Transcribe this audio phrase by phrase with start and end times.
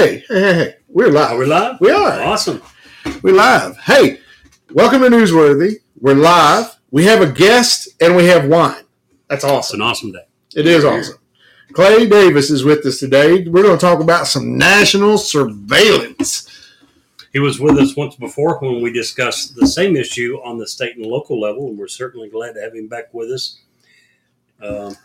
[0.00, 0.76] Hey, hey, hey, hey.
[0.88, 1.32] We're live.
[1.32, 1.78] We're we live?
[1.78, 2.22] We are.
[2.22, 2.62] Awesome.
[3.20, 3.76] We're live.
[3.76, 4.20] Hey,
[4.72, 5.74] welcome to Newsworthy.
[6.00, 6.74] We're live.
[6.90, 8.82] We have a guest and we have wine.
[9.28, 9.58] That's awesome.
[9.58, 9.80] It's awesome.
[9.80, 10.24] an awesome day.
[10.56, 11.18] It is awesome.
[11.74, 13.46] Clay Davis is with us today.
[13.46, 16.48] We're going to talk about some national surveillance.
[17.34, 20.96] He was with us once before when we discussed the same issue on the state
[20.96, 23.58] and local level, and we're certainly glad to have him back with us.
[24.62, 24.96] Um,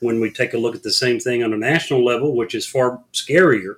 [0.00, 2.66] when we take a look at the same thing on a national level, which is
[2.66, 3.76] far scarier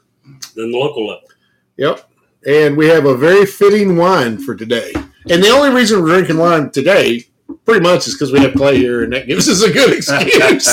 [0.55, 1.29] than the local level.
[1.77, 2.09] Yep.
[2.47, 4.93] And we have a very fitting wine for today.
[5.31, 7.25] And the only reason we're drinking wine today,
[7.65, 10.67] pretty much, is because we have Clay here, and that gives us a good excuse.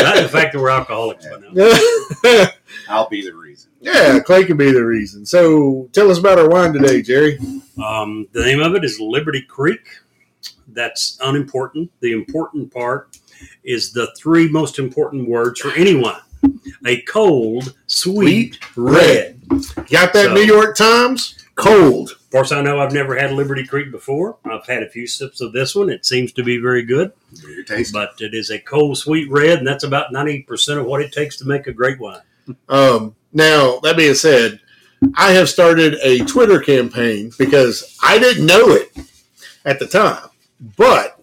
[0.00, 2.48] Not the fact that we're alcoholics by now.
[2.88, 3.70] I'll be the reason.
[3.80, 5.24] yeah, Clay can be the reason.
[5.26, 7.38] So tell us about our wine today, Jerry.
[7.82, 9.80] Um, the name of it is Liberty Creek.
[10.68, 11.90] That's unimportant.
[12.00, 13.18] The important part
[13.64, 16.20] is the three most important words for any wine
[16.86, 19.40] a cold, sweet, red.
[19.90, 21.34] Got that So- New York Times?
[21.54, 22.10] Cold.
[22.12, 24.36] Of course, I know I've never had Liberty Creek before.
[24.44, 25.88] I've had a few sips of this one.
[25.90, 27.92] It seems to be very good, Very tasty.
[27.92, 31.36] but it is a cold, sweet red, and that's about 90% of what it takes
[31.38, 32.20] to make a great wine.
[32.68, 34.60] Um, now, that being said,
[35.16, 38.96] I have started a Twitter campaign because I didn't know it
[39.64, 40.28] at the time,
[40.76, 41.20] but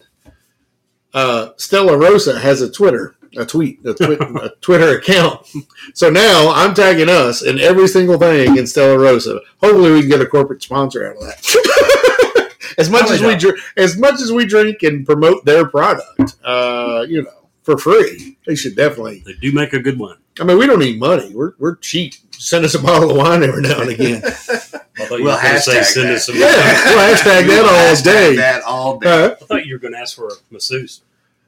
[1.13, 5.47] uh, Stella Rosa has a Twitter, a tweet, a, twi- a Twitter account.
[5.93, 9.39] So now I'm tagging us in every single thing in Stella Rosa.
[9.61, 12.55] Hopefully, we can get a corporate sponsor out of that.
[12.77, 16.35] as much as we Probably dr- as much as we drink and promote their product,
[16.43, 20.17] uh, you know, for free, they should definitely They do make a good one.
[20.39, 21.31] I mean, we don't need money.
[21.33, 22.15] We're, we're cheap.
[22.31, 24.21] Send us a bottle of wine every now and again.
[24.25, 26.15] I thought you We'll were going to say hashtag send that.
[26.15, 26.35] us some.
[26.35, 26.45] yeah,
[26.93, 28.35] we'll hashtag We'll that all hashtag day.
[28.35, 29.09] That all day.
[29.25, 31.01] Uh, I thought you were going to ask for a masseuse.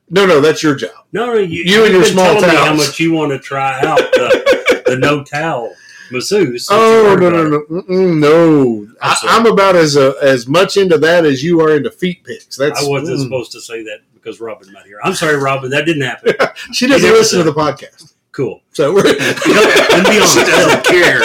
[0.10, 0.92] No, no, that's your job.
[1.12, 3.98] No, no, you, You and your small me how much you want to try out
[3.98, 5.74] the, the no towel
[6.12, 6.68] masseuse.
[6.70, 8.88] Oh no, no, no, Mm-mm, no!
[9.02, 12.56] I, I'm about as uh as much into that as you are into feet pics.
[12.56, 13.24] That's I wasn't mm.
[13.24, 15.00] supposed to say that because Robin not here.
[15.04, 15.70] I'm sorry, Robin.
[15.72, 16.34] That didn't happen.
[16.74, 18.62] She doesn't listen to the podcast, Cool.
[18.72, 20.38] so we're And be honest.
[20.38, 21.22] She doesn't care.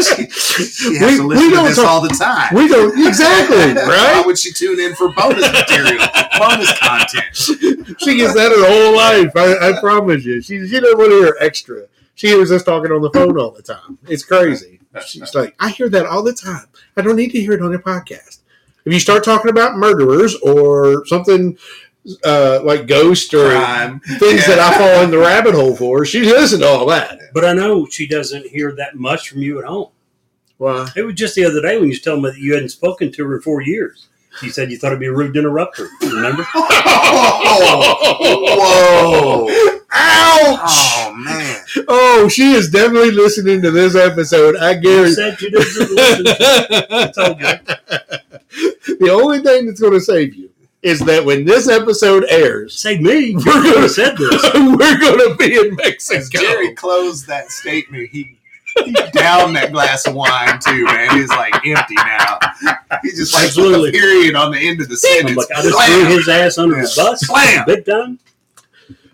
[0.00, 2.54] she, she has We- to listen to this talk- all the time.
[2.54, 3.74] we don't exactly right.
[4.14, 5.98] Why would she tune in for bonus material,
[6.38, 7.34] bonus content?
[7.34, 9.32] She gets that her whole life.
[9.34, 10.40] I, I promise you.
[10.40, 11.86] She she doesn't want to hear extra.
[12.14, 13.98] She hears us talking on the phone all the time.
[14.06, 14.78] It's crazy.
[15.06, 16.66] She's like, I hear that all the time.
[16.96, 18.38] I don't need to hear it on your podcast.
[18.84, 21.58] If you start talking about murderers or something
[22.24, 24.00] uh, like ghost or Crime.
[24.00, 27.18] things that I fall in the rabbit hole for, she listens to all that.
[27.34, 29.90] But I know she doesn't hear that much from you at home.
[30.56, 30.88] Why?
[30.96, 33.12] It was just the other day when you was telling me that you hadn't spoken
[33.12, 34.08] to her in four years.
[34.42, 35.84] You said you thought it'd be a rude interrupter.
[36.00, 36.16] interrupt her.
[36.16, 36.42] Remember?
[38.18, 39.48] Whoa!
[39.90, 40.60] Ouch!
[40.60, 41.62] Oh man!
[41.88, 44.56] Oh, she is definitely listening to this episode.
[44.56, 45.14] I You guarantee.
[45.14, 46.26] said you didn't listen.
[46.90, 48.96] I told you.
[49.00, 50.50] the only thing that's going to save you
[50.82, 53.18] is that when this episode airs, Say me.
[53.30, 54.42] You We're gonna- have said this.
[54.54, 56.18] we're going to be in Mexico.
[56.18, 56.40] As Mexico.
[56.40, 58.34] Jerry closed that statement, he.
[58.84, 61.18] He downed that glass of wine too, man.
[61.18, 62.38] He's like empty now.
[63.02, 63.88] He just like put Absolutely.
[63.88, 65.36] a period on the end of the I'm sentence.
[65.36, 66.06] like, I just Blam!
[66.06, 66.82] threw his ass under Yeah.
[66.82, 67.20] the bus.
[67.26, 67.64] Slam.
[67.66, 68.20] Big time.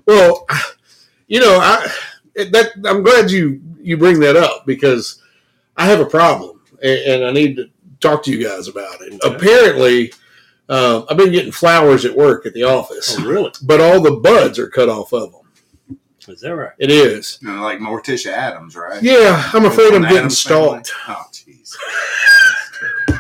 [0.07, 0.47] Well,
[1.29, 1.89] you know, I
[2.35, 5.23] that I'm glad you you bring that up because
[5.79, 7.71] I have a problem and, and I need to
[8.01, 9.15] talk to you guys about it.
[9.25, 9.35] Okay.
[9.35, 10.13] Apparently,
[10.69, 13.51] uh, I've been getting flowers at work at the office, Oh, really?
[13.63, 15.41] but all the buds are cut off of them.
[16.27, 16.73] Is that right?
[16.79, 17.39] It is.
[17.43, 19.03] You know, like Morticia Addams, right?
[19.03, 20.85] Yeah, I'm afraid I'm From the getting Addams family.
[20.85, 20.93] stalked.
[21.09, 21.75] Oh, jeez.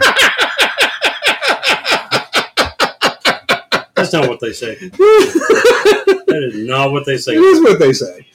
[3.94, 4.74] That's not what they say.
[4.74, 7.34] That is not what they say.
[7.34, 8.26] It is what they say.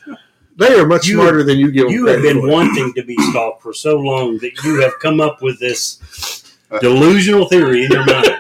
[0.56, 2.48] They are much You- smarter than you give them You have been for.
[2.50, 7.48] wanting to be stalked for so long that you have come up with this delusional
[7.48, 8.38] theory in your mind.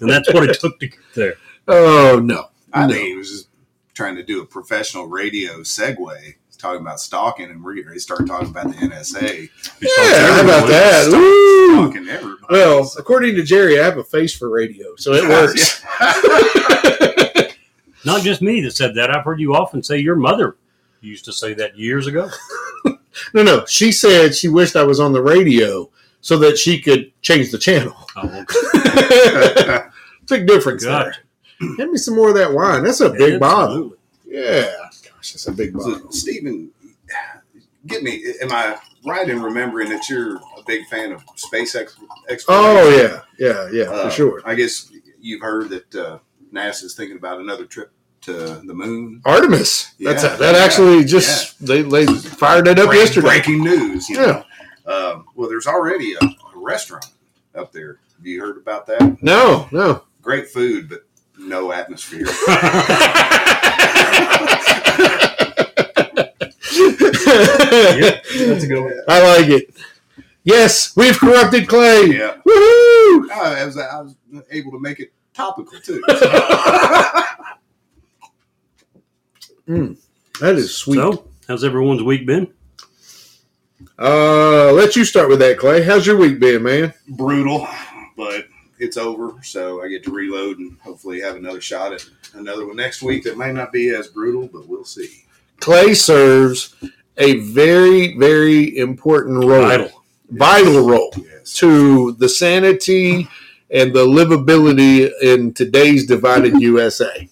[0.00, 1.34] And that's what it took to get there.
[1.70, 2.46] Oh no.
[2.72, 2.92] I No.
[2.94, 3.48] think he was just
[3.92, 6.34] trying to do a professional radio segue.
[6.56, 9.48] Talking about stalking, and we he started talking about the NSA.
[9.80, 11.04] Yeah, how about that?
[11.04, 12.46] Stalk- Stalking everybody.
[12.50, 15.84] Well, according to Jerry, I have a face for radio, so it works.
[18.04, 19.14] Not just me that said that.
[19.14, 20.56] I've heard you often say your mother
[21.00, 22.28] used to say that years ago.
[23.34, 23.64] No, no.
[23.66, 27.58] She said she wished I was on the radio so that she could change the
[27.58, 27.94] channel.
[28.16, 29.78] Oh, okay.
[30.28, 31.18] Big difference Gotcha.
[31.60, 31.76] there.
[31.76, 32.84] Give me some more of that wine.
[32.84, 33.94] That's a big bottle.
[34.26, 34.70] Yeah.
[35.04, 36.12] Gosh, that's a big So, bottle.
[36.12, 36.70] Stephen,
[37.86, 38.22] get me.
[38.42, 41.96] Am I right in remembering that you're a big fan of space ex-
[42.28, 42.44] exploration?
[42.48, 44.42] Oh yeah, yeah, yeah, Uh, for sure.
[44.44, 46.18] I guess you've heard that uh,
[46.52, 47.90] NASA's thinking about another trip
[48.22, 49.22] to the moon.
[49.24, 49.94] Artemis.
[49.98, 53.26] That's Yeah, that yeah, actually just they they fired it up Break- yesterday.
[53.28, 54.08] Breaking news.
[54.08, 54.26] You Yeah.
[54.26, 54.44] know?
[54.88, 57.06] Um, well, there's already a, a restaurant
[57.54, 57.98] up there.
[58.16, 59.22] Have you heard about that?
[59.22, 60.02] No, no.
[60.22, 61.04] Great food, but
[61.38, 62.26] no atmosphere.
[67.28, 69.00] That's a good one.
[69.08, 69.74] I like it.
[70.44, 72.06] Yes, we've corrupted Clay.
[72.06, 72.36] yeah.
[72.46, 73.30] Woohoo!
[73.30, 74.14] I was, I was
[74.50, 76.02] able to make it topical too.
[80.40, 80.96] That is sweet.
[80.96, 82.54] So, how's everyone's week been?
[83.98, 85.82] Uh, let you start with that, Clay.
[85.82, 86.94] How's your week been, man?
[87.08, 87.66] Brutal,
[88.16, 88.46] but
[88.78, 92.04] it's over, so I get to reload and hopefully have another shot at
[92.34, 93.24] another one next week.
[93.24, 95.24] That may not be as brutal, but we'll see.
[95.58, 96.76] Clay serves
[97.16, 100.02] a very, very important role, Vital.
[100.30, 101.54] vital role Yes.
[101.54, 103.26] to the sanity
[103.68, 107.28] and the livability in today's divided USA.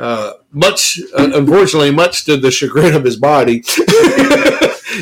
[0.00, 3.62] Uh, much, uh, unfortunately, much to the chagrin of his body.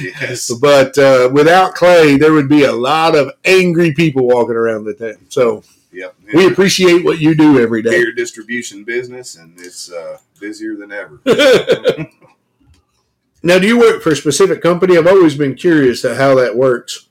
[0.01, 0.51] Yes.
[0.61, 4.95] but uh, without Clay, there would be a lot of angry people walking around the
[4.95, 5.27] town.
[5.29, 5.63] So
[5.93, 6.15] Yep.
[6.33, 7.91] we appreciate what you do every day.
[7.91, 11.21] beer distribution business, and it's uh, busier than ever.
[13.43, 14.97] now, do you work for a specific company?
[14.97, 17.09] I've always been curious to how that works.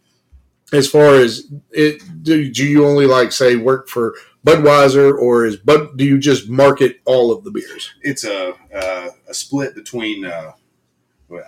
[0.73, 4.15] As far as it, do, do you only like say work for
[4.47, 5.97] Budweiser, or is Bud?
[5.97, 7.91] Do you just market all of the beers?
[8.01, 10.25] it's a uh, a split between.
[10.25, 10.53] Uh,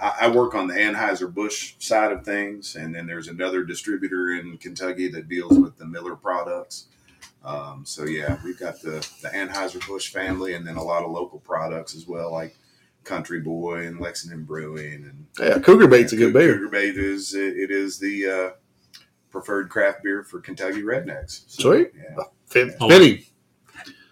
[0.02, 4.32] I, I work on the Anheuser Busch side of things, and then there's another distributor
[4.34, 6.88] in Kentucky that deals with the Miller products.
[7.44, 11.12] Um, so yeah, we've got the the Anheuser Busch family, and then a lot of
[11.12, 12.56] local products as well, like
[13.04, 16.54] Country Boy and Lexington Brewing, and Yeah, Cougar Bait's a good beer.
[16.54, 18.50] Cougar Bait is it, it is the uh,
[19.30, 21.44] preferred craft beer for Kentucky rednecks.
[21.50, 21.92] Sweet.
[21.96, 22.24] Yeah.
[22.46, 22.88] Fit, Oh.
[22.88, 23.24] fitting.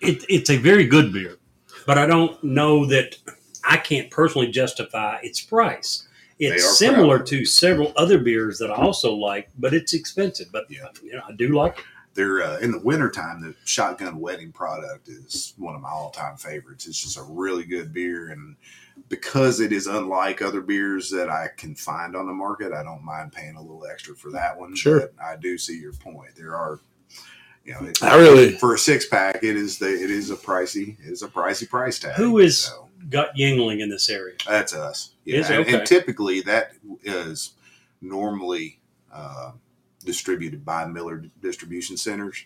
[0.01, 1.37] It, it's a very good beer,
[1.85, 3.15] but I don't know that
[3.63, 6.07] I can't personally justify its price.
[6.39, 7.27] It's similar proud.
[7.27, 10.47] to several other beers that I also like, but it's expensive.
[10.51, 10.87] But Yeah.
[11.03, 11.85] you know, I do like it.
[12.15, 16.85] they're uh, in the wintertime the shotgun wedding product is one of my all-time favorites
[16.85, 18.57] it's just a really good beer and
[19.07, 23.01] because it is unlike other beers that i can find on the market i don't
[23.01, 24.99] mind paying a little extra for that one Sure.
[24.99, 26.81] but i do see your point there are
[27.63, 30.99] you know it, I really- for a six-pack it is the it is a pricey
[30.99, 34.35] it is a pricey price tag Who is- so Got Yuengling in this area.
[34.47, 35.59] that's us yeah Is it?
[35.59, 36.71] and, and typically that
[37.03, 37.53] is
[38.01, 38.79] normally
[39.13, 39.51] uh,
[40.03, 42.45] distributed by Miller Distribution Centers.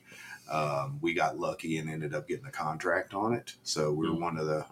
[0.51, 4.19] Um, we got lucky and ended up getting a contract on it, so we're Mm.
[4.19, 4.65] one of the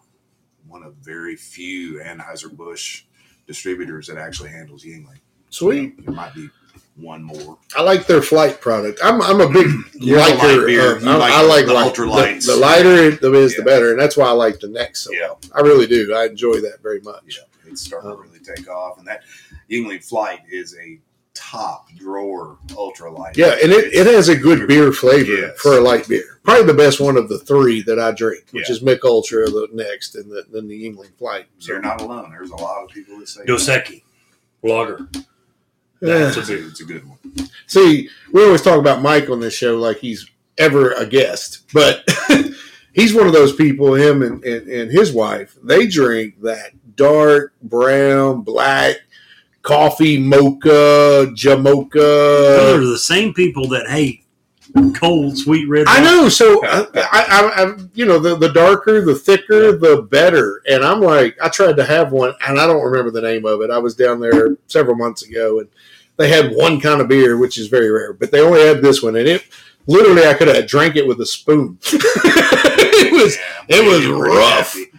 [0.68, 3.06] one of very few Anheuser Busch
[3.48, 5.20] distributors that actually handles Yuengling.
[5.50, 6.04] Sweet.
[6.06, 6.50] There might be
[6.96, 7.58] one more.
[7.76, 9.00] I like their flight product.
[9.04, 10.96] I'm, I'm a big You're a light beer.
[10.98, 11.94] of- You I, like I like the light.
[11.94, 12.46] ultralights.
[12.46, 15.02] The, the lighter it is, the better, and that's why I like the next.
[15.02, 16.14] So Yeah, I really do.
[16.14, 17.40] I enjoy that very much.
[17.40, 19.24] yeah, it's starting Um, to really take off, and that
[19.70, 21.00] Yuengling Flight is a
[21.34, 23.36] top drawer ultralight.
[23.36, 25.60] Yeah, and it, it has a good beer flavor Yes.
[25.60, 26.40] for a light beer.
[26.44, 28.76] Probably the best one of the three that I drink, which Yeah.
[28.76, 31.48] is Mich Ultra the next, and the, then the Yuengling Flight.
[31.58, 31.72] So.
[31.74, 32.30] You're not alone.
[32.30, 34.04] There's a lot of people that say Dos Equis,
[34.62, 35.08] Lager.
[36.04, 36.18] Yeah.
[36.20, 36.68] That's a It's a, beer.
[36.68, 37.18] it's a good one.
[37.68, 42.08] See, we always talk about Mike on this show like he's ever a guest, but
[42.94, 43.96] he's one of those people.
[43.96, 48.98] Him and, and, and his wife, they drink that dark brown, black
[49.64, 52.76] coffee mocha, Those jamocha.
[52.76, 54.20] are the same people that hate
[54.96, 55.86] cold, sweet red.
[55.88, 56.30] I know.
[56.30, 60.62] So I, I, I, I, you know, the, the darker, the thicker, the better.
[60.68, 63.62] And I'm like, I tried to have one, and I don't remember the name of
[63.62, 63.70] it.
[63.70, 65.70] I was down there several months ago, and
[66.18, 69.02] they had one kind of beer, which is very rare, but they only had this
[69.02, 69.44] one, and it
[69.88, 71.78] literally I could have drank it with a spoon.
[71.86, 73.36] it was,
[73.70, 74.74] Yeah, it was rough.
[74.74, 74.92] happy.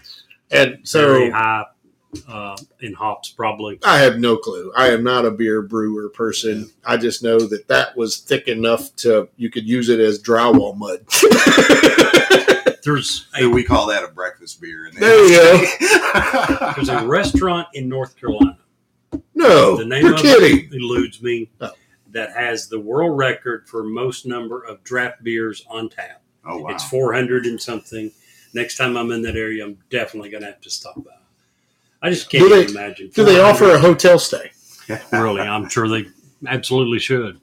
[0.51, 1.65] and Very so high
[2.29, 3.79] uh, in hops, probably.
[3.85, 4.73] I have no clue.
[4.77, 6.71] I am not a beer brewer person.
[6.85, 10.77] I just know that that was thick enough to you could use it as drywall
[10.77, 11.05] mud.
[12.85, 14.87] There's a we call that a breakfast beer.
[14.87, 16.73] In the There you go.
[16.77, 18.59] there's a restaurant in North Carolina.
[19.49, 20.67] No, the name you're of kidding.
[20.67, 21.51] it eludes me.
[21.61, 21.71] Oh.
[22.11, 26.23] That has the world record for most number of draft beers on tap.
[26.47, 26.69] oh wow!
[26.71, 28.11] It's 400 and something.
[28.55, 31.11] Next time I'm in that area, I'm definitely going to have to stop by.
[32.03, 33.11] I just can't Do they- even imagine.
[33.13, 34.51] Do they offer a hotel stay?
[35.13, 36.05] Really, I'm sure they
[36.47, 37.41] absolutely should.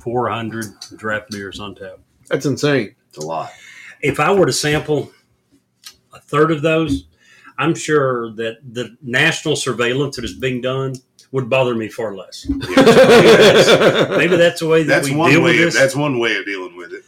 [0.00, 0.64] 400
[0.96, 1.98] draft beers on tap.
[2.28, 2.94] That's insane.
[3.08, 3.50] It's a lot.
[4.00, 5.12] If I were to sample
[6.12, 7.06] a third of those,
[7.58, 10.94] I'm sure that the national surveillance that is being done
[11.32, 12.46] would bother me far less.
[12.48, 12.66] Maybe
[14.36, 15.58] that's the way that That's we one deal with way.
[15.58, 15.74] Of, this.
[15.74, 17.04] that's one way of dealing with it.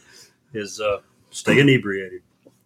[0.53, 0.99] is uh,
[1.31, 2.21] stay inebriated.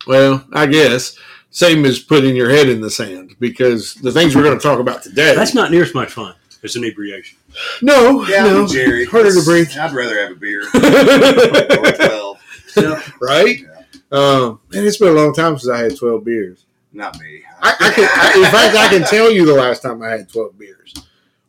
[0.08, 1.18] well, I guess.
[1.52, 4.80] same as putting your head in the sand because the things we're going to talk
[4.80, 5.34] about today.
[5.36, 7.38] That's not near as much fun as inebriation.
[7.82, 9.06] no, Yeah, no, Jerry.
[9.06, 9.70] harder to it's- breathe.
[9.80, 13.14] I'd rather have a beer or twelve.
[13.22, 13.60] right?
[13.62, 13.72] Yeah.
[14.12, 16.66] Um, man, it's been a long time since I had twelve beers.
[16.92, 17.44] Not me.
[17.66, 20.30] I, I can, I, in fact, I can tell you the last time I had
[20.30, 20.94] twelve beers.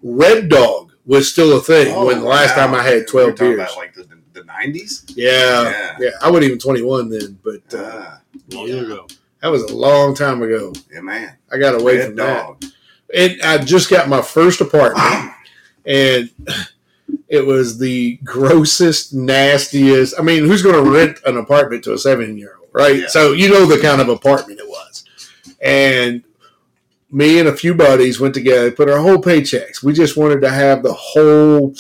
[0.03, 2.67] Red Dog was still a thing Oh, when the last wow.
[2.67, 3.55] time I had We're twelve beers.
[3.61, 5.05] About like the the nineties.
[5.09, 5.97] yeah, Yeah.
[6.01, 8.17] yeah, I wasn't even twenty one then, but uh, Uh,
[8.53, 8.75] Long Yeah.
[8.83, 9.07] ago.
[9.43, 10.73] that was a long time ago.
[10.93, 11.37] yeah, man.
[11.51, 12.65] I got away Red from that.
[13.15, 15.33] And I just got my first apartment,
[15.87, 16.29] and
[17.29, 20.15] it was the grossest, nastiest.
[20.19, 22.97] I mean, who's going to rent an apartment to a seven-year-old, right?
[23.03, 23.07] Yeah.
[23.09, 24.66] So you know the kind of apartment it was.
[25.61, 26.23] And
[27.11, 29.83] me and a few buddies went together, put our whole paychecks.
[29.83, 31.75] We just wanted to have the whole.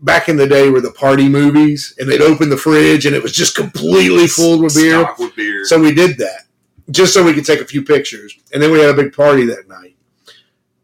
[0.00, 3.22] Back in the day, were the party movies, and they'd open the fridge, and it
[3.22, 5.04] was just completely full with beer.
[5.18, 5.64] With beer.
[5.64, 6.44] So we did that
[6.90, 8.38] just so we could take a few pictures.
[8.52, 9.96] And then we had a big party that night.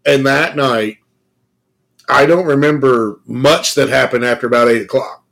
[0.04, 0.98] And that night,
[2.08, 5.24] I don't remember much that happened after about eight o'clock.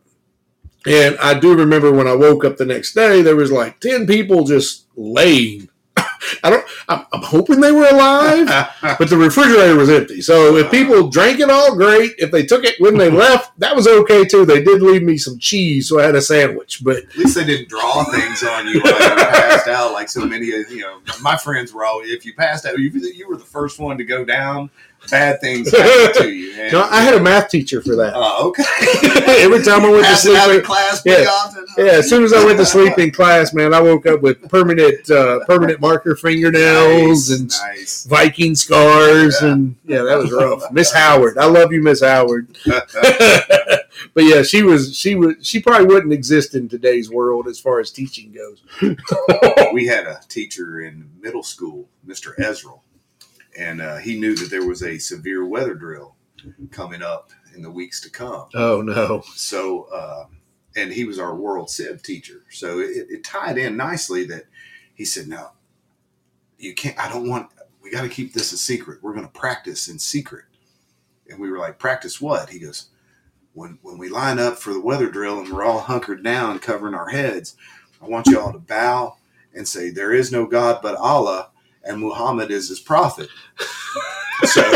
[0.87, 4.07] And I do remember when I woke up the next day, there was like 10
[4.07, 5.69] people just laying.
[6.43, 8.47] I don't, I'm, I'm hoping they were alive,
[8.99, 10.21] but the refrigerator was empty.
[10.21, 12.13] So if people drank it all, great.
[12.19, 14.45] If they took it when they left, that was okay too.
[14.45, 16.83] They did leave me some cheese, so I had a sandwich.
[16.85, 20.25] But At least they didn't draw things on you while you passed out, like so
[20.25, 21.01] many of you know.
[21.21, 22.01] My friends were all.
[22.03, 24.71] If you passed out, you, you were the first one to go down.
[25.11, 26.71] Bad things happened to you.
[26.71, 28.15] No, I had a math teacher for that.
[28.15, 28.63] Uh, okay.
[29.43, 31.25] Every time I went to sleep, in class Yeah.
[31.77, 34.49] yeah, as soon as I went to sleep in class, man, I woke up with
[34.49, 38.05] permanent uh, permanent marker fingernails Nice, and nice.
[38.07, 39.53] Viking scars, Yeah.
[39.53, 40.71] and yeah, that was rough.
[40.73, 42.57] Miss Howard, I love you, Miss Howard.
[42.67, 47.81] but yeah, she was she was she probably wouldn't exist in today's world as far
[47.81, 48.63] as teaching goes.
[49.73, 52.37] we had a teacher in middle school, Mr.
[52.39, 52.81] Ezrel,
[53.59, 56.17] and uh, he knew that there was a severe weather drill
[56.71, 58.49] coming up in the weeks to come.
[58.55, 60.27] Oh no, So, uh,
[60.77, 62.45] and he was our world civ teacher.
[62.51, 64.45] So it, it tied in nicely that
[64.95, 65.51] he said, "No,
[66.59, 66.99] you can't.
[66.99, 67.51] I don't want.
[67.83, 69.03] We got to keep this a secret.
[69.03, 70.45] We're going to practice in secret."
[71.29, 72.89] And we were like, "Practice what?" He goes,
[73.53, 76.95] "When when we line up for the weather drill and we're all hunkered down, covering
[76.95, 77.57] our heads,
[78.01, 79.17] I want you all to bow
[79.55, 81.51] and say, there is no God but Allah."
[81.85, 83.29] And Muhammad is his prophet.
[84.45, 84.61] So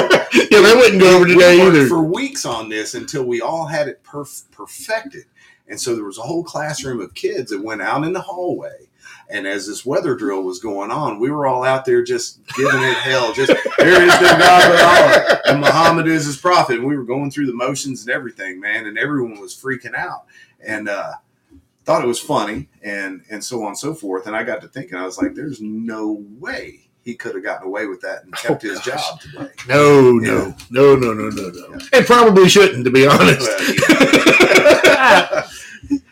[0.50, 1.86] yeah, that wouldn't go over we today either.
[1.86, 5.24] For weeks on this until we all had it perf- perfected.
[5.68, 8.88] And so there was a whole classroom of kids that went out in the hallway.
[9.28, 12.82] And as this weather drill was going on, we were all out there just giving
[12.82, 13.32] it hell.
[13.32, 16.76] Just there is no God but Allah, and Muhammad is his prophet.
[16.76, 18.86] And we were going through the motions and everything, man.
[18.86, 20.26] And everyone was freaking out,
[20.64, 21.14] and uh,
[21.84, 24.28] thought it was funny, and and so on and so forth.
[24.28, 27.66] And I got to thinking, I was like, "There's no way he could have gotten
[27.66, 29.08] away with that and oh, kept Oh, his gosh.
[29.08, 33.48] job today." No, no, no, no, no, no, no, and probably shouldn't, to be honest.
[33.48, 35.42] No.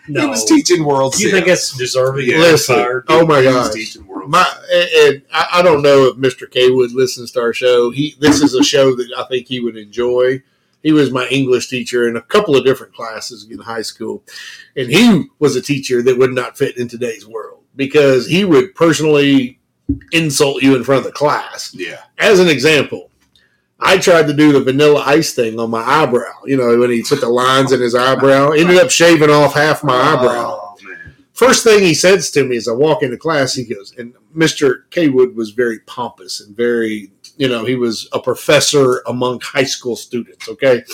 [0.07, 1.19] He was teaching world.
[1.19, 2.35] you think it's deserving Yeah.
[2.37, 3.05] of Listen, fired?
[3.09, 3.75] oh my He was gosh.
[3.75, 4.29] teaching world.
[4.31, 6.47] My and and I, I don't know if Mr.
[6.47, 7.91] Kaywood listens to our show.
[7.91, 10.43] He this is a show that I think he would enjoy.
[10.83, 14.23] He was my English teacher in a couple of different classes in high school,
[14.77, 18.75] and he was a teacher that would not fit in today's world because he would
[18.75, 19.59] personally
[20.13, 21.75] insult you in front of the class.
[21.75, 23.11] yeah, As an example,
[23.81, 26.33] I tried to do the vanilla ice thing on my eyebrow.
[26.47, 29.83] You know, when he put the lines in his eyebrow, ended up shaving off half
[29.85, 30.61] my eyebrow.
[30.61, 30.77] Oh.
[31.33, 34.85] First thing he says to me as I walk into class, he goes, and Mr.
[34.91, 39.97] Kaywood was very pompous and very, you know, he was a professor among high school
[39.97, 40.49] students.
[40.49, 40.85] Okay.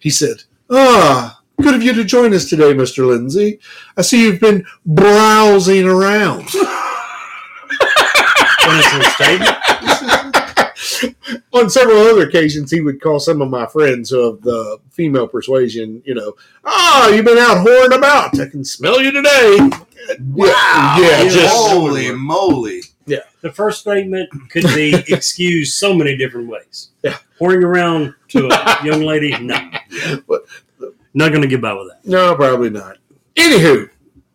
[0.00, 3.06] He said, Ah, good of you to join us today, Mr.
[3.06, 3.60] Lindsay.
[3.96, 6.48] I see you've been browsing around.
[8.72, 9.58] Innocent statement.
[11.54, 16.02] On several other occasions, he would call some of my friends of the female persuasion,
[16.04, 18.38] you know, ah, you've been out whoring about.
[18.40, 19.58] I can smell you today.
[20.20, 20.96] Wow!
[20.98, 22.80] Yeah, just holy moly!
[23.06, 23.20] Yeah.
[23.42, 26.88] The first statement could be excused so many different ways.
[27.02, 27.18] Yeah.
[27.38, 29.56] Pouring around to a young lady, no.
[30.28, 30.46] But-
[31.14, 32.08] Not going to get by with that.
[32.08, 32.96] No, probably not.
[33.36, 33.88] Anywho,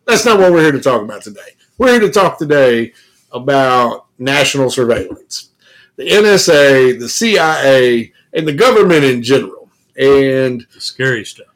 [0.06, 1.40] that's not what we're here to talk about today.
[1.76, 2.92] We're here to talk today
[3.32, 5.50] about national surveillance,
[5.96, 9.68] the NSA, the CIA, and the government in general.
[9.96, 11.46] And The scary stuff.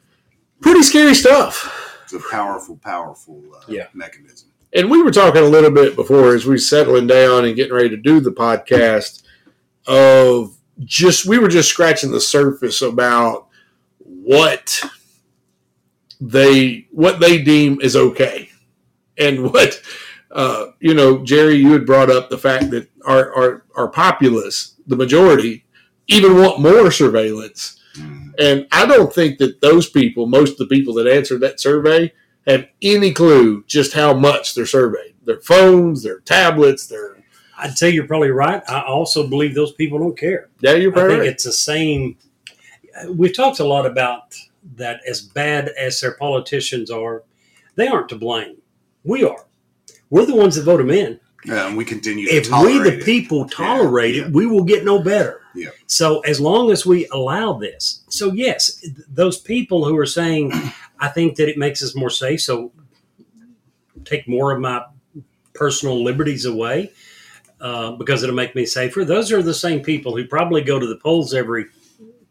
[0.61, 1.99] pretty scary stuff.
[2.03, 3.87] It's a powerful, powerful uh, Yeah.
[3.93, 4.49] mechanism.
[4.75, 7.73] And we were talking a little bit before as we were settling down and getting
[7.73, 9.23] ready to do the podcast
[9.87, 13.47] of just we were just scratching the surface about
[13.99, 14.81] what
[16.19, 18.49] they what they deem is okay
[19.17, 19.79] and what
[20.33, 24.75] uh, you know, Jerry, you had brought up the fact that our, our, our populace,
[24.87, 25.65] the majority,
[26.07, 27.79] even want more surveillance.
[27.95, 28.33] Mhm.
[28.39, 32.11] And I don't think that those people, most of the people that answered that survey,
[32.47, 35.13] have any clue just how much they're surveyed.
[35.23, 37.13] Their phones, their tablets, their
[37.57, 38.61] I'd say you're probably right.
[38.67, 40.49] I also believe those people don't care.
[40.59, 41.29] yeah, you're probably I think right.
[41.33, 42.17] it's the same.
[43.09, 44.35] We've talked a lot about
[44.75, 45.01] that.
[45.07, 47.23] As bad as their politicians are,
[47.75, 48.57] they aren't to blame.
[49.03, 49.45] We are.
[50.13, 51.19] We're the ones that vote them in.
[51.43, 53.03] Yeah, and we continue to If we, the it.
[53.03, 54.25] people, tolerate yeah.
[54.25, 55.41] it, we will get no better.
[55.55, 55.69] Yeah.
[55.87, 60.53] So as long as we allow this, so yes, th- those people who are saying,
[60.99, 62.41] I think that it makes us more safe.
[62.41, 62.71] So
[64.05, 64.85] take more of my
[65.55, 66.91] personal liberties away
[67.59, 69.03] uh, because it'll make me safer.
[69.03, 71.65] Those are the same people who probably go to the polls every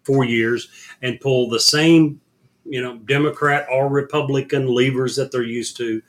[0.04, 0.68] four years
[1.02, 2.20] and pull the same,
[2.64, 6.00] you know, Democrat or Republican levers that they're used to.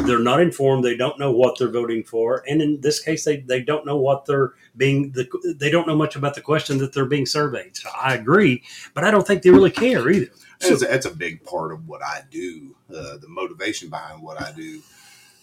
[0.00, 0.84] They're not informed.
[0.84, 3.96] They don't know what they're voting for, and in this case, they, they don't know
[3.96, 5.12] what they're being.
[5.12, 7.76] The, they don't know much about the question that they're being surveyed.
[7.76, 8.62] So I agree,
[8.94, 10.30] but I don't think they really care either.
[10.60, 12.74] That's, that's a big part of what I do.
[12.90, 14.82] Uh, the motivation behind what I do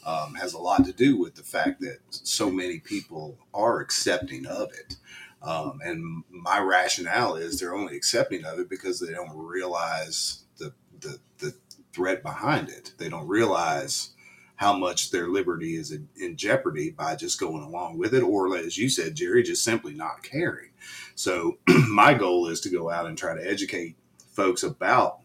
[0.05, 4.45] um, has a lot to do with the fact that so many people are accepting
[4.45, 4.95] of it.
[5.41, 10.43] Um, and my rationale is they're only accepting of it because they don't realize
[11.01, 11.54] the, the,
[11.94, 12.94] threat behind it.
[13.00, 14.12] They don't realize
[14.58, 18.56] how much their liberty is in, in jeopardy by just going along with it, or
[18.56, 20.70] as you said, Jerry, just simply not caring.
[21.16, 21.58] So,
[21.89, 23.96] my goal is to go out and try to educate
[24.30, 25.22] folks about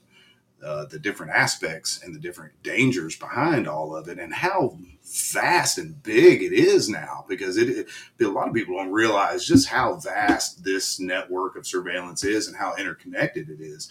[0.64, 5.76] uh, the different aspects and the different dangers behind all of it and how vast
[5.76, 7.88] and big it is now because it, it
[8.24, 12.56] a lot of people don't realize just how vast this network of surveillance is and
[12.56, 13.90] how interconnected it is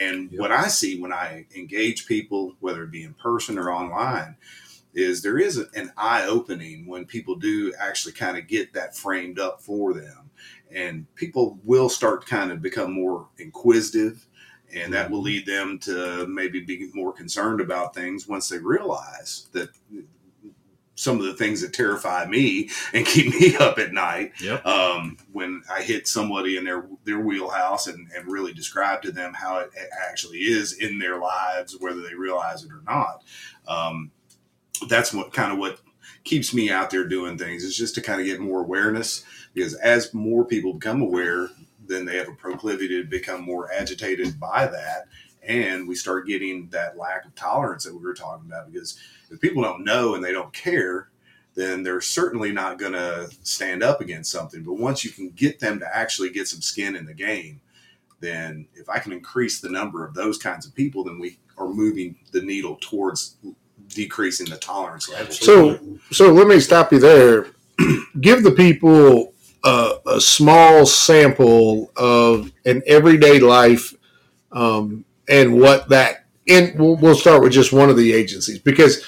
[0.00, 4.36] and what i see when i engage people whether it be in person or online
[4.94, 9.38] is there is an eye opening when people do actually kind of get that framed
[9.38, 10.30] up for them.
[10.72, 14.26] And people will start to kind of become more inquisitive
[14.72, 15.26] and that will mm-hmm.
[15.26, 19.70] lead them to maybe be more concerned about things once they realize that
[21.00, 24.66] some of the things that terrify me and keep me up at night Yep.
[24.66, 29.32] um, when I hit somebody in their their wheelhouse and, and really describe to them
[29.34, 29.70] how it
[30.10, 33.22] actually is in their lives, whether they realize it or not.
[33.66, 34.10] Um,
[34.88, 35.80] that's what kind of what
[36.24, 39.74] keeps me out there doing things is just to kind of get more awareness because
[39.76, 41.48] as more people become aware,
[41.86, 45.06] then they have a proclivity to become more agitated by that.
[45.42, 48.98] And we start getting that lack of tolerance that we were talking about because
[49.30, 51.08] if people don't know and they don't care,
[51.54, 54.62] then they're certainly not going to stand up against something.
[54.62, 57.60] But once you can get them to actually get some skin in the game,
[58.20, 61.68] then if I can increase the number of those kinds of people, then we are
[61.68, 63.36] moving the needle towards
[63.88, 65.32] decreasing the tolerance level.
[65.32, 67.46] So, so let me stop you there.
[68.20, 69.32] Give the people
[69.64, 73.94] a, a small sample of an everyday life,
[74.52, 76.26] um, and what that.
[76.48, 79.04] And we'll, we'll start with just one of the agencies because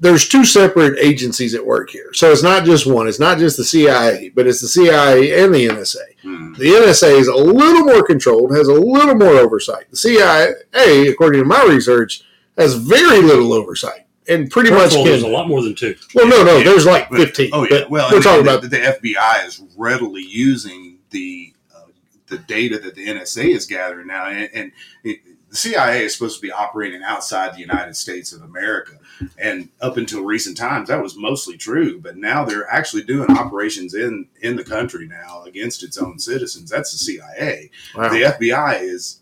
[0.00, 2.12] there's two separate agencies at work here.
[2.12, 3.08] So it's not just one.
[3.08, 5.96] It's not just the CIA, but it's the CIA and the NSA.
[6.22, 6.52] Hmm.
[6.54, 9.90] The NSA is a little more controlled, has a little more oversight.
[9.90, 12.22] The CIA, according to my research,
[12.56, 15.74] has very little oversight and pretty much First of all, there's a lot more than
[15.74, 15.96] two.
[16.14, 16.64] Well, no, no, Yeah.
[16.64, 17.50] there's like 15.
[17.52, 17.84] Oh yeah.
[17.88, 21.86] Well, we're talking the, about the FBI is readily using the uh,
[22.28, 25.20] the data that the NSA is gathering now, and, and it,
[25.50, 28.92] the CIA is supposed to be operating outside the United States of America.
[29.38, 32.00] And up until recent times, that was mostly true.
[32.00, 36.70] But now they're actually doing operations in in the country now against its own citizens.
[36.70, 37.70] That's the CIA.
[37.96, 38.08] wow.
[38.10, 39.20] The FBI is,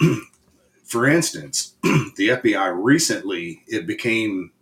[0.84, 4.52] for instance, the FBI recently it became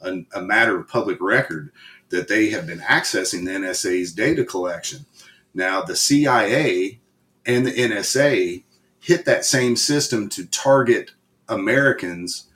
[0.00, 1.72] a, a matter of public record
[2.10, 5.06] that they have been accessing the NSA's data collection.
[5.54, 7.00] Now, the CIA
[7.46, 8.64] and the NSA
[9.00, 11.12] hit that same system to target
[11.48, 12.48] Americans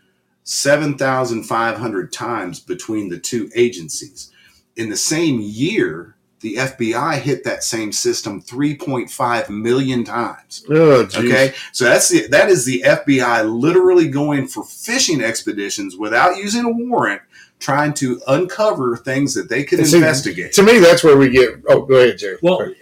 [0.46, 4.32] 7,500 times between the two agencies.
[4.76, 10.64] In the same year, the FBI hit that same system 3.5 million times.
[10.70, 11.08] oh.
[11.16, 16.64] Okay, so that's the, that is the FBI literally going for fishing expeditions without using
[16.64, 17.22] a warrant,
[17.58, 20.52] trying to uncover things that they could see, investigate.
[20.52, 21.60] To me, that's where we get.
[21.68, 22.38] Oh, go ahead, Jerry.
[22.40, 22.72] Well,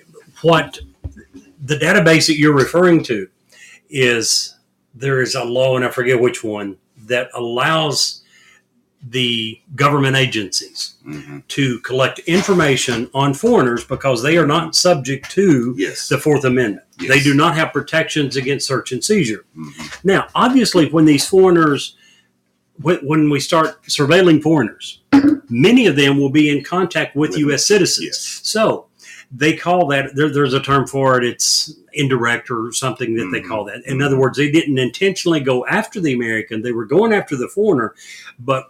[0.42, 0.81] what
[1.64, 3.27] the database that you're referring to
[3.88, 4.55] is
[4.94, 8.20] there is a law, and I forget which one, that allows
[9.10, 11.42] the government agencies Mhm.
[11.48, 16.08] to collect information on foreigners because they are not subject to Yes.
[16.08, 16.86] the Fourth Amendment.
[16.98, 17.10] Yes.
[17.10, 19.44] They do not have protections against search and seizure.
[19.58, 19.72] Mhm.
[20.04, 21.96] Now, obviously, when these foreigners
[22.82, 25.00] when, when we start surveilling foreigners,
[25.48, 27.64] many of them will be in contact with With- U.S.
[27.66, 28.04] citizens.
[28.04, 28.40] Yes.
[28.42, 28.86] So
[29.30, 31.24] they call that there, there's a term for it.
[31.24, 33.48] It's indirect or something that they Mhm.
[33.48, 33.83] call that.
[33.87, 37.48] In other words, they didn't intentionally go after the American; they were going after the
[37.48, 37.94] foreigner.
[38.38, 38.68] But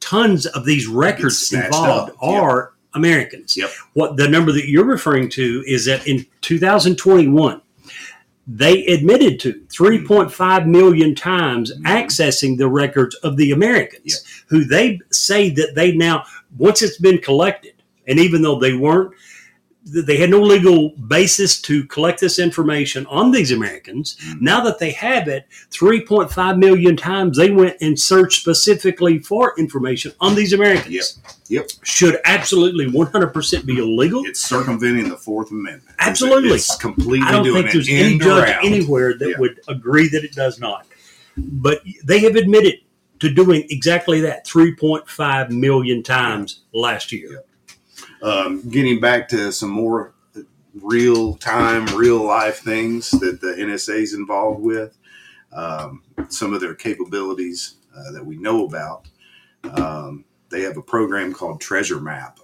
[0.00, 3.56] tons of these records involved are Americans.
[3.56, 3.70] Yep.
[3.92, 7.60] What the number that you're referring to is that in 2021
[8.52, 11.82] they admitted to 3.5 million times Mhm.
[11.84, 16.24] accessing the records of the Americans who they say that they now
[16.58, 17.74] once it's been collected
[18.08, 19.12] and even though they weren't
[19.84, 24.16] they had no legal basis to collect this information on these Americans.
[24.22, 24.40] Mhm.
[24.42, 30.12] Now that they have it, 3.5 million times they went and searched specifically for information
[30.20, 31.18] on these Americans.
[31.18, 31.32] Yep.
[31.48, 31.70] Yep.
[31.82, 34.22] Should absolutely 100% be illegal.
[34.26, 35.96] It's circumventing the Fourth Amendment.
[35.98, 36.50] Absolutely.
[36.56, 38.64] It's completely I don't think there's any judge around.
[38.64, 39.38] anywhere that Yeah.
[39.38, 40.86] would agree that it does not.
[41.36, 42.74] But they have admitted
[43.20, 47.42] to doing exactly that 3.5 million times last year.
[48.22, 50.14] Um, getting back to some more
[50.74, 54.96] real time, real life things that the NSA is involved with,
[55.52, 59.08] um, some of their capabilities uh, that we know about.
[59.64, 62.38] Um, they have a program called Treasure Map.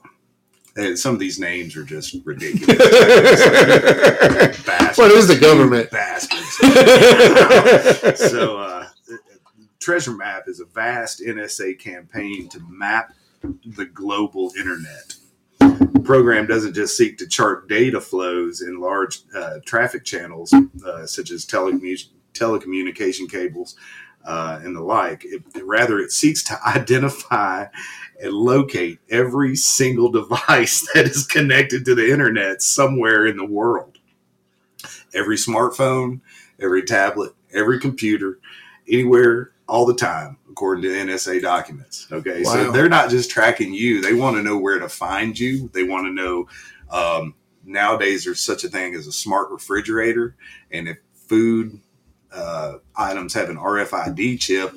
[0.76, 2.76] And some of these names are just ridiculous.
[4.66, 4.98] Bastards.
[4.98, 5.90] What is the government?
[5.90, 6.58] Bastards.
[8.30, 8.86] so, uh,
[9.80, 13.14] Treasure Map is a vast NSA campaign to map
[13.64, 15.14] the global internet.
[16.06, 20.54] Program doesn't just seek to chart data flows in large uh, traffic channels,
[20.86, 23.76] uh, such as telecommu- telecommunication cables
[24.24, 25.24] uh, and the like.
[25.24, 27.66] It, rather, it seeks to identify
[28.22, 33.98] and locate every single device that is connected to the internet somewhere in the world.
[35.14, 36.20] Every smartphone,
[36.60, 38.38] every tablet, every computer,
[38.88, 42.06] anywhere, all the time, according to NSA documents.
[42.10, 45.68] Okay, so they're not just tracking you; they want to know where to find you.
[45.72, 46.48] They want to know.
[46.90, 50.36] Um, nowadays, there's such a thing as a smart refrigerator,
[50.70, 51.80] and if food
[52.32, 54.74] uh, items have an RFID chip,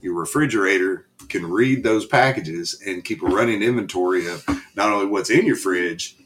[0.00, 4.44] your refrigerator can read those packages and keep a running inventory of
[4.76, 6.16] not only what's in your fridge,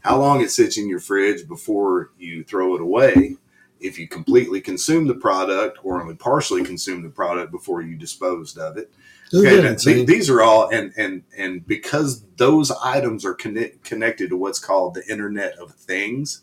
[0.00, 3.36] how long it sits in your fridge before you throw it away,
[3.80, 8.58] if you completely consume the product or only partially consume the product before you disposed
[8.58, 8.92] of it.
[9.34, 9.96] Okay, insane?
[9.96, 14.60] th- these are all and and and because those items are connect, connected to what's
[14.60, 16.42] called the Internet of Things,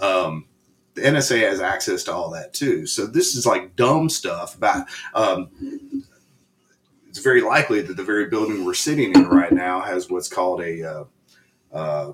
[0.00, 0.46] um,
[0.94, 2.86] the NSA has access to all that too.
[2.86, 4.86] So this is like dumb stuff about.
[5.14, 5.50] Um,
[7.08, 10.62] it's very likely that the very building we're sitting in right now has what's called
[10.62, 11.04] a uh,
[11.72, 12.12] uh,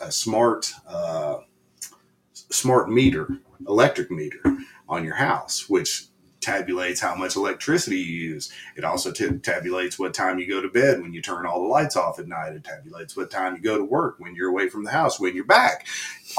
[0.00, 1.38] a smart uh,
[2.32, 4.42] smart meter, electric meter
[4.88, 6.06] on your house, which
[6.46, 8.52] tabulates how much electricity you use.
[8.76, 11.68] It also t- tabulates what time you go to bed when you turn all the
[11.68, 12.52] lights off at night.
[12.52, 15.34] It tabulates what time you go to work when you're away from the house, when
[15.34, 15.86] you're back.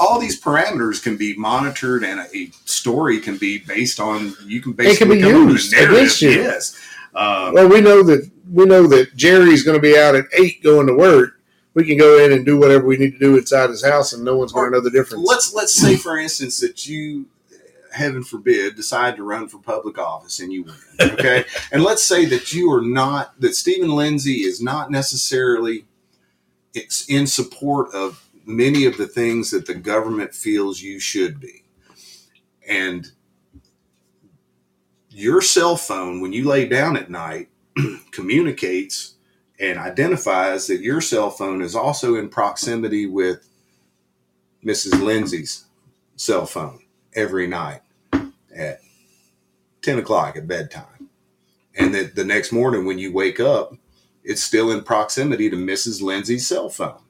[0.00, 4.34] All these parameters can be monitored, and a story can be based on.
[4.44, 6.30] You can basically be up with a used against you.
[6.30, 6.78] Yes.
[7.14, 10.62] Um, well, we know that we know that Jerry's going to be out at eight
[10.62, 11.37] going to work.
[11.78, 14.24] We can go in and do whatever we need to do inside his house, and
[14.24, 15.24] no one's going to know the difference.
[15.26, 17.26] let's let's say for instance that you
[17.92, 21.44] heaven forbid decide to run for public office and you win okay?
[21.72, 25.86] And let's say that you are not that stephen lindsay is not necessarily
[26.74, 31.64] it's in support of many of the things that the government feels you should be.
[32.66, 33.10] And
[35.10, 37.48] your cell phone when you lay down at night
[38.10, 39.14] communicates
[39.60, 43.48] and identifies that your cell phone is also in proximity with
[44.64, 45.02] Mrs.
[45.02, 45.64] Lindsay's
[46.16, 46.80] cell phone
[47.14, 47.80] every night
[48.54, 48.80] at
[49.82, 51.08] 10 o'clock at bedtime.
[51.76, 53.74] And that the next morning when you wake up,
[54.24, 56.02] it's still in proximity to Mrs.
[56.02, 57.00] Lindsay's cell phone.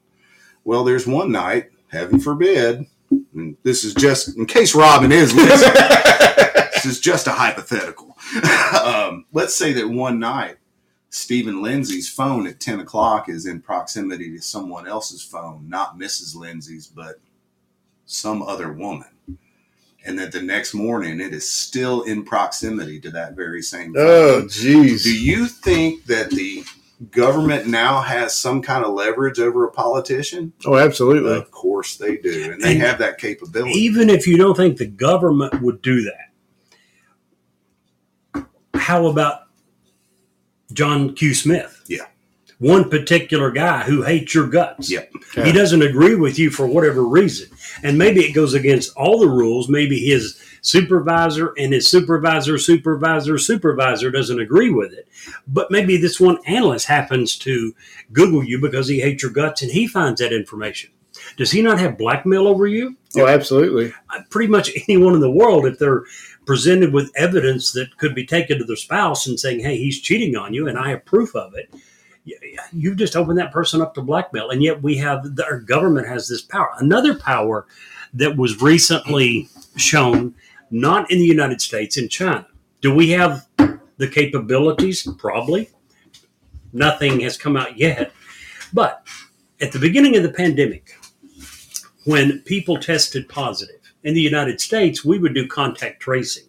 [0.63, 2.85] Well, there's one night, heaven forbid,
[3.33, 5.73] and this is just in case Robin is listening,
[6.73, 8.15] this is just a hypothetical.
[8.83, 10.57] um, let's say that one night,
[11.09, 16.35] Stephen Lindsay's phone at 10 o'clock is in proximity to someone else's phone, not Mrs.
[16.35, 17.19] Lindsay's, but
[18.05, 19.07] some other woman.
[20.05, 24.05] And that the next morning it is still in proximity to that very same phone.
[24.07, 25.03] oh, jeez.
[25.03, 26.63] Do you think that the
[27.11, 30.53] government now has some kind of leverage over a politician?
[30.65, 31.33] Oh, absolutely.
[31.35, 32.51] Of course they do.
[32.53, 33.71] And they And have that capability.
[33.71, 36.03] Even if you don't think the government would do
[38.33, 39.41] that, how about
[40.73, 41.33] John Q.
[41.33, 41.83] Smith?
[41.87, 42.05] Yeah.
[42.59, 44.91] One particular guy who hates your guts.
[44.91, 45.11] Yep.
[45.35, 47.49] He doesn't agree with you for whatever reason.
[47.83, 49.69] And maybe it goes against all the rules.
[49.69, 55.07] Maybe his supervisor and his supervisor, supervisor, supervisor doesn't agree with it.
[55.47, 57.73] But maybe this one analyst happens to
[58.11, 60.91] Google you because he hates your guts and he finds that information.
[61.37, 62.95] Does he not have blackmail over you?
[63.17, 63.93] Oh, absolutely.
[64.09, 66.03] Uh, Pretty much anyone in the world, if they're
[66.49, 70.35] presented with evidence that could be taken to their spouse and saying, hey, he's cheating
[70.35, 71.71] on you and I have proof of it,
[72.73, 74.49] you've just opened that person up to blackmail.
[74.49, 76.71] And yet we have, the, our government has this power.
[76.79, 77.67] Another power
[78.15, 80.33] that was recently shown,
[80.71, 82.47] not in the United States, in China.
[82.81, 83.45] Do we have
[83.97, 85.07] the capabilities?
[85.19, 85.69] Probably.
[86.73, 88.11] Nothing has come out yet.
[88.73, 89.05] But
[89.61, 90.95] at the beginning of the pandemic,
[92.05, 96.45] when people tested positive in the United States, we would do contact tracing.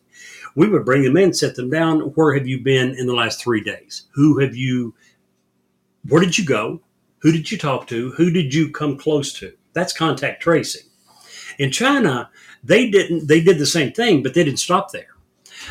[0.54, 2.00] We would bring them in, set them down.
[2.00, 4.06] Where have you been in the last three days?
[4.14, 4.94] Who have you,
[6.08, 6.80] where did you go?
[7.18, 8.10] Who did you talk to?
[8.12, 9.52] Who did you come close to?
[9.72, 10.88] That's contact tracing.
[11.58, 12.30] In China,
[12.64, 15.14] they didn't, they did the same thing, but they didn't stop there.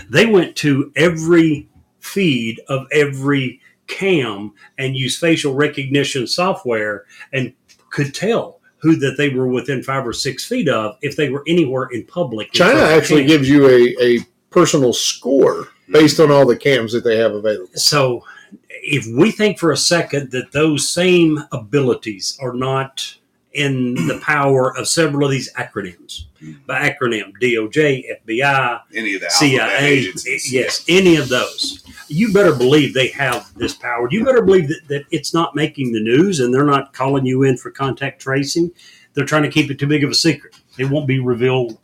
[0.09, 7.53] They went to every feed of every cam and used facial recognition software and
[7.89, 11.43] could tell who that they were within five or six feet of if they were
[11.47, 12.51] anywhere in public.
[12.51, 15.93] China actually gives you a, a personal score hmm.
[15.93, 17.69] based on all the cams that they have available.
[17.75, 18.23] So
[18.69, 23.15] if we think for a second that those same abilities are not
[23.53, 26.25] in the power of several of these acronyms,
[26.65, 30.53] by acronym DOJ, FBI, Any of the CIA, agencies.
[30.53, 34.07] Eh, yes, any of those, you better believe they have this power.
[34.11, 37.43] You better believe that, that it's not making the news and they're not calling you
[37.43, 38.71] in for contact tracing.
[39.13, 40.55] They're trying to keep it too big of a secret.
[40.77, 41.77] It won't be revealed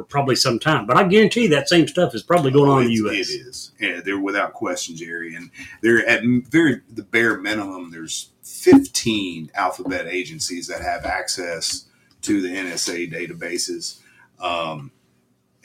[0.00, 0.86] for probably some time.
[0.86, 3.30] But I guarantee that same stuff is probably going on in the U.S.
[3.30, 3.72] It is.
[3.78, 5.34] Yeah, they're without question, Jerry.
[5.34, 5.50] And
[5.82, 7.90] they're at very the bare minimum.
[7.90, 11.86] There's 15 alphabet agencies that have access
[12.22, 14.00] to the NSA databases,
[14.40, 14.90] um,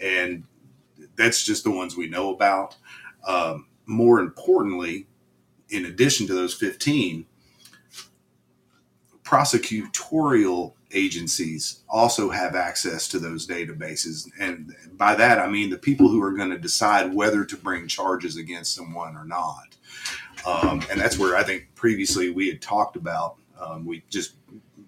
[0.01, 0.43] and
[1.15, 2.75] that's just the ones we know about.
[3.25, 5.07] Um, more importantly,
[5.69, 7.25] in addition to those 15,
[9.23, 14.29] prosecutorial agencies also have access to those databases.
[14.39, 17.87] And by that, I mean the people who are going to decide whether to bring
[17.87, 19.75] charges against someone or not.
[20.45, 24.35] Um, and that's where I think previously we had talked about, um, we just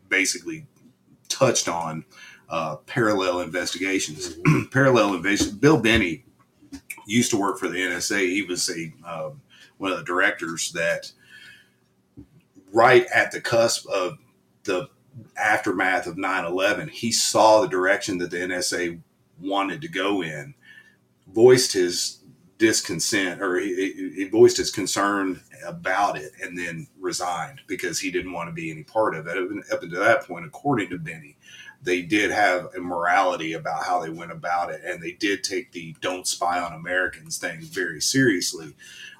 [0.09, 0.67] basically
[1.29, 2.05] touched on
[2.49, 4.37] uh, parallel investigations.
[4.71, 5.59] parallel investigation.
[5.59, 6.23] Bill Binney
[7.05, 8.19] used to work for the NSA.
[8.19, 9.41] He was a um,
[9.77, 11.11] one of the directors that
[12.73, 14.17] right at the cusp of
[14.63, 14.89] the
[15.37, 18.99] aftermath of 9-11 he saw the direction that the nsa
[19.39, 20.53] wanted to go in
[21.27, 22.23] voiced his
[22.57, 28.33] disconsent or he, he voiced his concern about it and then resigned because he didn't
[28.33, 29.37] want to be any part of it.
[29.71, 31.37] Up until that point according to binney
[31.83, 35.71] they did have a morality about how they went about it and they did take
[35.71, 38.73] the don't spy on americans thing very seriously.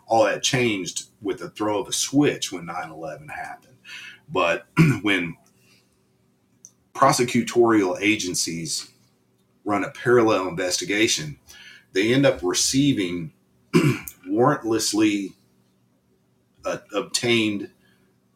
[0.07, 3.75] All that changed with the throw of a switch when 9-11 happened.
[4.29, 4.65] But
[5.01, 5.35] when
[6.97, 8.89] prosecutorial agencies
[9.63, 11.37] run a parallel investigation,
[11.93, 13.31] they end up receiving
[14.27, 15.33] warrantlessly
[16.65, 17.69] uh, obtained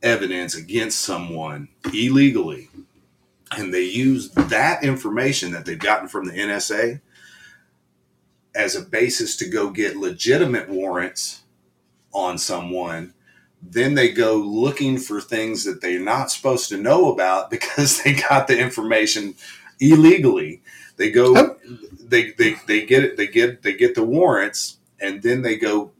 [0.03, 2.69] evidence against someone illegally.
[3.57, 7.01] And they use that information that they've gotten from the NSA
[8.53, 11.41] as a basis to go get legitimate warrants
[12.13, 13.13] on someone
[13.61, 18.13] then they go looking for things that they're not supposed to know about because they
[18.13, 19.35] got the information
[19.79, 20.61] illegally.
[20.97, 21.57] They go, Oh.
[21.99, 25.91] they, they, they get it, they get, they get the warrants and then they go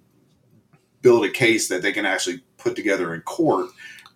[1.02, 3.69] build a case that they can actually put together in court.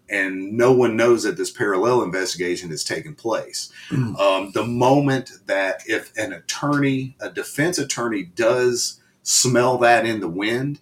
[0.07, 3.71] And no one knows that this parallel investigation has taken place.
[3.89, 4.19] Mm.
[4.19, 10.27] Um, the moment that if an attorney, a defense attorney, does smell that in the
[10.27, 10.79] wind,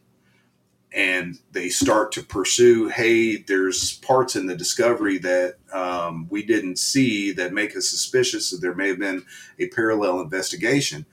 [0.93, 6.77] and they start to pursue hey there's parts in the discovery that um, we didn't
[6.77, 9.25] see that make us suspicious that there may have been
[9.59, 11.05] a parallel investigation.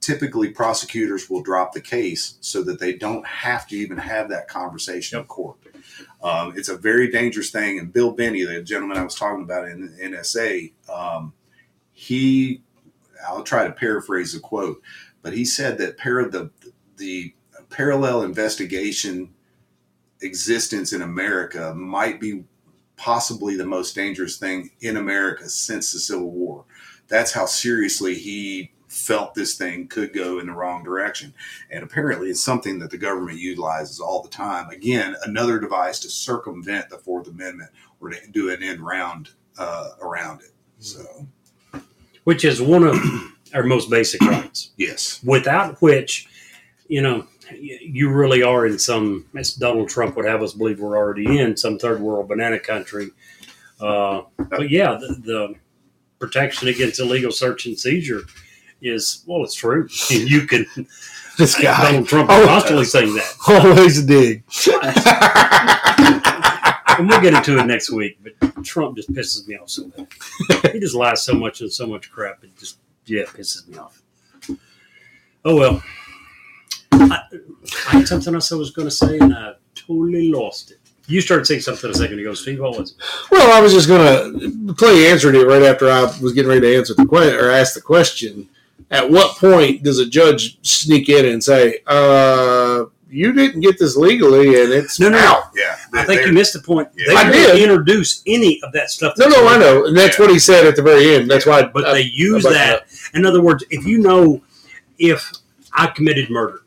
[0.00, 4.48] Typically prosecutors will drop the case so that they don't have to even have that
[4.48, 5.58] conversation in court.
[6.22, 9.68] Um, it's a very dangerous thing and bill binney the gentleman i was talking about
[9.68, 11.32] in the nsa um,
[11.92, 12.62] he
[13.28, 14.82] i'll try to paraphrase the quote
[15.22, 16.50] but he said that para, the,
[16.96, 17.34] the
[17.70, 19.34] parallel investigation
[20.20, 22.44] existence in America might be
[22.96, 26.64] possibly the most dangerous thing in America since the Civil War.
[27.06, 31.32] That's how seriously he felt this thing could go in the wrong direction.
[31.70, 34.70] And apparently, it's something that the government utilizes all the time.
[34.70, 39.90] Again, another device to circumvent the Fourth Amendment or to do an end round uh,
[40.00, 40.52] around it.
[40.78, 41.26] So,
[42.24, 42.96] which is one of
[43.54, 44.70] our most basic rights.
[44.76, 45.20] Yes.
[45.24, 46.28] Without which,
[46.88, 50.96] you know, you really are in some, as Donald Trump would have us believe we're
[50.96, 53.10] already in some third world banana country.
[53.80, 55.54] Uh, but yeah, the, the
[56.18, 58.22] protection against illegal search and seizure
[58.82, 59.88] is, well, it's true.
[60.10, 60.66] And you can,
[61.38, 63.34] This guy Donald Trump is constantly saying that.
[63.48, 64.42] always dig.
[66.98, 70.08] And we'll get into it next week, but Trump just pisses me off so bad.
[70.72, 72.42] he just lies so much and so much crap.
[72.42, 74.02] It just, yeah, pisses me off.
[75.44, 75.80] Oh, well.
[77.12, 77.22] I,
[77.88, 80.78] I had something else I was going to say, and I totally lost it.
[81.06, 82.60] You started saying something a second ago, Steve.
[82.60, 82.96] What was it?
[83.30, 86.76] Well, I was just gonna play answered it right after I was getting ready to
[86.76, 88.46] answer the question or ask the question.
[88.90, 93.96] At what point does a judge sneak in and say, "Uh, you didn't get this
[93.96, 95.24] legally, and it's No, no, no.
[95.26, 95.44] out"?
[95.56, 95.76] Yeah.
[95.94, 96.88] I think you missed the point.
[96.94, 97.04] Yeah.
[97.08, 97.62] They I didn't did.
[97.70, 99.14] introduce any of that stuff.
[99.16, 100.24] No, no, I know, and that's Yeah.
[100.26, 101.30] what he said at the very end.
[101.30, 101.62] That's why.
[101.62, 102.86] But I- they use I- that.
[103.14, 104.42] In other words, if you know
[104.98, 105.32] if
[105.72, 106.60] I committed murder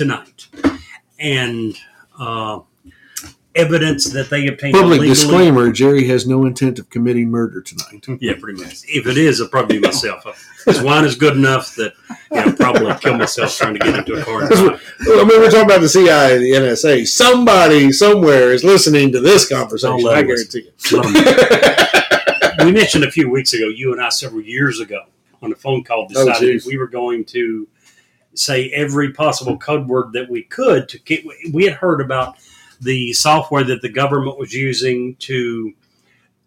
[0.00, 0.46] tonight
[1.18, 1.76] and
[2.18, 2.58] uh,
[3.54, 8.06] evidence that they obtained Public illegally, disclaimer: Jerry has no intent of committing murder tonight.
[8.18, 8.82] Yeah, pretty much.
[8.88, 10.24] If it is, it'll probably be myself.
[10.64, 11.92] This wine is good enough that
[12.32, 14.44] you know probably kill myself trying to get into a car.
[14.44, 17.06] I mean, we're talking about the CIA, the NSA.
[17.06, 20.08] Somebody somewhere is listening to this conversation.
[20.08, 22.64] I guarantee you.
[22.64, 25.04] we mentioned a few weeks ago, you and I, several years ago,
[25.42, 26.64] on a phone call, Oh, decided geez.
[26.66, 27.68] we were going to
[28.34, 31.24] say every possible code word that we could to get.
[31.52, 32.36] We had heard about
[32.80, 35.72] the software that the government was using to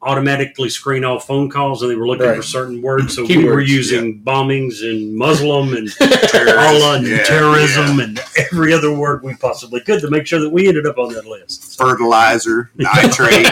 [0.01, 2.35] automatically screen all phone calls, and they were looking Right.
[2.35, 3.15] for certain words.
[3.15, 8.73] So we were Keywords, using bombings and Muslim and Allah and Yeah, terrorism and every
[8.73, 11.77] other word we possibly could to make sure that we ended up on that list.
[11.77, 13.45] fertilizer, nitrate.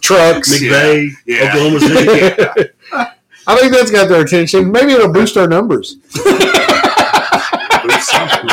[0.00, 0.54] Trucks.
[0.54, 1.48] McVeigh, Yeah.
[1.48, 2.70] Oklahoma City.
[3.48, 4.72] I think that's got their attention.
[4.72, 5.96] Maybe it'll boost our numbers.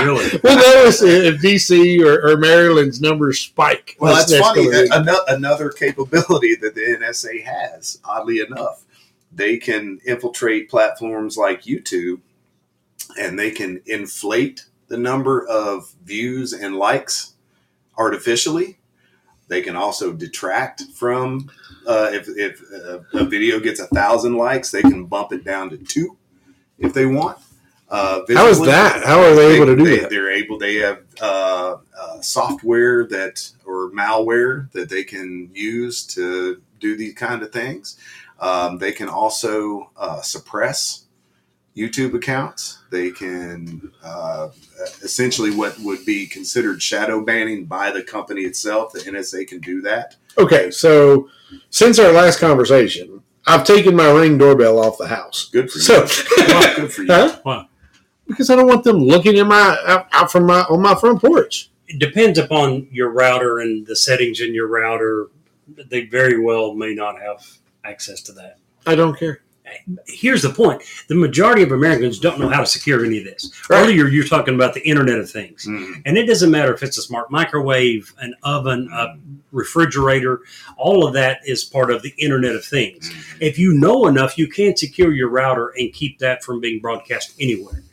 [0.06, 0.40] Really?
[0.44, 3.96] We'll notice if DC or, or Maryland's numbers spike.
[4.00, 4.70] Well, this that's funny.
[4.70, 8.84] couple of Another capability that the NSA has, oddly enough,
[9.32, 12.22] they can infiltrate platforms like YouTube
[13.20, 17.34] and they can inflate the number of views and likes
[17.98, 18.78] artificially.
[19.48, 21.50] They can also detract from
[21.86, 25.70] uh, if, if uh, a video gets a thousand likes, they can bump it down
[25.72, 26.18] to two
[26.80, 27.38] if they want.
[27.90, 29.04] Uh, How is that?
[29.06, 30.10] How are they able to do they, that?
[30.10, 30.58] They're able.
[30.58, 37.14] They have uh, uh, software that or malware that they can use to do these
[37.14, 37.98] kind of things.
[38.40, 41.06] Um, they can also uh, suppress
[41.76, 42.80] YouTube accounts.
[42.92, 44.50] They can uh,
[45.02, 48.94] essentially what would be considered shadow banning by the company itself.
[48.94, 50.16] The NSA can do that.
[50.38, 51.30] Okay, so
[51.70, 55.50] since our last conversation, I've taken my ring doorbell off the house.
[55.52, 55.84] Good for you.
[55.84, 56.08] So,
[56.48, 57.08] Well, good for you.
[57.12, 57.40] Huh?
[57.44, 57.68] Wow.
[58.34, 61.22] Because I don't want them looking in my out, out from my on my front
[61.22, 61.70] porch.
[61.88, 65.28] It depends upon your router and the settings in your router.
[65.68, 67.46] They very well may not have
[67.84, 68.58] access to that.
[68.86, 69.42] I don't care.
[70.06, 73.52] Here's the point: the majority of Americans don't know how to secure any of this.
[73.70, 73.82] Right.
[73.82, 76.02] Earlier, you're talking about the Internet of Things, Mhm.
[76.06, 79.16] and it doesn't matter if it's a smart microwave, an oven, a
[79.52, 80.42] refrigerator.
[80.78, 83.10] All of that is part of the Internet of Things.
[83.10, 83.38] Mhm.
[83.40, 87.34] If you know enough, you can secure your router and keep that from being broadcast
[87.40, 87.84] anywhere.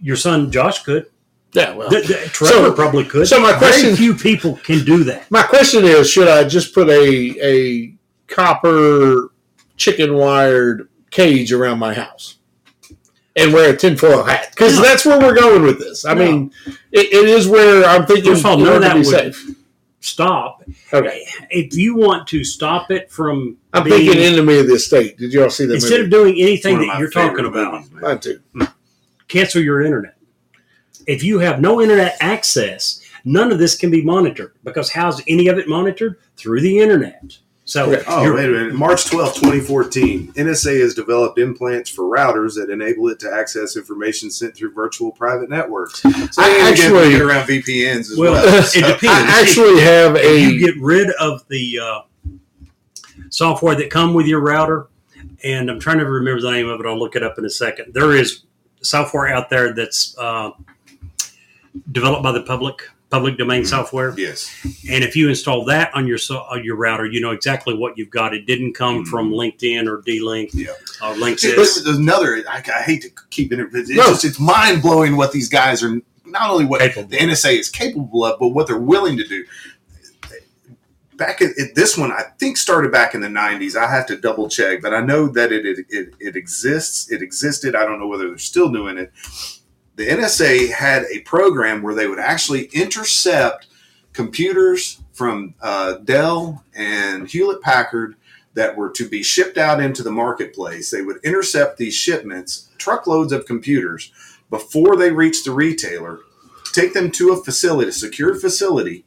[0.00, 1.06] Your son Josh could.
[1.54, 3.26] Yeah, well, The- the- Trevor So- probably could.
[3.26, 5.30] so my question- Very few people can do that.
[5.30, 7.94] my question is: Should I just put a a
[8.26, 9.30] copper
[9.76, 12.36] chicken wired cage around my house
[13.34, 14.50] and wear a tinfoil hat?
[14.50, 14.82] Because No.
[14.82, 16.04] that's where we're going with this.
[16.04, 16.24] I No.
[16.24, 16.50] mean,
[16.92, 19.46] it, it is where I'm thinking First of all, none of that be would safe.
[20.00, 20.62] stop.
[20.92, 25.16] Okay, If you want to stop it from I'm being, thinking enemy of the state.
[25.18, 26.04] Did you all see that instead movie?
[26.04, 28.02] of doing anything that you're talking about, movies, man.
[28.02, 28.40] Mine too.
[28.54, 28.64] Hmm.
[29.28, 30.16] Cancel your internet.
[31.06, 35.48] If you have no internet access, none of this can be monitored because how's any
[35.48, 36.16] of it monitored?
[36.36, 37.38] Through the internet.
[37.64, 38.02] So Okay.
[38.06, 38.74] Oh, wait a minute.
[38.74, 40.32] March twelfth, 2014.
[40.34, 45.12] NSA has developed implants for routers that enable it to access information sent through virtual
[45.12, 46.00] private networks.
[46.00, 46.08] So
[46.38, 48.64] I actually actually- get around VPNs as Well, well.
[48.64, 49.04] it depends.
[49.04, 52.00] I actually have if a you get rid of the uh,
[53.30, 54.86] software that come with your router,
[55.44, 56.86] and I'm trying to remember the name of it.
[56.86, 57.92] I'll look it up in a second.
[57.92, 58.44] There is
[58.82, 60.50] software out there that's uh,
[61.92, 64.50] developed by the public, public domain software, yes.
[64.90, 66.18] and if you install that on your
[66.50, 68.34] on your router, you know exactly what you've got.
[68.34, 69.08] It didn't come Mhm.
[69.08, 70.70] from LinkedIn or D-Link Yeah.
[71.02, 71.58] or This Linksys.
[71.86, 72.42] is another.
[72.48, 73.60] I, I hate to keep it.
[73.72, 74.04] It's No.
[74.08, 76.00] just it's mind blowing what these guys are.
[76.26, 77.08] Not only what Capable.
[77.08, 79.44] the NSA is capable of, but what they're willing to do.
[81.18, 83.76] Back at this one, I think started back in the '90s.
[83.76, 87.10] I have to double check, but I know that it it, it it exists.
[87.12, 87.74] It existed.
[87.74, 89.12] I don't know whether they're still doing it.
[89.96, 93.66] The NSA had a program where they would actually intercept
[94.12, 98.14] computers from uh, Dell and Hewlett Packard
[98.54, 100.90] that were to be shipped out into the marketplace.
[100.90, 104.12] They would intercept these shipments, truckloads of computers,
[104.50, 106.20] before they reached the retailer,
[106.72, 109.04] take them to a facility, a secured facility,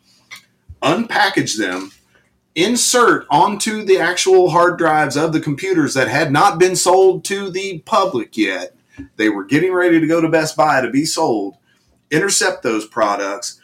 [0.82, 1.91] unpackage them,
[2.56, 7.49] insert onto the actual hard drives of the computers that had not been sold to
[7.49, 8.76] the public yet.
[9.16, 11.56] They were getting ready to go to Best Buy to be sold,
[12.10, 13.60] intercept those products,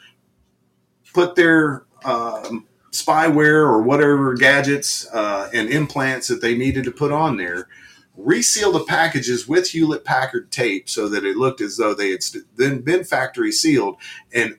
[1.13, 7.11] put their um, spyware or whatever gadgets uh, and implants that they needed to put
[7.11, 7.67] on there,
[8.15, 12.23] reseal the packages with Hewlett Packard tape so that it looked as though they had
[12.55, 13.97] then been factory sealed,
[14.33, 14.57] and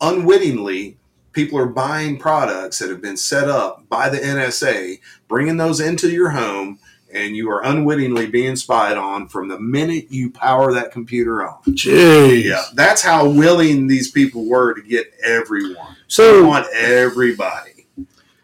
[0.00, 0.98] unwittingly.
[1.38, 6.10] People are buying products that have been set up by the NSA, bringing those into
[6.10, 6.80] your home,
[7.14, 11.62] and you are unwittingly being spied on from the minute you power that computer on.
[11.68, 12.42] Jeez.
[12.42, 15.94] Yeah, that's how willing these people were to get everyone.
[16.08, 17.86] So They So want everybody.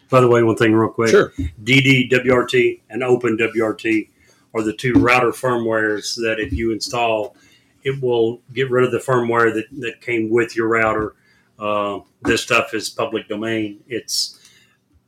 [0.09, 1.09] By the way, one thing real quick.
[1.09, 1.33] sure.
[1.65, 4.07] DD-WRT and OpenWRT
[4.53, 7.35] are the two router firmwares that if you install,
[7.83, 11.13] it will get rid of the firmware that, that came with your router.
[11.57, 13.79] Uh, this stuff is public domain.
[13.87, 14.39] It's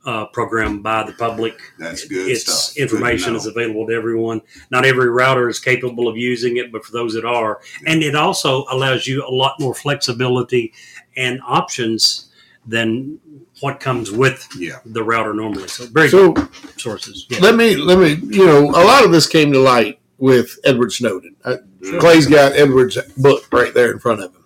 [0.06, 1.58] uh, programmed by the public.
[1.78, 2.74] That's good its stuff.
[2.74, 3.38] Good information know.
[3.38, 4.40] is available to everyone.
[4.70, 8.14] Not every router is capable of using it, but for those that are, and it
[8.14, 10.72] also allows you a lot more flexibility
[11.16, 12.30] and options
[12.66, 13.18] than
[13.60, 14.78] what comes with Yeah.
[14.86, 15.68] the router normally.
[15.68, 16.48] So very So good
[16.80, 17.26] sources.
[17.28, 17.40] Yeah.
[17.40, 20.92] let me let me you know a lot of this came to light with Edward
[20.92, 21.34] Snowden.
[21.44, 21.56] I,
[21.98, 24.37] Clay's got Edward's book right there in front of him.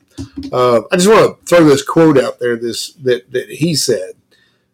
[0.52, 2.56] Uh, I just want to throw this quote out there.
[2.56, 4.12] This that that he said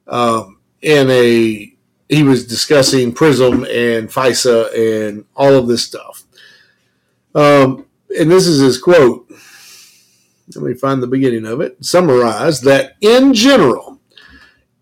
[0.07, 1.73] um, in a
[2.09, 6.25] he was discussing Prism and FISA and all of this stuff.
[7.35, 7.87] Um,
[8.19, 9.31] and this is his quote.
[10.55, 11.85] Let me find the beginning of it.
[11.85, 14.01] Summarize that in general,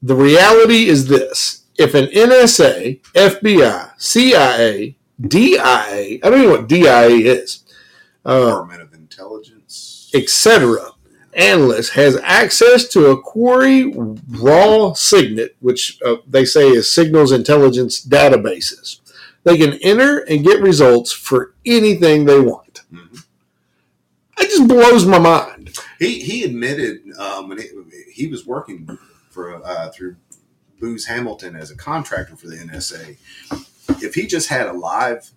[0.01, 6.69] the reality is this: if an NSA, FBI, CIA, DIA, I don't even know what
[6.69, 7.65] DIA is,
[8.25, 9.56] uh, Department of Intelligence.
[10.23, 10.77] Etc.,
[11.35, 18.05] analyst has access to a query raw SIGINT, which uh, they say is signals intelligence
[18.05, 19.01] databases.
[19.45, 22.83] They can enter and get results for anything they want.
[22.93, 23.25] Mhm.
[24.39, 25.77] It just blows my mind.
[25.99, 27.69] He he admitted um, when he,
[28.13, 28.99] he was working
[29.31, 30.17] for uh, through
[30.81, 33.17] Booz Hamilton as a contractor for the NSA.
[34.03, 35.31] If he just had a live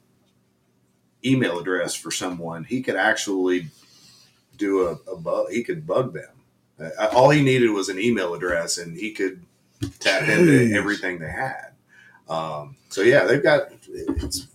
[1.24, 3.68] email address for someone, he could actually
[4.60, 5.50] do a, a bug.
[5.50, 6.92] He could bug them.
[7.14, 9.42] All he needed was an email address, and he could
[10.00, 10.38] tap Jeez.
[10.38, 11.72] into everything they had.
[12.30, 14.48] Um, so yeah, they've got it's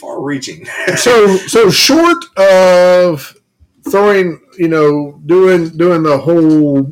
[0.00, 0.66] far-reaching.
[0.96, 3.36] so so short of
[3.90, 6.90] throwing you know doing doing the whole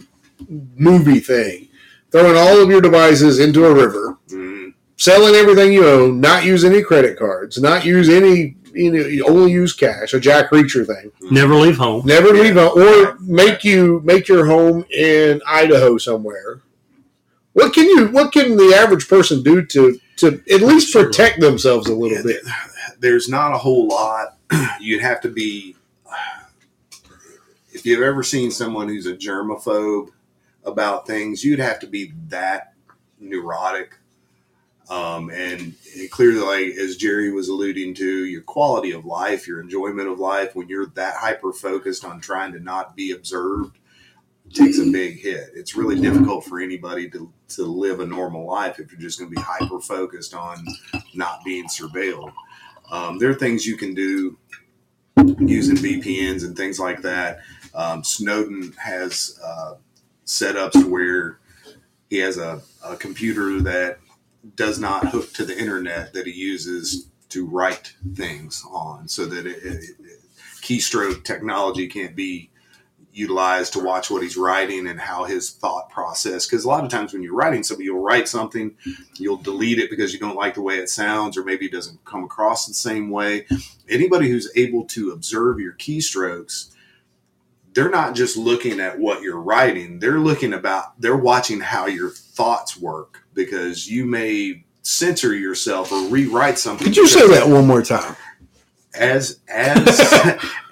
[0.76, 1.68] movie thing
[2.11, 4.74] throwing all of your devices into a river Mhm.
[4.99, 9.27] selling everything you own not use any credit cards not use any you know you
[9.27, 12.05] only use cash a jack reacher thing Never leave home.
[12.07, 12.43] never Yeah.
[12.43, 16.61] leave home or make you make your home in idaho somewhere
[17.53, 21.05] what can you what can the average person do to to at least Sure.
[21.05, 22.43] protect themselves a little Yeah, bit
[23.01, 24.37] there's not a whole lot.
[24.81, 25.75] You'd have to be.
[27.73, 30.09] If you've ever seen someone who's a germaphobe
[30.64, 32.75] about things, you'd have to be that
[33.18, 33.97] neurotic.
[34.93, 35.74] Um, and
[36.11, 40.55] clearly, like as Jerry was alluding to, your quality of life, your enjoyment of life,
[40.55, 43.78] when you're that hyper focused on trying to not be observed,
[44.53, 45.49] takes a big hit.
[45.55, 49.30] It's really difficult for anybody to, to live a normal life if you're just going
[49.30, 50.62] to be hyper focused on
[51.14, 52.34] not being surveilled.
[52.90, 54.36] Um, there are things you can do
[55.38, 57.38] using VPNs and things like that.
[57.74, 59.76] Um, Snowden has uh,
[60.26, 61.38] setups where
[62.11, 63.99] he has a, a computer that
[64.57, 69.47] does not hook to the internet that he uses to write things on, so that
[69.47, 70.18] it, it, it-
[70.62, 72.49] keystroke technology can't be
[73.12, 76.47] utilized to watch what he's writing and how his thought process.
[76.47, 78.74] Because a lot of times when you're writing something, you'll write something,
[79.18, 82.05] you'll delete it because you don't like the way it sounds, or maybe it doesn't
[82.05, 83.47] come across the same way.
[83.88, 86.72] Anybody who's able to observe your keystrokes,
[87.74, 92.11] they're not just looking at what you're writing, they're looking about, they're watching how your
[92.11, 96.87] thoughts work because you may censor yourself or rewrite something.
[96.87, 98.16] could you say that one more time
[98.95, 100.01] as as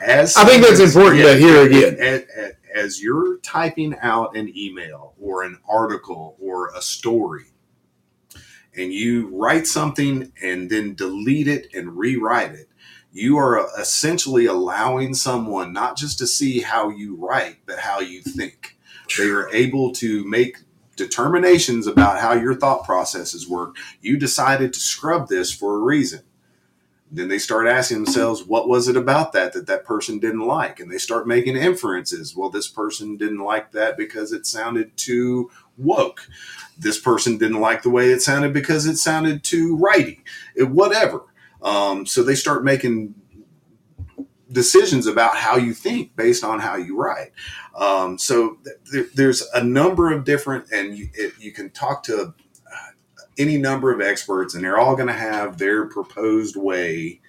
[0.01, 1.97] as I think that's important to hear again.
[1.99, 7.47] As, as, as you're typing out an email or an article or a story,
[8.77, 12.69] and you write something and then delete it and rewrite it,
[13.13, 18.23] you are essentially allowing someone not just to see how you write, but how you
[18.23, 18.77] think.
[19.19, 20.59] They are able to make
[21.01, 23.77] determinations about how your thought processes work.
[24.03, 26.21] You decided to scrub this for a reason.
[27.11, 30.79] Then they start asking themselves, what was it about that that that person didn't like?
[30.79, 32.37] And they start making inferences.
[32.37, 36.29] Well, this person didn't like that because it sounded too woke.
[36.79, 40.23] This person didn't like the way it sounded because it sounded too righty.
[40.55, 41.23] It, whatever.
[41.63, 43.15] Um, so they start making
[44.53, 47.33] decisions about how you think based on how you write.
[47.77, 48.59] Um, so
[48.91, 52.35] th- there's a number of different, and you, it, you can talk to
[52.67, 52.91] uh,
[53.39, 57.21] any number of experts, and they're all going to have their proposed way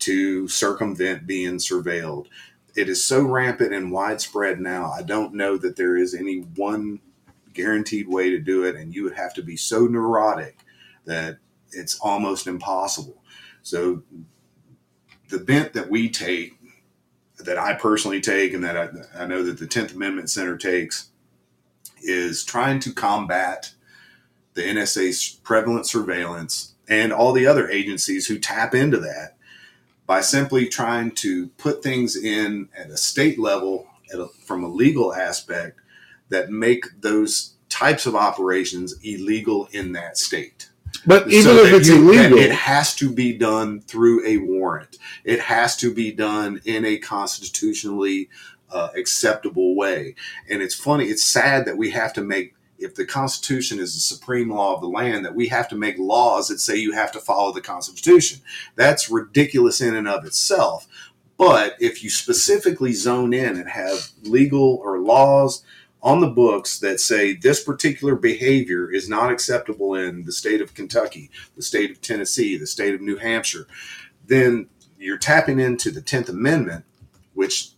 [0.00, 2.26] to circumvent being surveilled.
[2.74, 4.90] It is so rampant and widespread now.
[4.90, 7.00] I don't know that there is any one
[7.54, 10.58] guaranteed way to do it, and you would have to be so neurotic
[11.06, 11.38] that
[11.72, 13.22] it's almost impossible.
[13.62, 14.02] So
[15.28, 16.54] the bent that we take,
[17.38, 21.08] that I personally take, and that I, I know that the 10th Amendment Center takes,
[22.02, 23.72] is trying to combat
[24.54, 29.36] the NSA's prevalent surveillance and all the other agencies who tap into that
[30.06, 35.14] by simply trying to put things in at a state level a, from a legal
[35.14, 35.80] aspect
[36.28, 40.70] that make those types of operations illegal in that state.
[41.06, 44.98] But even So if it's you- illegal, it has to be done through a warrant.
[45.24, 48.28] It has to be done in a constitutionally
[48.70, 50.14] uh, acceptable way.
[50.50, 54.00] And it's funny, it's sad that we have to make, if the Constitution is the
[54.00, 57.12] supreme law of the land, that we have to make laws that say you have
[57.12, 58.40] to follow the Constitution.
[58.74, 60.88] That's ridiculous in and of itself.
[61.38, 65.62] But if you specifically zone in and have legal or laws
[66.02, 70.74] on the books that say this particular behavior is not acceptable in the state of
[70.74, 73.66] Kentucky, the state of Tennessee, the state of New Hampshire,
[74.26, 74.68] then
[74.98, 76.84] you're tapping into the 10th Amendment,
[77.34, 77.70] which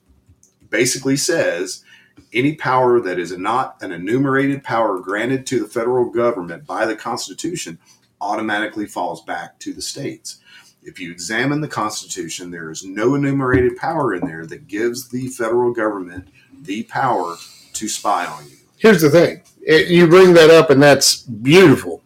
[0.71, 1.85] basically says
[2.33, 6.97] any power that is not an enumerated power granted to the federal government by the
[6.97, 7.79] Constitution
[8.21, 10.41] automatically falls back to the states.
[10.83, 15.29] If you examine the Constitution, there is no enumerated power in there that gives the
[15.29, 16.29] federal government
[16.63, 17.37] the power
[17.79, 18.57] to spy on you.
[18.77, 19.43] here's the thing.
[19.63, 22.03] It- you bring that up, and that's beautiful.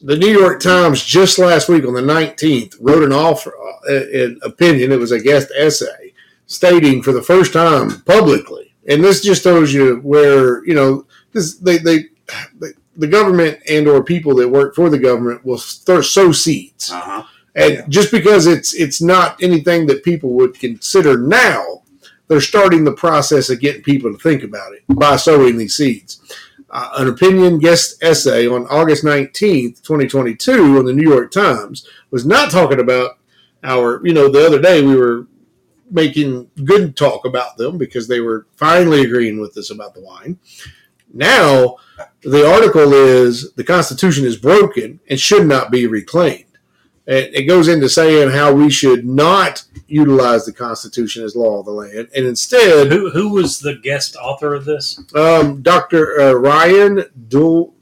[0.00, 3.54] The New York Times just last week on the 19th wrote an offer,
[3.88, 4.90] uh, an opinion.
[4.92, 6.12] It was a guest essay
[6.46, 11.56] stating for the first time publicly, and this just shows you where you know this
[11.56, 12.04] they they.
[12.60, 16.92] they the government and or people that work for the government will start sow seeds
[16.92, 17.22] Uh huh.
[17.54, 17.84] and Yeah.
[17.88, 21.81] just because it's it's not anything that people would consider now,
[22.32, 26.18] they're starting the process of getting people to think about it by sowing these seeds.
[26.70, 32.24] Uh, an opinion guest essay on August 19th, 2022, on the New York Times was
[32.24, 33.18] not talking about
[33.62, 35.26] our, you know, the other day we were
[35.90, 40.38] making good talk about them because they were finally agreeing with us about the wine.
[41.12, 41.76] Now,
[42.22, 46.46] the article is the Constitution is broken and should not be reclaimed.
[47.06, 51.64] It, it goes into saying how we should not utilize the Constitution as law of
[51.66, 55.00] the land, and instead, Who who was the guest author of this?
[55.14, 56.20] um, Dr.
[56.20, 57.72] Uh, Ryan du-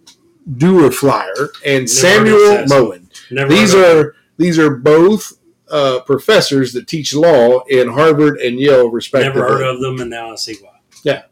[0.50, 2.66] Doerfler and Never Samuel.
[2.68, 3.08] Moyn.
[3.30, 5.32] Never These are these are both
[5.70, 9.40] uh, professors that teach law in Harvard and Yale, respectively.
[9.42, 10.70] never heard of them, and now I see why.
[11.04, 11.22] Yeah,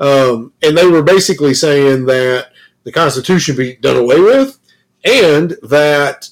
[0.00, 2.52] um, and they were basically saying that
[2.84, 4.58] the Constitution be done away with,
[5.04, 6.28] and that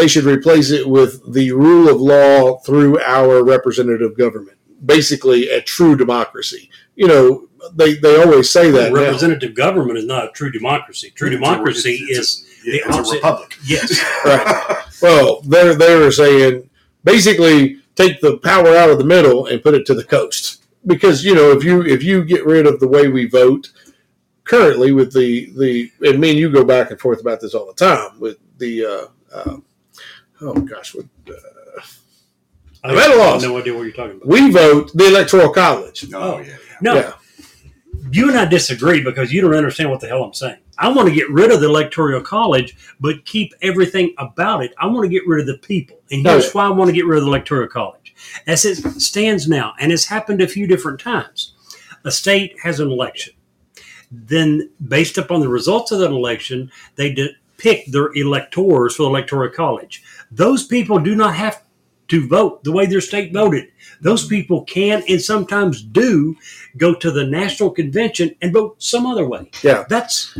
[0.00, 4.56] they should replace it with the rule of law through our representative government.
[4.84, 6.70] Basically, a true democracy.
[6.96, 8.92] You know, they, they always say that.
[8.92, 8.98] now.
[9.02, 11.10] representative government is not a true democracy.
[11.14, 13.56] True It's a- democracy it's- it's is Yeah, the a opposite- republic.
[13.66, 14.00] yes.
[14.24, 14.76] Right.
[15.02, 16.68] Well, they're they were saying
[17.04, 21.24] basically take the power out of the middle and put it to the coast because
[21.24, 23.64] you know if you if you get rid of the way we vote
[24.44, 27.66] currently with the the and me and you go back and forth about this all
[27.66, 29.06] the time with the uh,
[29.38, 29.56] uh,
[30.42, 31.32] oh gosh with uh,
[32.82, 33.42] I I'm at a loss.
[33.42, 34.26] no idea what you're talking about.
[34.26, 36.06] we vote the electoral college.
[36.14, 36.56] Oh, yeah, yeah.
[36.80, 37.12] No, Yeah.
[38.10, 40.56] you and I disagree because you don't understand what the hell I'm saying.
[40.78, 44.72] I want to get rid of the electoral college, but keep everything about it.
[44.78, 46.50] I want to get rid of the people, and Oh, here's yeah.
[46.52, 48.14] why I want to get rid of the electoral college.
[48.46, 51.52] As it stands now, and it's happened a few different times,
[52.04, 53.34] a state has an election.
[54.10, 59.08] Then, based upon the results of that election, they de- pick their electors for the
[59.10, 60.02] electoral college.
[60.30, 61.62] Those people do not have
[62.08, 63.68] to vote the way their state voted.
[64.00, 66.36] Those people can and sometimes do
[66.76, 69.50] go to the national convention and vote some other way.
[69.62, 69.84] Yeah.
[69.88, 70.36] That's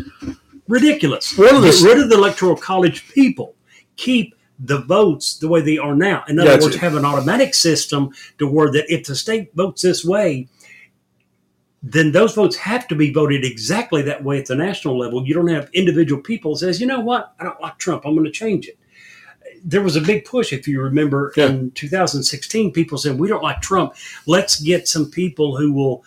[0.68, 1.36] ridiculous.
[1.38, 3.54] One of the- Get rid of the electoral college people.
[3.96, 6.24] Keep the votes the way they are now.
[6.28, 6.64] In other Gotcha.
[6.64, 10.48] words, have an automatic system to where that if the state votes this way,
[11.82, 15.26] then those votes have to be voted exactly that way at the national level.
[15.26, 18.24] You don't have individual people says, you know what, I don't like Trump, I'm going
[18.26, 18.78] to change it.
[19.64, 21.48] There was a big push, if you remember, Yeah.
[21.48, 22.72] in 2016.
[22.72, 23.94] People said, we don't like Trump.
[24.26, 26.04] Let's get some people who will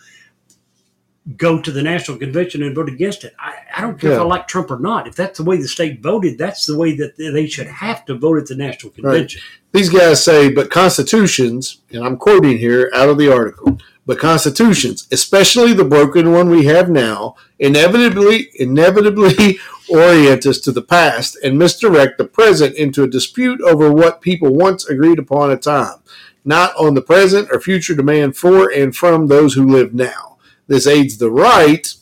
[1.38, 3.34] go to the national convention and vote against it.
[3.38, 5.06] I, I don't care if I like Trump or not.
[5.08, 8.14] If that's the way the state voted, that's the way that they should have to
[8.14, 9.40] vote at the national convention.
[9.72, 15.06] These guys say, but constitutions, and I'm quoting here out of the article, but constitutions,
[15.10, 19.58] especially the broken one we have now, inevitably inevitably
[19.90, 24.54] orient us to the past and misdirect the present into a dispute over what people
[24.54, 25.98] once agreed upon a time,
[26.44, 30.36] not on the present or future demand for and from those who live now.
[30.66, 31.92] This aids the right,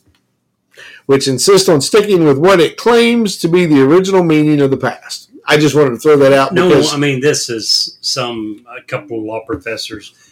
[1.07, 4.77] which insists on sticking with what it claims to be the original meaning of the
[4.77, 5.31] past.
[5.45, 9.19] I just wanted to throw that out No, I mean this is some a couple
[9.19, 10.32] of law professors.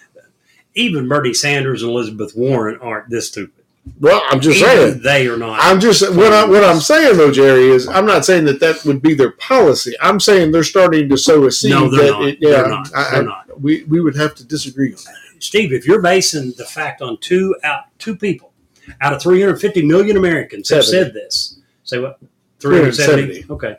[0.74, 3.64] Even Bernie Sanders and Elizabeth Warren aren't this stupid.
[3.98, 5.00] well, I'm just Even saying.
[5.02, 5.58] they are not.
[5.62, 8.84] I'm just what I what I'm saying though, Jerry is I'm not saying that that
[8.84, 9.94] would be their policy.
[10.00, 11.70] I'm saying they're starting to sow a seed.
[11.72, 12.28] No, they're that not.
[12.28, 12.94] It, yeah, They're not.
[12.94, 13.60] I- They're I- not.
[13.60, 15.14] We we would have to disagree on that.
[15.42, 18.52] Steve, if you're basing the fact on two out two people
[19.00, 22.18] out of 350 million Americans have said this, say what?
[22.60, 23.44] 370.
[23.50, 23.76] Okay.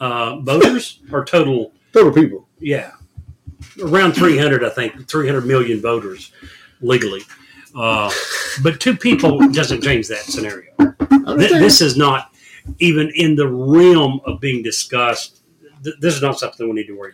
[0.00, 1.72] Uh, voters or total?
[1.92, 2.46] Total people.
[2.58, 2.92] Yeah,
[3.82, 4.64] around 300.
[4.64, 6.32] I think 300 million voters
[6.80, 7.22] legally.
[7.74, 8.10] Uh,
[8.62, 10.72] but two people doesn't change that scenario.
[10.78, 12.34] Th- this is not
[12.78, 15.40] even in the realm of being discussed.
[15.84, 17.12] Th- this is not something we need to worry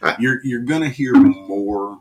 [0.00, 0.20] about.
[0.20, 2.00] you're you're gonna hear more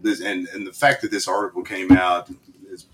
[0.00, 2.28] this and and the fact that this article came out
[2.70, 2.86] is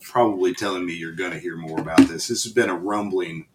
[0.00, 3.46] probably telling me you're gonna hear more about this this has been a rumbling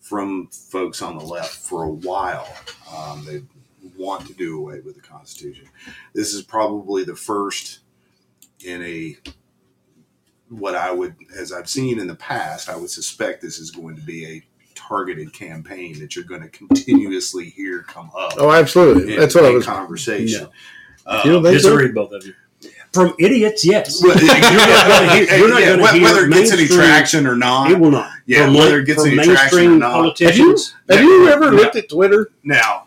[0.00, 2.46] from folks on the left for a while
[2.94, 3.42] um, they
[3.96, 5.66] want to do away with the constitution
[6.14, 7.80] this is probably the first
[8.64, 9.16] in a
[10.48, 13.96] what i would as i've seen in the past i would suspect this is going
[13.96, 14.42] to be a
[14.74, 19.14] targeted campaign that you're going to continuously hear come up Oh, absolutely.
[19.14, 19.64] in- That's what I was.
[19.64, 20.48] conversation.
[21.06, 21.70] Uh, You don't think so?
[21.70, 22.34] Disagree, both of you.
[22.92, 24.00] From idiots, yes.
[24.02, 27.26] You're not gonna hear- you're not yeah, gonna whe- hear whether it gets any traction
[27.26, 27.70] or not.
[27.70, 28.10] It will not.
[28.26, 30.18] Yeah, from, whether it gets any traction or not.
[30.18, 30.56] Have you
[30.88, 31.32] Yeah.
[31.32, 31.50] ever Yeah.
[31.50, 32.30] looked at Twitter?
[32.42, 32.83] Now,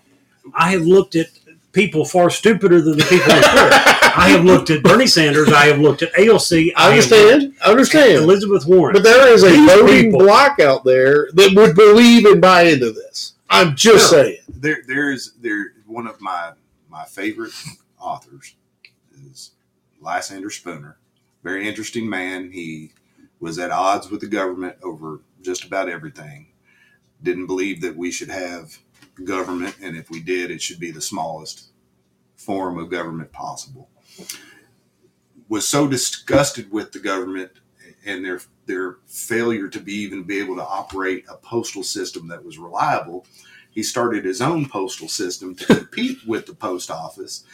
[0.58, 1.28] I have looked at
[1.72, 3.70] people far stupider than the people on Twitter.
[4.20, 5.50] I have looked at Bernie Sanders.
[5.54, 6.72] I have looked at AOC.
[6.76, 7.54] I have understand.
[7.64, 8.24] I understand.
[8.24, 8.94] Elizabeth Warren.
[8.94, 12.64] But there is a These voting people- block out there that would believe and buy
[12.64, 13.34] into this.
[13.50, 14.24] I'm just Sure.
[14.24, 14.38] saying.
[14.50, 16.54] there, there's there one of my
[16.90, 17.54] my favorite
[18.00, 18.56] authors
[19.30, 19.52] is
[20.02, 20.98] Lysander Spooner.
[21.44, 22.52] Very interesting man.
[22.52, 22.92] He
[23.40, 26.48] was at odds with the government over just about everything.
[27.22, 28.80] Didn't believe that we should have
[29.24, 31.72] government, and if we did, it should be the smallest
[32.36, 33.90] form of government possible.
[35.50, 37.52] Was so disgusted with the government
[38.06, 42.44] and their their failure to be even be able to operate a postal system that
[42.44, 43.26] was reliable.
[43.72, 47.46] He started his own postal system to compete with the post office,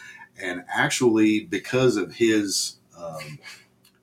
[0.41, 3.39] and actually, because of his um,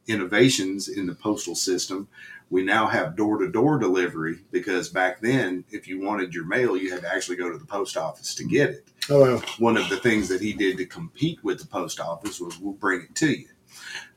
[0.06, 2.08] innovations in the postal system,
[2.50, 4.38] we now have door to door delivery.
[4.50, 7.64] Because back then, if you wanted your mail, you had to actually go to the
[7.64, 9.42] post office to get it Oh wow.
[9.58, 12.74] one of the things that he did to compete with the post office was we'll
[12.74, 13.46] bring it to you.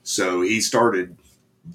[0.04, 1.18] So he started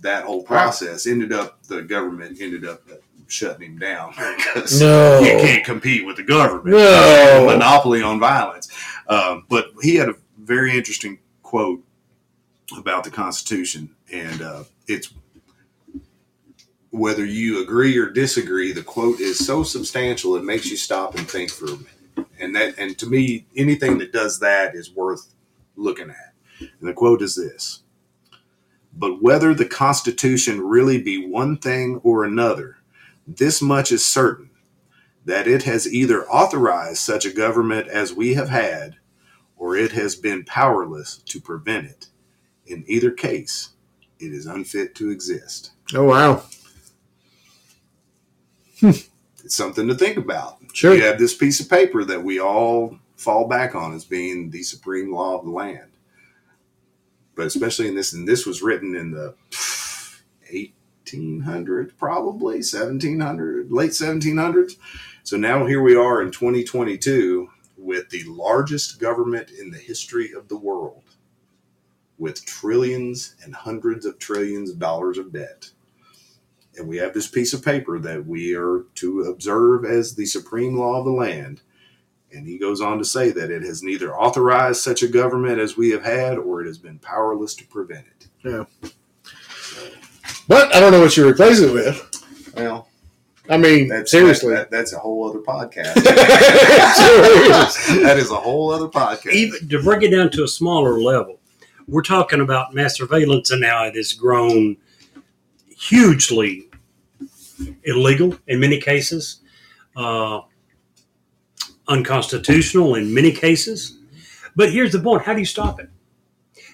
[0.02, 1.06] that whole process.
[1.06, 2.82] Ended up the government ended up
[3.28, 5.20] shutting him down because No.
[5.20, 6.76] you can't compete with the government.
[6.76, 7.44] No.
[7.46, 8.68] monopoly on violence.
[9.08, 11.82] Um, but he had a very interesting quote
[12.76, 15.12] about the Constitution, and uh, it's
[16.90, 18.72] whether you agree or disagree.
[18.72, 22.28] The quote is so substantial it makes you stop and think for a minute.
[22.40, 25.34] And that, and to me, anything that does that is worth
[25.76, 26.34] looking at.
[26.60, 27.82] And the quote is this:
[28.92, 32.78] "But whether the Constitution really be one thing or another,
[33.26, 34.48] this much is certain."
[35.28, 38.96] that it has either authorized such a government as we have had,
[39.58, 42.06] or it has been powerless to prevent it.
[42.66, 43.74] In either case,
[44.18, 45.72] it is unfit to exist.
[45.94, 46.44] Oh wow.
[48.82, 50.58] It's something to think about.
[50.72, 50.94] Sure.
[50.94, 54.62] You have this piece of paper that we all fall back on as being the
[54.62, 55.90] supreme law of the land.
[57.34, 59.34] But especially in this, and this was written in the
[61.06, 64.76] 1800s, probably 1700, late 1700s.
[65.22, 70.48] So now here we are in 2022 with the largest government in the history of
[70.48, 71.04] the world,
[72.18, 75.70] with trillions and hundreds of trillions of dollars of debt.
[76.78, 80.76] And we have this piece of paper that we are to observe as the supreme
[80.78, 81.60] law of the land.
[82.32, 85.76] And he goes on to say that it has neither authorized such a government as
[85.76, 88.28] we have had, or it has been powerless to prevent it.
[88.44, 88.64] Yeah.
[90.46, 92.04] But I don't know what you replace it with.
[92.54, 92.88] Well,
[93.50, 94.52] I mean, that's seriously.
[94.54, 95.94] that- that's a whole other podcast.
[98.02, 99.32] That is a whole other podcast.
[99.32, 101.40] even to break it down to a smaller level,
[101.86, 104.76] we're talking about mass surveillance, and now it has grown
[105.76, 106.67] hugely
[107.84, 109.40] illegal in many cases,
[109.96, 110.40] uh,
[111.88, 113.98] unconstitutional in many cases.
[114.56, 115.90] But here's the point: how do you stop it?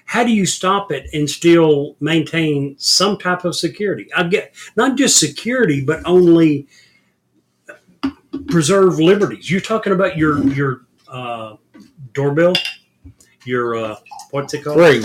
[0.07, 4.09] How do you stop it and still maintain some type of security?
[4.15, 6.69] I get not just security, but only
[8.49, 9.51] preserve liberties.
[9.51, 11.57] You're talking about your your uh,
[12.13, 12.55] doorbell,
[13.45, 13.97] your uh,
[14.31, 14.79] what's it called?
[14.79, 15.05] Ring.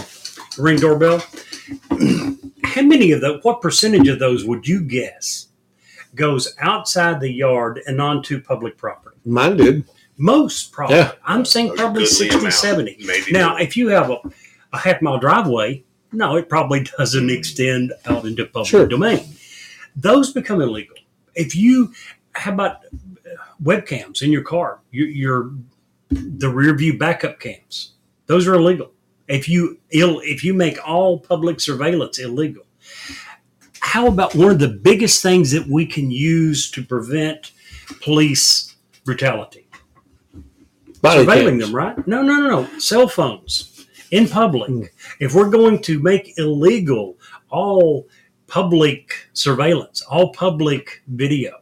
[0.58, 1.24] Ring doorbell.
[2.64, 3.44] How many of those?
[3.44, 5.49] What percentage of those would you guess
[6.16, 9.18] goes outside the yard and onto public property?
[9.26, 9.86] Mine did.
[10.18, 10.97] Most probably.
[10.97, 11.14] Yeah.
[11.24, 12.53] I'm saying A probably goodly 60, amount.
[12.53, 12.97] 70.
[13.05, 13.62] Maybe Now, more.
[13.62, 14.18] if you have a,
[14.74, 18.86] a half mile driveway, no, it probably doesn't extend out into public Sure.
[18.88, 19.22] domain.
[19.95, 20.95] Those become illegal.
[21.36, 21.93] If you,
[22.34, 23.30] how about uh,
[23.64, 24.80] webcams in your car?
[24.91, 25.51] Your, your
[26.10, 27.93] the rear view backup cams.
[28.26, 28.91] Those are illegal.
[29.28, 32.64] If you ill, if you make all public surveillance illegal,
[33.90, 37.54] how about one of the biggest things that we can use to prevent
[38.04, 39.68] police brutality?
[41.02, 41.64] Body surveilling cams.
[41.64, 42.08] them, right?
[42.08, 42.80] No, no, no, no.
[42.80, 44.70] Cell phones in public.
[44.70, 44.88] Mm.
[45.20, 47.18] If we're going to make illegal
[47.50, 48.08] all
[48.46, 51.56] public surveillance, all public video,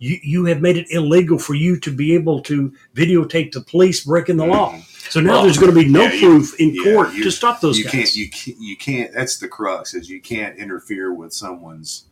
[0.00, 4.04] you, you have made it illegal for you to be able to videotape the police
[4.04, 4.78] breaking the law.
[5.10, 7.24] So now Well, there's going to be no yeah, you- proof in yeah, court you-
[7.24, 7.92] to stop those you guys.
[7.92, 12.06] can't you can't you can't that's the crux is you can't interfere with someone's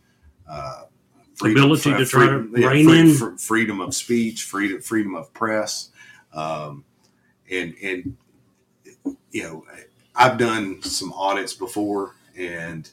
[0.49, 0.83] uh
[1.41, 5.33] Ability to try to freedom, yeah, rein free- in- freedom of speech freedom freedom of
[5.33, 5.89] press
[6.33, 6.83] um
[7.49, 8.17] and and
[9.31, 9.65] you know
[10.17, 12.89] i've done some audits before and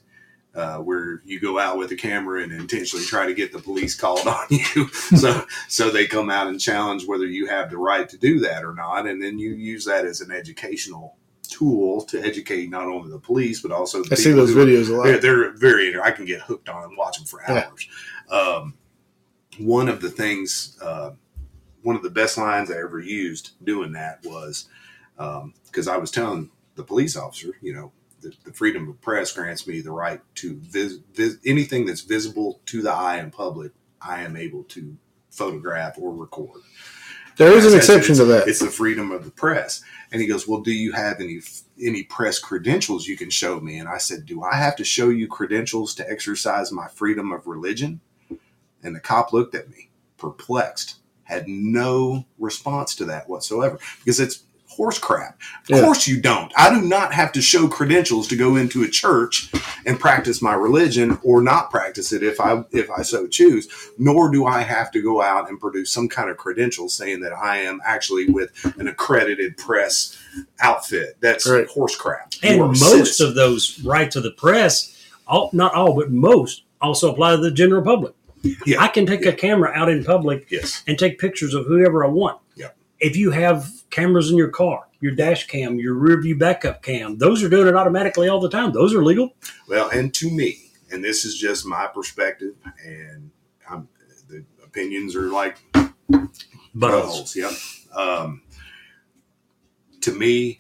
[0.57, 3.95] uh, where you go out with a camera and intentionally try to get the police
[3.95, 8.09] called on you, so so they come out and challenge whether you have the right
[8.09, 12.21] to do that or not, and then you use that as an educational tool to
[12.23, 15.05] educate not only the police but also the I see those videos a lot.
[15.05, 17.69] they're, they're very I can get hooked on and watch them for Yeah.
[17.69, 17.89] hours.
[18.31, 18.75] Um,
[19.59, 21.13] one of the things, uh,
[21.83, 24.69] one of the best lines I ever used doing that was
[25.67, 29.67] because I was telling the police officer, you know, the, the freedom of press grants
[29.67, 33.73] me the right to vis, vis, anything that's visible to the eye in public.
[34.01, 34.97] I am able to
[35.31, 36.63] photograph or record.
[37.37, 38.49] There is an exception to that.
[38.49, 39.83] It's the freedom of the press.
[40.11, 41.41] And he goes, "Well, do you have any
[41.81, 45.11] any press credentials you can show me?" And I said, "Do I have to show
[45.11, 48.01] you credentials to exercise my freedom of religion?"
[48.83, 54.45] And the cop looked at me, perplexed, had no response to that whatsoever because it's
[54.77, 55.39] horse crap.
[55.71, 55.81] Of Yeah.
[55.83, 56.53] course you don't.
[56.57, 59.51] I do not have to show credentials to go into a church
[59.87, 63.69] and practice my religion or not practice it if I if I so choose.
[63.99, 67.33] Nor do I have to go out and produce some kind of credential saying that
[67.33, 70.17] I am actually with an accredited press
[70.61, 71.17] outfit.
[71.21, 71.67] That's Right.
[71.69, 72.35] horse crap.
[72.43, 73.27] and You are a most citizen.
[73.29, 74.93] of those rights of the press,
[75.27, 78.13] all, not all, but most, also apply to the general public.
[78.65, 78.81] Yeah.
[78.81, 82.09] I can take a camera out in public yes, and take pictures of whoever I
[82.09, 82.39] want.
[82.99, 87.19] If you have cameras in your car, your dash cam, your rear view backup cam,
[87.19, 88.73] those are doing it automatically all the time.
[88.73, 89.35] Those are legal.
[89.69, 93.31] Well, and to me, and this is just my perspective, and
[93.69, 93.89] I'm,
[94.29, 96.31] the opinions are like But
[96.75, 97.35] buttholes.
[97.35, 97.53] Yep.
[97.97, 98.43] Um,
[100.01, 100.59] to me,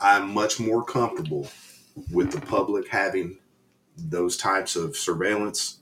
[0.00, 1.48] I'm much more comfortable
[2.12, 3.38] with the public having
[3.96, 5.78] those types of surveillance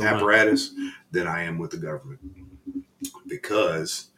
[0.00, 0.74] apparatus
[1.10, 2.20] than I am with the government
[3.26, 4.10] because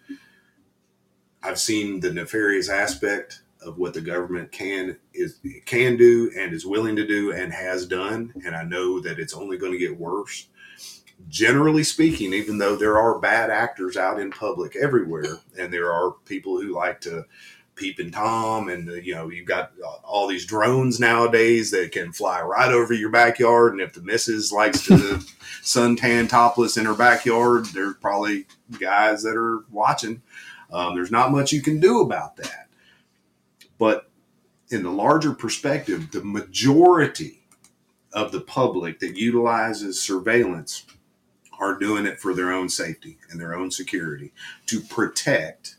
[1.46, 6.66] I've seen the nefarious aspect of what the government can is can do and is
[6.66, 9.98] willing to do and has done, and I know that it's only going to get
[9.98, 10.48] worse.
[11.28, 16.12] Generally speaking, even though there are bad actors out in public everywhere, and there are
[16.26, 17.24] people who like to
[17.76, 19.72] peep and tom, and you know you've got
[20.02, 24.50] all these drones nowadays that can fly right over your backyard, and if the missus
[24.50, 24.94] likes to
[25.62, 28.46] suntan topless in her backyard, there's probably
[28.80, 30.22] guys that are watching.
[30.76, 32.68] Um, there's not much you can do about that.
[33.78, 34.10] But
[34.68, 37.44] in the larger perspective, the majority
[38.12, 40.84] of the public that utilizes surveillance
[41.58, 44.32] are doing it for their own safety and their own security
[44.66, 45.76] to protect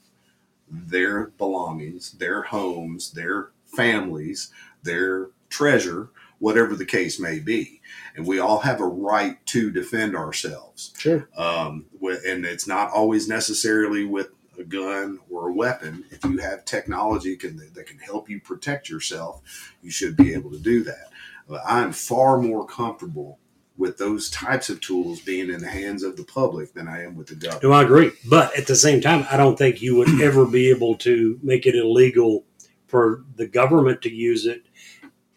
[0.67, 7.81] their belongings, their homes, their families, their treasure, whatever the case may be.
[8.15, 10.91] And we all have a right to defend ourselves.
[10.97, 11.29] Sure.
[11.37, 16.05] Um, and it's not always necessarily with a gun or a weapon.
[16.11, 19.41] If you have technology can, that can help you protect yourself,
[19.81, 21.09] you should be able to do that.
[21.47, 23.39] But I'm far more comfortable
[23.77, 27.15] with those types of tools being in the hands of the public than I am
[27.15, 27.61] with the government.
[27.61, 28.11] Do I agree?
[28.27, 31.65] But at the same time, I don't think you would ever be able to make
[31.67, 32.43] it illegal
[32.87, 34.63] for the government to use it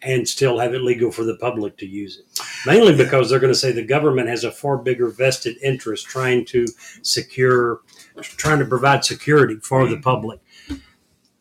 [0.01, 2.25] and still have it legal for the public to use it.
[2.65, 6.45] Mainly because they're going to say the government has a far bigger vested interest trying
[6.45, 6.65] to
[7.03, 7.81] secure,
[8.21, 10.39] trying to provide security for the public.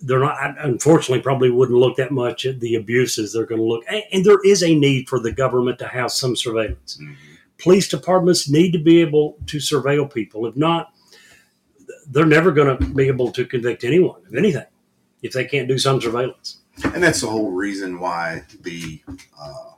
[0.01, 3.33] They're not, unfortunately, probably wouldn't look that much at the abuses.
[3.33, 6.11] They're going to look, and, and there is a need for the government to have
[6.11, 6.99] some surveillance.
[7.01, 7.17] Mhm.
[7.59, 10.47] Police departments need to be able to surveil people.
[10.47, 10.95] If not,
[12.07, 14.65] they're never going to be able to convict anyone of anything
[15.23, 16.61] if they can't do some surveillance.
[16.83, 19.03] And that's the whole reason why the
[19.39, 19.73] uh,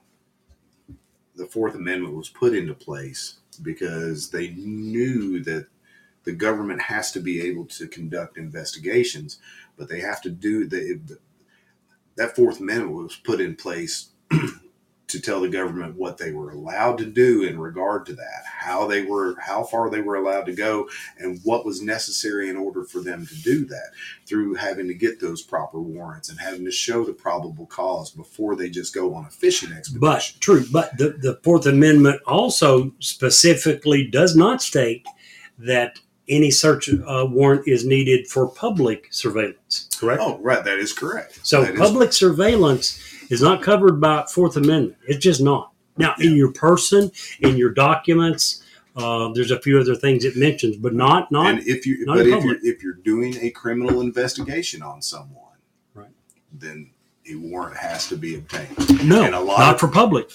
[1.34, 5.66] the Fourth Amendment was put into place because they knew that
[6.24, 9.38] the government has to be able to conduct investigations,
[9.76, 11.18] but they have to do the,
[12.16, 14.10] that Fourth Amendment was put in place
[15.12, 18.86] to tell the government what they were allowed to do in regard to that, how
[18.86, 22.82] they were, how far they were allowed to go, and what was necessary in order
[22.82, 23.90] for them to do that
[24.26, 28.56] through having to get those proper warrants and having to show the probable cause before
[28.56, 30.00] they just go on a fishing expedition.
[30.00, 35.06] But true, but the, the Fourth Amendment also specifically does not state
[35.58, 35.98] that
[36.28, 39.88] any search uh, warrant is needed for public surveillance.
[39.98, 40.20] Correct.
[40.22, 41.40] oh, right, that is correct.
[41.42, 43.00] So That is- public surveillance
[43.30, 44.96] is not covered by Fourth Amendment.
[45.06, 45.72] It's just not.
[45.98, 47.10] Now, in your person,
[47.40, 48.62] in your documents,
[48.96, 51.46] uh, there's a few other things it mentions, but not not.
[51.54, 55.56] and if you but if you're if you're doing a criminal investigation on someone,
[55.94, 56.08] Right.
[56.52, 56.91] then
[57.30, 58.76] a warrant has to be obtained.
[59.08, 60.28] no, and a lot not of- for public.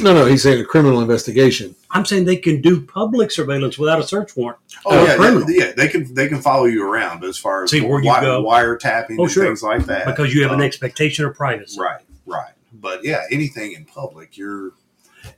[0.00, 1.74] No, no, he's saying a criminal investigation.
[1.90, 4.58] I'm saying they can do public surveillance without a search warrant.
[4.84, 7.70] Oh yeah, they, yeah, they can they can follow you around, but as far as
[7.70, 8.44] See where you wi- go.
[8.44, 9.44] wiretapping Oh, and sure.
[9.46, 11.80] things like that, because you have an um, expectation of privacy.
[11.80, 12.52] Right, right.
[12.74, 14.72] But yeah, anything in public, you're,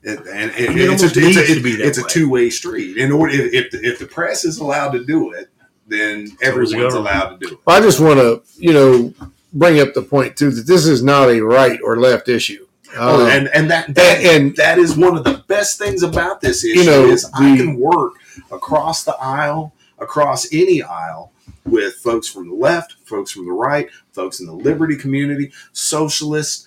[0.03, 2.29] it, and, and It it's, a, it's, needs a, to be that it's a two
[2.29, 2.97] way street.
[2.99, 5.49] In order, if, if, the, if the press is allowed to do it,
[5.87, 7.61] then the everyone's allowed to do it.
[7.67, 9.15] I just want to, you know,
[9.53, 12.67] bring up the point too that this is not a right or left issue.
[12.97, 16.03] Oh, Uh, and and that, that and, and that is one of the best things
[16.03, 18.15] about this issue you know, is I can work
[18.51, 21.33] across the aisle, across any aisle,
[21.65, 26.67] with folks from the left, folks from the right, folks in the liberty community, socialists,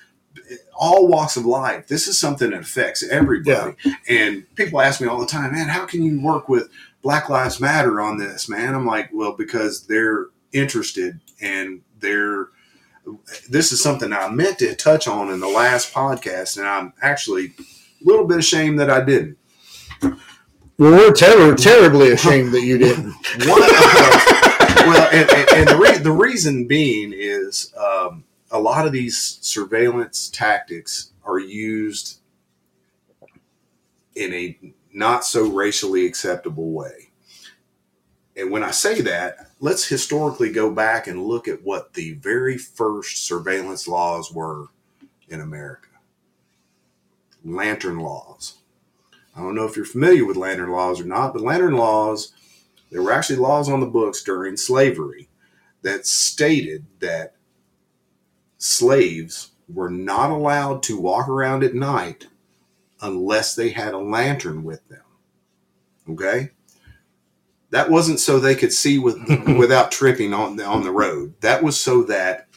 [0.73, 1.88] all walks of life.
[1.88, 3.75] This is something that affects everybody.
[4.07, 6.69] And people ask me all the time, man, how can you work with
[7.01, 8.75] Black Lives Matter on this, man?
[8.75, 12.47] I'm like, well, because they're interested and they're
[13.49, 17.54] this is something I meant to touch on in the last podcast, and I'm actually
[17.58, 19.38] a little bit ashamed that I didn't.
[20.01, 20.18] well,
[20.78, 23.14] we're ter- terribly ashamed that you didn't.
[23.47, 23.62] One,
[24.86, 29.39] well, and, and, and the, re- the reason being is um, a lot of these
[29.41, 32.20] surveillance tactics are used
[34.16, 34.58] in a
[34.93, 37.10] not so racially acceptable way.
[38.36, 42.57] And when I say that, let's historically go back and look at what the very
[42.57, 44.68] first surveillance laws were
[45.30, 45.88] in America
[47.45, 48.55] lantern laws.
[49.36, 52.34] I don't know if you're familiar with lantern laws or not, but lantern laws,
[52.91, 55.30] there were actually laws on the books during slavery
[55.82, 57.36] that stated that
[58.57, 62.28] slaves were not allowed to walk around at night
[63.01, 65.03] unless they had a lantern with them.
[66.09, 66.51] Okay?
[67.74, 69.17] That wasn't so they could see with
[69.57, 71.34] without tripping on the, on the road.
[71.41, 72.47] That was so that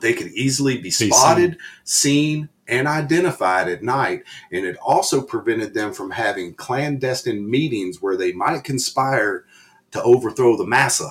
[0.00, 4.22] they could easily be spotted, seen, and identified at night.
[4.52, 9.46] And it also prevented them from having clandestine meetings where they might conspire
[9.90, 11.10] to overthrow the massa.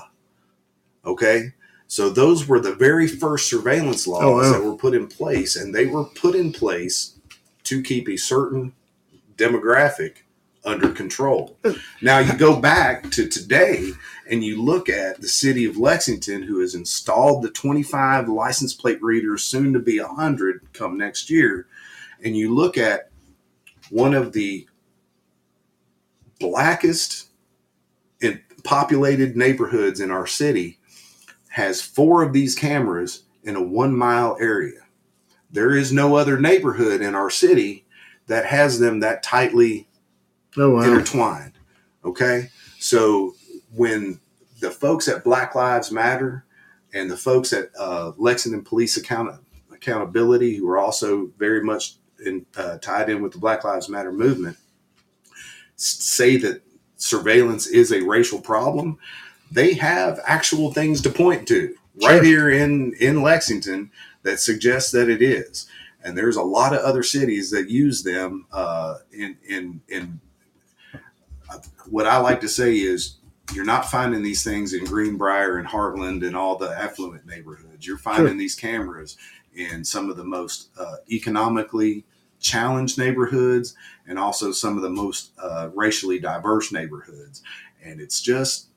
[1.05, 1.53] Okay?
[1.87, 4.51] So those were the very first surveillance laws Oh, wow.
[4.53, 7.17] that were put in place, and they were put in place
[7.63, 8.73] to keep a certain
[9.35, 10.19] demographic
[10.65, 11.57] under control.
[12.01, 13.91] Now you go back to today
[14.29, 19.01] and you look at the city of Lexington, who has installed the 25 license plate
[19.01, 21.67] readers, soon to be 100 come next year,
[22.23, 23.11] and you look at
[23.89, 24.67] one of the
[26.39, 27.29] blackest
[28.21, 30.79] and populated neighborhoods in our city
[31.49, 34.81] has four of these cameras in a one mile area.
[35.51, 37.85] There is no other neighborhood in our city
[38.27, 39.84] that has them that tightly
[40.57, 40.81] Oh wow.
[40.83, 41.53] intertwined.
[42.03, 42.49] Okay.
[42.79, 43.33] So
[43.73, 44.19] when
[44.61, 46.45] the folks at Black Lives Matter
[46.93, 49.41] and the folks at uh, Lexington Police Account-
[49.71, 51.95] Accountability, who are also very much
[52.25, 54.57] in, uh, tied in with the Black Lives Matter movement,
[55.75, 56.61] say that
[56.97, 58.97] surveillance is a racial problem.
[59.51, 62.11] They have actual things to point to Sure.
[62.11, 63.89] right here in in Lexington
[64.23, 65.65] that suggests that it is.
[66.03, 70.19] And there's a lot of other cities that use them uh, in in in.
[71.89, 73.17] What I like to say is
[73.53, 77.85] you're not finding these things in Greenbrier and Hartland and all the affluent neighborhoods.
[77.85, 78.37] You're finding Sure.
[78.37, 79.17] these cameras
[79.53, 82.05] in some of the most uh, economically
[82.39, 83.75] challenged neighborhoods
[84.07, 87.41] and also some of the most uh, racially diverse neighborhoods.
[87.83, 88.67] And it's just,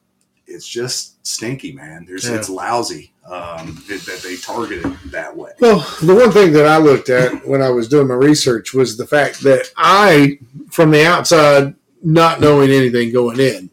[0.46, 2.04] it's just stinky, man.
[2.06, 2.36] There's, Yeah.
[2.36, 5.52] it's lousy um, that, that they target it that way.
[5.60, 8.96] Well, the one thing that I looked at when I was doing my research was
[8.96, 10.38] the fact that I,
[10.70, 13.70] from the outside, not knowing anything going in,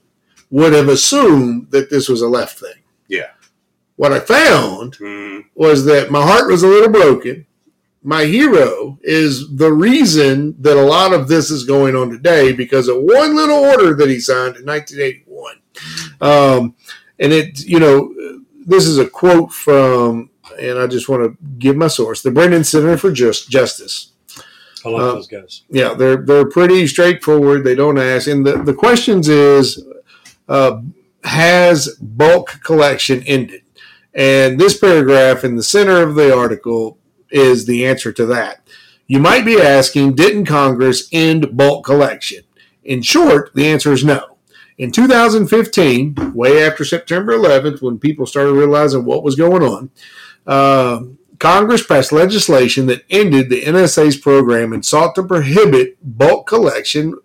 [0.49, 2.81] would have assumed that this was a left thing.
[3.07, 3.31] Yeah.
[3.95, 7.45] What I found Mm, was that my heart was a little broken.
[8.03, 12.87] My hero is the reason that a lot of this is going on today because
[12.87, 15.55] of one little order that he signed in 1981.
[16.21, 16.75] Um,
[17.19, 18.13] and it, you know,
[18.65, 22.63] this is a quote from, and I just want to give my source, the Brennan
[22.63, 24.11] Center for Just Justice.
[24.85, 25.63] I like Uh, those guys.
[25.69, 27.63] Yeah, they're they're pretty straightforward.
[27.63, 29.83] They don't ask, and the the questions is,
[30.47, 30.81] uh,
[31.23, 33.61] has bulk collection ended?
[34.13, 36.97] And this paragraph in the center of the article
[37.31, 38.61] is the answer to that.
[39.07, 42.43] You might be asking, didn't Congress end bulk collection?
[42.83, 44.37] In short, the answer is no.
[44.77, 49.89] In 2015, way after September 11th, when people started realizing what was going on,
[50.47, 51.01] uh,
[51.39, 57.15] Congress passed legislation that ended the NSA's program and sought to prohibit bulk collection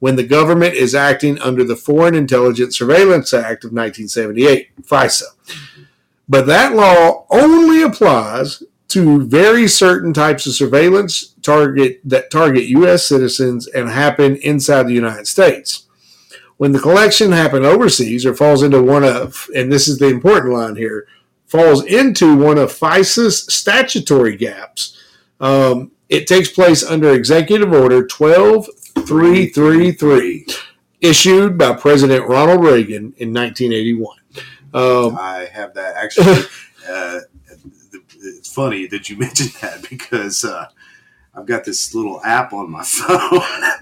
[0.00, 5.22] when the government is acting under the Foreign Intelligence Surveillance Act of 1978, FISA.
[6.28, 13.06] But that law only applies to very certain types of surveillance target that target U.S.
[13.06, 15.86] citizens and happen inside the United States.
[16.56, 20.54] When the collection happen overseas or falls into one of, and this is the important
[20.54, 21.06] line here,
[21.46, 24.96] falls into one of FISA's statutory gaps,
[25.40, 30.46] um, it takes place under Executive Order 12333,
[31.00, 34.18] issued by President Ronald Reagan in 1981.
[34.72, 36.44] Um, I have that actually.
[36.88, 37.20] uh,
[38.26, 40.66] it's funny that you mentioned that because uh,
[41.36, 43.18] I've got this little app on my phone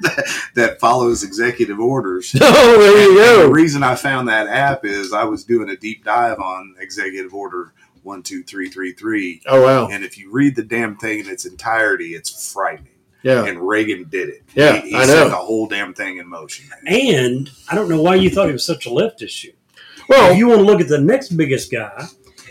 [0.01, 0.25] that,
[0.55, 2.35] that follows executive orders.
[2.41, 3.51] oh, there you And the go.
[3.51, 7.75] reason I found that app is I was doing a deep dive on Executive Order
[8.05, 9.43] 12333.
[9.47, 9.89] Oh, wow.
[9.89, 12.89] And if you read the damn thing in its entirety, it's frightening.
[13.23, 13.45] Yeah.
[13.45, 14.43] And Reagan did it.
[14.55, 15.29] Yeah, he, he I set know.
[15.29, 16.69] the whole damn thing in motion.
[16.87, 19.53] And I don't know why you thought it was such a left issue.
[20.09, 22.07] Well, if you want to look at the next biggest guy,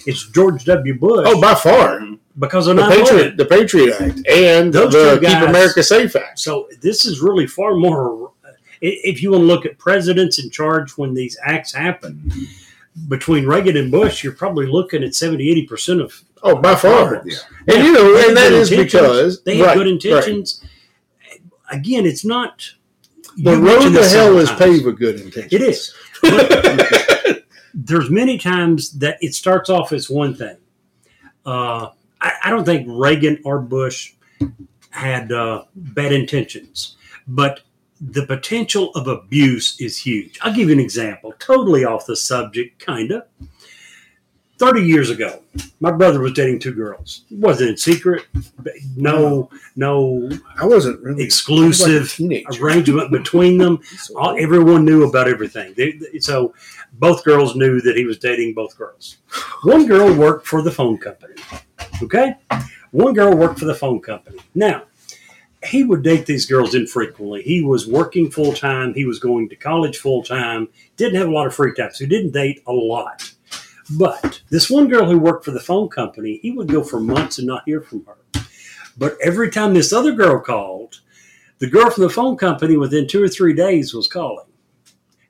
[0.05, 0.97] it's George W.
[0.97, 1.25] Bush.
[1.27, 1.99] oh, by far.
[1.99, 2.13] Mm-hmm.
[2.39, 6.15] Because of The 9 Patriot, the Patriot Act and Those the two Keep America Safe
[6.15, 6.39] Act.
[6.39, 8.31] So this is really far more.
[8.81, 12.31] If you want to look at presidents in charge when these acts happen,
[13.07, 17.21] between Reagan and Bush, you're probably looking at 70, 80% of Oh, by far.
[17.25, 17.37] Yeah.
[17.67, 19.93] And you know, and that is because they have right, good right.
[19.93, 20.63] intentions.
[21.69, 22.71] Again, it's not.
[23.37, 25.53] The road to hell is paved with good intentions.
[25.53, 25.93] It is.
[26.21, 30.57] But there's many times that it starts off as one thing.
[31.45, 31.89] Uh,
[32.21, 34.13] I, I don't think Reagan or Bush
[34.91, 36.95] had uh, bad intentions,
[37.27, 37.61] but
[37.99, 40.39] the potential of abuse is huge.
[40.41, 43.23] I'll give you an example, totally off the subject, kind of.
[44.57, 45.41] 30 years ago,
[45.79, 47.25] my brother was dating two girls.
[47.31, 48.27] It wasn't in secret,
[48.95, 52.19] no, no I wasn't really was like exclusive
[52.61, 53.79] arrangement between them
[54.15, 55.73] all, everyone knew about everything.
[55.75, 56.53] They, they- so
[56.93, 59.17] both girls knew that he was dating both girls.
[59.63, 61.35] One girl worked for the phone company.
[62.03, 62.35] Okay,
[62.91, 64.39] one girl worked for the phone company.
[64.55, 64.83] Now
[65.65, 67.43] he would date these girls infrequently.
[67.43, 68.93] He was working full time.
[68.93, 70.67] He was going to college full time.
[70.97, 73.31] Didn't have a lot of free time, so he didn't date a lot.
[73.97, 77.37] But this one girl who worked for the phone company, he would go for months
[77.37, 78.17] and not hear from her.
[78.97, 81.01] But every time this other girl called,
[81.59, 84.45] the girl from the phone company within two or three days was calling.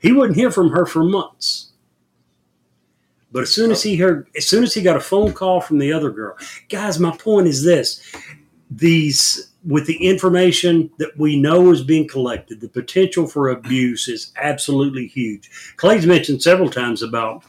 [0.02, 1.72] He wouldn't hear from her for months.
[3.32, 4.08] But as soon as he oh.
[4.08, 6.36] heard, as soon as he got a phone call from the other girl,
[6.70, 8.02] guys, my point is this:
[8.70, 14.34] these with the information that we know is being collected, the potential for abuse is
[14.38, 15.50] absolutely huge.
[15.78, 17.44] Clay's mentioned several times about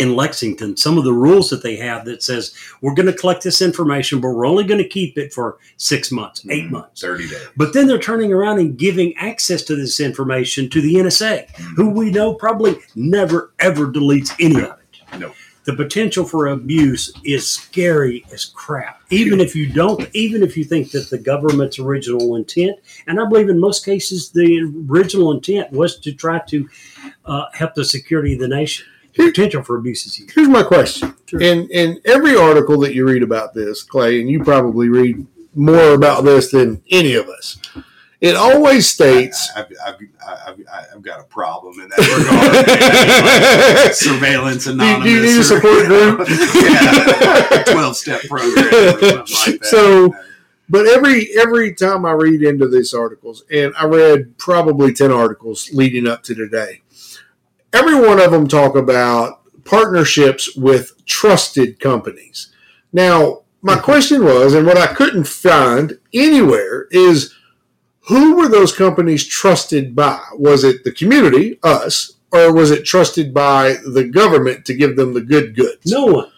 [0.00, 3.42] in Lexington some of the rules that they have that says we're going to collect
[3.44, 6.70] this information, but we're only going to keep it for six months, 8 Mhm.
[6.70, 7.00] months.
[7.02, 7.38] 30 days.
[7.56, 11.46] But then they're turning around and giving access to this information to the NSA,
[11.76, 15.20] who we know probably never ever deletes any of it.
[15.20, 15.32] No.
[15.66, 19.02] the potential for abuse is scary as crap.
[19.10, 22.76] Even if you don't, even if you think that the government's original intent,
[23.06, 26.66] and I believe in most cases the original intent was to try to
[27.26, 28.86] uh, help the security of the nation.
[29.16, 30.32] The potential for abuse is huge.
[30.34, 31.14] Here's my question.
[31.26, 31.40] Sure.
[31.40, 35.94] In in every article that you read about this, Clay, and you probably read more
[35.94, 37.58] about this than any of us,
[38.20, 39.94] it always states I've, I've,
[40.46, 40.60] I've,
[40.94, 41.98] I've got a problem in that
[43.80, 43.94] regard.
[43.94, 45.04] Surveillance anonymous.
[45.04, 46.28] Do you need a support group?
[46.54, 49.64] yeah, twelve step program like.
[49.64, 50.14] So-
[50.68, 55.68] But every every time I read into these articles, and I read probably ten articles
[55.72, 56.82] leading up to today,
[57.72, 62.52] every one of them talk about partnerships with trusted companies.
[62.92, 67.34] Now, my question was, and what I couldn't find anywhere is
[68.08, 70.20] who were those companies trusted by?
[70.34, 75.14] Was it the community, us, or was it trusted by the government to give them
[75.14, 75.90] the good goods?
[75.90, 76.30] No one.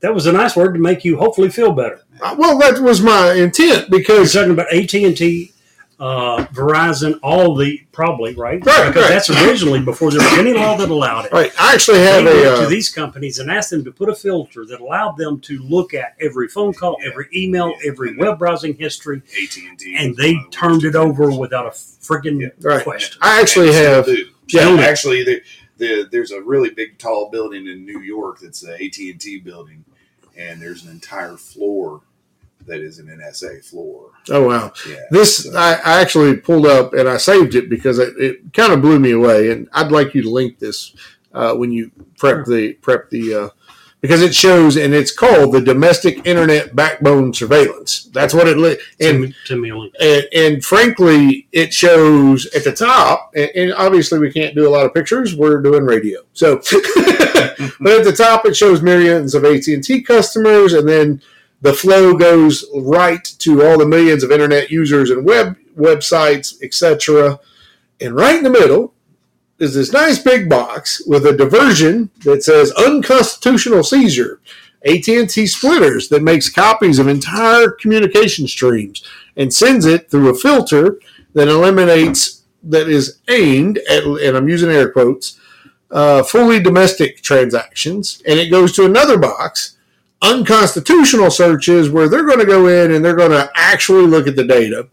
[0.00, 2.02] That was a nice word to make you hopefully feel better.
[2.20, 5.53] Uh, Well, that was my intent because talking about AT and T,
[6.00, 9.08] uh, Verizon, all the probably right, Right, because right.
[9.10, 11.32] that's originally before there was any law that allowed it.
[11.32, 11.52] Right.
[11.58, 12.42] I actually They have went a.
[12.42, 15.58] to Uh, these companies and asked them to put a filter that allowed them to
[15.62, 17.10] look at every phone call, Yeah.
[17.10, 17.90] every email, Yeah.
[17.92, 21.38] every web browsing history, AT&T and they one of the turned it over offenders.
[21.38, 22.48] without a friggin' Yeah.
[22.60, 22.82] right.
[22.82, 23.18] question.
[23.22, 24.08] I actually And have.
[24.48, 24.76] Yeah.
[24.80, 25.42] Actually, the,
[25.78, 29.38] the, there's a really big, tall building in New York that's the AT and T
[29.38, 29.84] building,
[30.36, 32.00] and there's an entire floor
[32.66, 34.10] that is an NSA floor.
[34.30, 34.72] Oh wow.
[34.88, 38.52] Yeah, This so- I, I actually pulled up and I saved it because it, it
[38.54, 40.94] kind of blew me away, and I'd like you to link this
[41.32, 43.48] uh, when you prep the prep the uh,
[44.00, 48.04] because it shows and it's called the domestic internet backbone surveillance.
[48.12, 52.64] That's what it li- Send and me, send me and, and frankly, it shows at
[52.64, 55.34] the top, and, and obviously we can't do a lot of pictures.
[55.34, 56.56] We're doing radio, so
[57.80, 61.22] but at the top it shows millions of AT and T customers, and then
[61.64, 67.40] the flow goes right to all the millions of internet users and web websites, etc.
[68.02, 68.92] And right in the middle
[69.58, 74.42] is this nice big box with a diversion that says unconstitutional seizure.
[74.84, 79.02] AT&T splitters that makes copies of entire communication streams
[79.34, 81.00] and sends it through a filter
[81.32, 85.40] that eliminates that is aimed at and I'm using air quotes
[85.90, 89.74] uh, fully domestic transactions and it goes to another box
[90.24, 94.36] unconstitutional searches where they're going to go in and they're going to actually look at
[94.36, 94.88] the data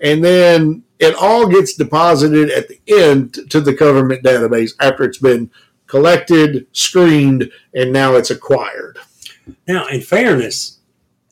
[0.00, 5.18] and then it all gets deposited at the end to the government database after it's
[5.18, 5.50] been
[5.86, 8.98] collected screened and now it's acquired
[9.66, 10.78] Now, in fairness,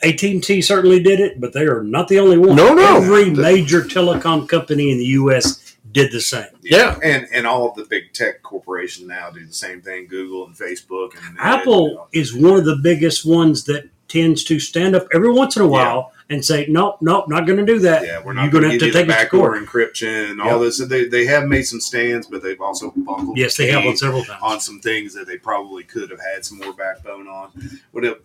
[0.02, 2.56] AT and T certainly did it, but they are not the only one.
[2.56, 2.96] No, no.
[2.96, 5.61] Every major telecom company in the U.S.
[5.92, 6.46] did the same.
[6.62, 6.98] Yeah.
[7.02, 10.06] and and all of the big tech corporations now do the same thing.
[10.06, 14.94] Google and Facebook and Apple is one of the biggest ones that tends to stand
[14.94, 18.02] up every once in a while and say, "Nope, nope, not going to do that."
[18.04, 19.30] Yeah, we're You're not going going to to have to give you take it to
[19.30, 19.58] court.
[19.64, 20.60] encryption and all Yep.
[20.60, 20.78] this.
[20.86, 24.24] They, they have made some stands, but they've also bungled Yes, they have on several
[24.24, 24.40] times.
[24.42, 27.50] on some things that they probably could have had some more backbone on.
[27.92, 28.22] What it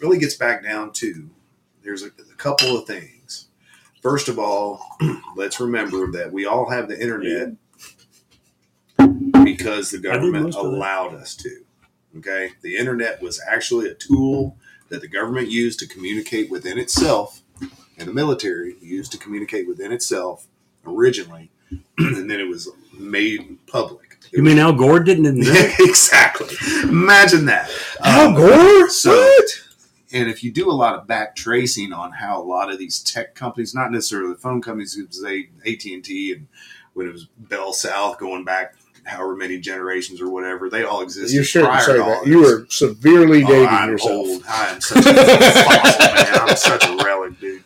[0.00, 1.28] really gets back down to,
[1.82, 3.19] there's a, a couple of things.
[4.02, 4.84] First of all,
[5.36, 7.54] let's remember that we all have the internet
[9.44, 10.68] because the government most of that.
[10.70, 11.64] allowed us to.
[12.18, 14.56] Okay, the internet was actually a tool
[14.88, 17.40] that the government used to communicate within itself,
[17.98, 20.48] and the military used to communicate within itself
[20.86, 21.50] originally,
[21.98, 24.18] and then it was made public.
[24.32, 25.88] It You mean Al Gore didn't invent it?
[25.88, 26.48] exactly.
[26.82, 27.70] Imagine that.
[28.02, 29.62] Al Um, Gore so- what
[30.12, 33.02] and if you do a lot of back tracing on how a lot of these
[33.02, 36.48] tech companies, not necessarily the phone companies, it was they AT and T, and
[36.94, 38.74] when it was Bell South going back
[39.04, 41.34] however many generations or whatever, they all existed.
[41.34, 44.44] you shouldn't prior say to all that you are severely Oh, dating I'm yourself old.
[44.48, 45.14] I am such a
[45.64, 46.48] fossil, man.
[46.48, 47.64] I'm such a relic, dude.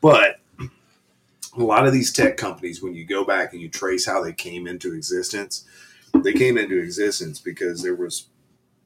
[0.00, 4.22] But a lot of these tech companies, when you go back and you trace how
[4.22, 5.64] they came into existence,
[6.22, 8.26] they came into existence because there was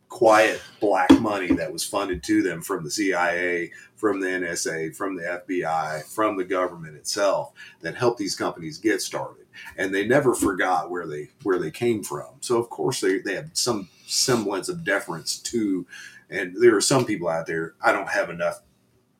[0.08, 5.16] quiet black money that was funded to them from the CIA, from the NSA, from
[5.16, 7.52] the FBI, from the government itself
[7.82, 9.46] that helped these companies get started.
[9.76, 12.28] And they never forgot where they where they came from.
[12.40, 15.86] So of course they, they have some semblance of deference to
[16.30, 18.62] and there are some people out there I don't have enough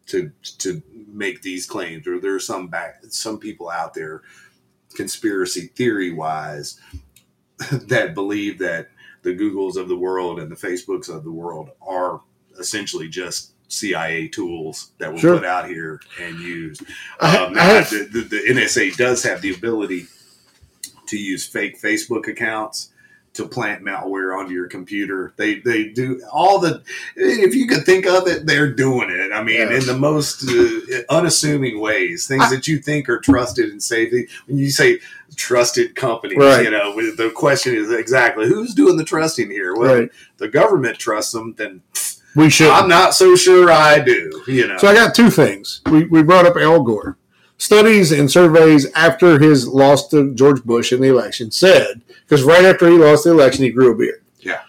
[0.06, 4.22] to to make these claims or there are some back some people out there
[4.94, 6.80] conspiracy theory wise
[7.72, 8.88] that believe that
[9.22, 12.20] the Googles of the world and the Facebooks of the world are
[12.58, 15.36] essentially just CIA tools that were Sure.
[15.36, 16.82] put out here and used.
[17.20, 20.06] Um, I the, the, the NSA does have the ability
[21.08, 22.90] to use fake Facebook accounts
[23.34, 25.32] to plant malware onto your computer.
[25.36, 26.82] They they do all the
[27.14, 29.32] if you could think of it, they're doing it.
[29.32, 29.76] I mean, Yeah.
[29.78, 34.12] in the most uh, unassuming ways, things that you think are trusted and safe.
[34.46, 35.00] When you say
[35.38, 36.64] trusted companies, Right.
[36.64, 39.74] you know, the question is exactly who's doing the trusting here.
[39.74, 40.10] Well, Right.
[40.36, 41.80] the government trusts them, then
[42.36, 42.68] We should.
[42.70, 44.42] I'm not so sure I do.
[44.46, 45.80] You know, So I got two things.
[45.90, 47.16] We, we brought up Al Gore.
[47.56, 52.64] Studies and surveys after his loss to George Bush in the election said, because right
[52.64, 54.22] after he lost the election, he grew a beard.
[54.40, 54.60] Yeah.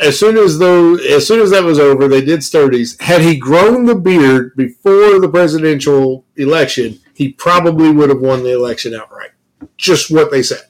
[0.00, 2.98] As soon as though, as soon as that was over, they did studies.
[3.00, 8.52] Had he grown the beard before the presidential election, he probably would have won the
[8.54, 9.30] election outright.
[9.82, 10.62] Just what they said.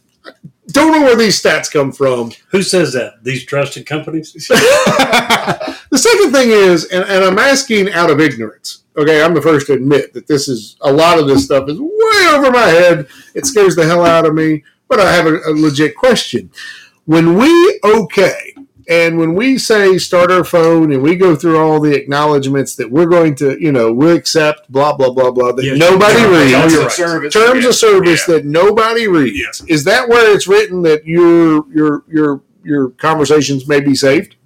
[0.68, 2.32] Don't know where these stats come from.
[2.48, 3.22] Who says that?
[3.22, 4.32] These trusted companies?
[4.48, 8.84] the second thing is, and, and I'm asking out of ignorance.
[8.96, 11.78] Okay, I'm the first to admit that this is a lot of this stuff is
[11.78, 13.06] way over my head.
[13.34, 14.64] It scares the hell out of me.
[14.88, 16.50] But I have a, a legit question.
[17.04, 18.54] When we okay,
[18.88, 22.90] and when we say start our phone and we go through all the acknowledgments that
[22.90, 26.38] we're going to, you know, we accept blah blah blah blah that Yeah, nobody yeah,
[26.38, 26.92] reads yeah, terms you're of right.
[26.92, 27.34] service.
[27.34, 27.68] terms yeah.
[27.68, 28.34] of service Yeah.
[28.34, 29.62] that nobody reads.
[29.66, 29.74] Yeah.
[29.74, 34.36] Is that where it's written that your your your your conversations may be saved?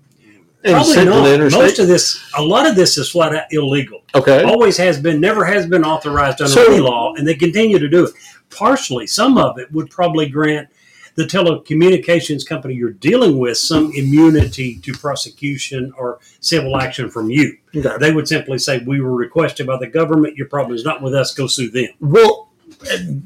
[0.65, 1.53] Probably sent to the not.
[1.53, 4.03] Most of this, a lot of this is flat out illegal.
[4.17, 4.43] okay.
[4.43, 7.89] Always has been, never has been authorized under So- any law, and they continue to
[7.89, 8.13] do it.
[8.51, 10.69] Partially, some of it would probably grant
[11.17, 17.57] the telecommunications company you're dealing with some immunity to prosecution or civil action from you.
[17.75, 17.97] Okay.
[17.99, 20.37] They would simply say, "We were requested by the government.
[20.37, 21.35] Your problem is not with us.
[21.35, 22.51] Go sue them." Well,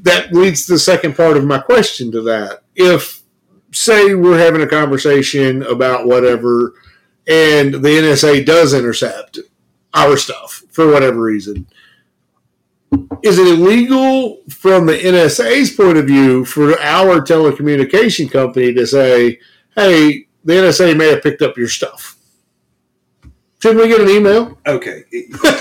[0.03, 2.63] that leads to the second part of my question to that.
[2.75, 3.21] If,
[3.71, 6.73] say, we're having a conversation about whatever,
[7.27, 9.39] and the NSA does intercept
[9.93, 11.67] our stuff for whatever reason,
[13.23, 19.39] is it illegal from the NSA's point of view for our telecommunication company to say,
[19.75, 22.17] hey, the NSA may have picked up your stuff?
[23.61, 24.57] Shouldn't we get an email?
[24.65, 25.03] Okay,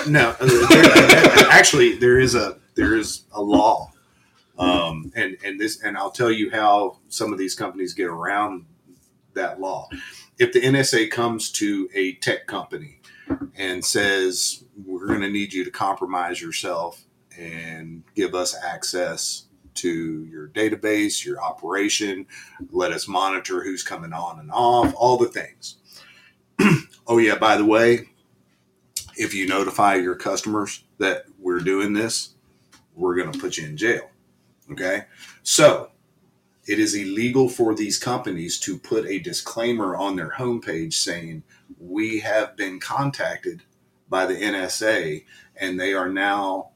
[0.09, 0.35] no.
[1.51, 3.93] actually, there is a there is a law,
[4.59, 8.65] um, and and this and I'll tell you how some of these companies get around
[9.35, 9.87] that law.
[10.39, 13.01] If the NSA comes to a tech company
[13.55, 17.05] and says we're going to need you to compromise yourself
[17.41, 22.27] and give us access to your database, your operation,
[22.71, 25.77] let us monitor who's coming on and off, all the things.
[27.07, 28.11] oh yeah, by the way,
[29.17, 32.35] if you notify your customers that we're doing this,
[32.95, 34.11] we're going to put you in jail.
[34.71, 35.05] Okay.
[35.43, 35.91] So
[36.67, 41.43] it is illegal for these companies to put a disclaimer on their homepage saying,
[41.79, 43.63] we have been contacted
[44.09, 45.25] by the NSA
[45.57, 46.70] and they are now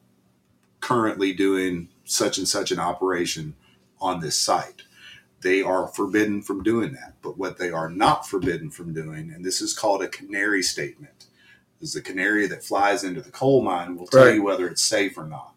[0.88, 3.54] currently doing such and such an operation
[4.00, 4.82] on this site.
[5.40, 7.14] They are forbidden from doing that.
[7.22, 11.24] But what they are not forbidden from doing, and this is called a canary statement,
[11.80, 14.34] is the canary that flies into the coal mine will tell Right.
[14.34, 15.54] you whether it's safe or not.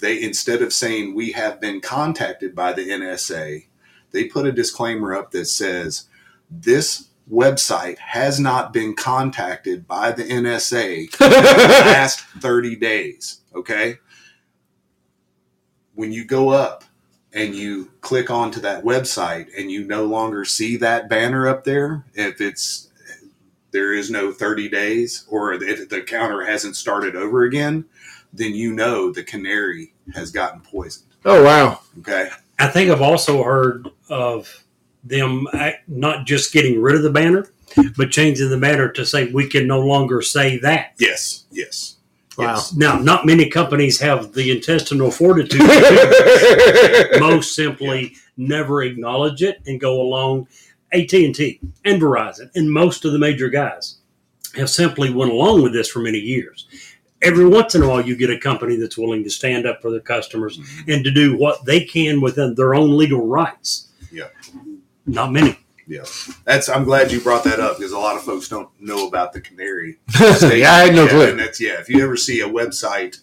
[0.00, 3.66] They instead of saying we have been contacted by the NSA,
[4.10, 6.04] they put a disclaimer up that says
[6.50, 13.40] this website has not been contacted by the NSA in the last 30 days.
[13.54, 13.98] Okay.
[15.98, 16.84] When you go up
[17.32, 22.04] and you click onto that website and you no longer see that banner up there,
[22.14, 22.88] if it's
[23.72, 27.84] there is no 30 days or if the counter hasn't started over again,
[28.32, 31.08] then you know the canary has gotten poisoned.
[31.24, 31.80] Oh, wow.
[31.98, 32.28] Okay.
[32.60, 34.64] I think I've also heard of
[35.02, 35.48] them
[35.88, 37.48] not just getting rid of the banner,
[37.96, 40.92] but changing the banner to say we can no longer say that.
[41.00, 41.44] Yes.
[41.50, 41.96] Yes.
[42.38, 42.54] Wow.
[42.54, 42.72] Yes.
[42.74, 45.60] Now, not many companies have the intestinal fortitude.
[45.60, 47.20] to do this.
[47.20, 50.46] Most simply never acknowledge it and go along.
[50.92, 53.98] AT and T and Verizon and most of the major guys
[54.56, 56.66] have simply went along with this for many years.
[57.20, 59.90] Every once in a while, you get a company that's willing to stand up for
[59.90, 60.90] their customers mm-hmm.
[60.90, 63.88] and to do what they can within their own legal rights.
[64.10, 64.28] Yeah.
[65.04, 65.58] Not many.
[65.88, 66.04] Yeah.
[66.44, 69.32] That's I'm glad you brought that up because a lot of folks don't know about
[69.32, 69.98] the canary.
[70.20, 71.30] yeah, I had no clue.
[71.30, 71.80] And that's yeah.
[71.80, 73.18] If you ever see a website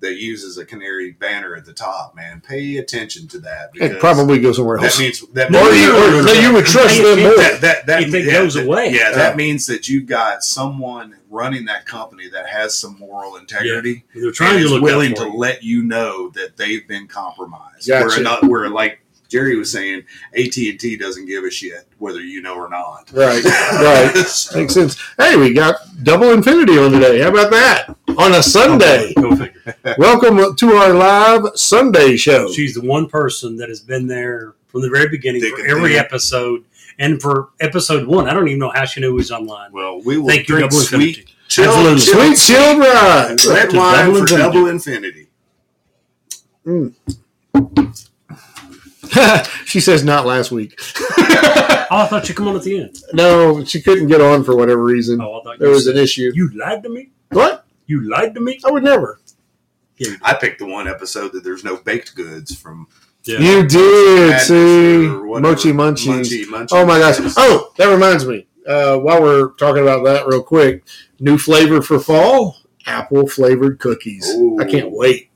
[0.00, 3.70] that uses a canary banner at the top, man, pay attention to that.
[3.74, 4.98] It probably goes somewhere that else.
[4.98, 7.36] means that Or means- you, or that you would trust them more.
[7.36, 8.86] that, that, that, If it yeah, goes that- away.
[8.90, 9.12] Yeah, Yeah.
[9.12, 14.04] that means that you've got someone running that company that has some moral integrity.
[14.12, 15.34] They're trying and to is look willing to you.
[15.36, 17.86] let you know that they've been compromised.
[17.86, 18.06] Gotcha.
[18.08, 18.98] Where, not, where like
[19.32, 20.02] Jerry was saying,
[20.34, 23.10] AT and T doesn't give a shit whether you know or not.
[23.14, 24.12] Right, right.
[24.54, 25.02] Makes sense.
[25.16, 27.20] Hey, we got double infinity on today.
[27.22, 27.96] How about that?
[28.18, 29.14] On a Sunday.
[29.14, 29.74] Go figure.
[29.96, 32.52] Welcome to our live Sunday show.
[32.52, 35.92] She's the one person that has been there from the very beginning Thick for every
[35.94, 35.98] thin.
[36.04, 36.64] episode.
[36.98, 39.72] And for episode one, I don't even know how she knew he was online.
[39.72, 41.34] Well, we will Thank you, drink Double sweet, Infinity.
[41.48, 43.36] chill, Sweet chill ride.
[43.48, 44.36] red To wine Double for Infinity.
[44.42, 45.28] double infinity.
[46.66, 48.08] Mm.
[49.64, 50.78] she says not last week.
[51.94, 52.96] Oh, I thought you come on at the end.
[53.12, 55.20] no, she couldn't get on for whatever reason.
[55.20, 56.32] Oh, I thought There you was said, an issue.
[56.34, 57.10] You lied to me.
[57.28, 57.66] What?
[57.84, 58.58] You lied to me.
[58.64, 59.20] I would never.
[59.98, 62.86] Yeah, I picked the one episode that there's no baked goods from
[63.24, 63.42] did.
[63.42, 65.06] You did see.
[65.06, 66.06] Mochi Munchies.
[66.06, 66.68] Munchy, Munchy.
[66.72, 67.18] Oh my gosh!
[67.36, 68.46] Oh, that reminds me.
[68.66, 70.84] Uh, while we're talking about that, real quick,
[71.20, 72.56] new flavor for fall:
[72.86, 74.28] apple flavored cookies.
[74.30, 74.58] Ooh.
[74.58, 75.30] I can't wait.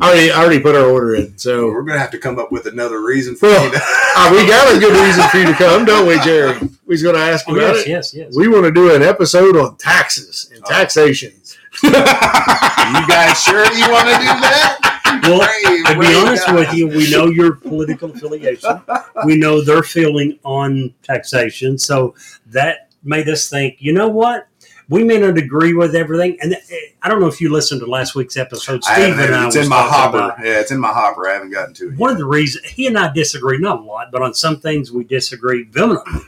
[0.00, 2.52] I already, I already put our order in, so We're gonna have to come up
[2.52, 3.80] with another reason for Well, you to.
[4.16, 6.58] uh, we got a good reason for you to come, don't we, Jerry?
[6.86, 7.88] We's going to ask Oh, about yes, it.
[7.88, 8.34] yes, yes.
[8.36, 10.68] We want to do an episode on taxes and Oh.
[10.70, 11.32] taxation.
[11.82, 15.20] you guys sure you want to do that?
[15.22, 16.54] Well, Brave, to be honest guy.
[16.54, 18.80] with you, we know your political affiliation.
[19.26, 21.76] We know their feeling on taxation.
[21.78, 22.14] So
[22.46, 24.48] that made us think, you know what?
[24.90, 26.38] We may not agree with everything.
[26.40, 26.58] And eh,
[27.02, 28.82] I don't know if you listened to last week's episode.
[28.84, 30.16] Steve and I it's in my hopper.
[30.18, 31.28] about Yeah, it's in my hopper.
[31.28, 31.98] I haven't gotten to it.
[31.98, 32.12] one yet.
[32.14, 35.04] of the reasons he and I disagree, not a lot, but on some things we
[35.04, 36.22] disagree vehemently.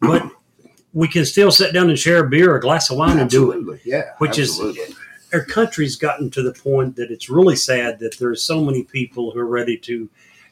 [0.00, 0.30] But
[0.92, 3.28] we can still sit down and share a beer or a glass of wine and
[3.30, 3.80] do it.
[3.84, 4.60] Yeah, Which is-
[5.32, 9.30] our country's gotten to the point that it's really sad that there's so many people
[9.30, 10.08] who are ready to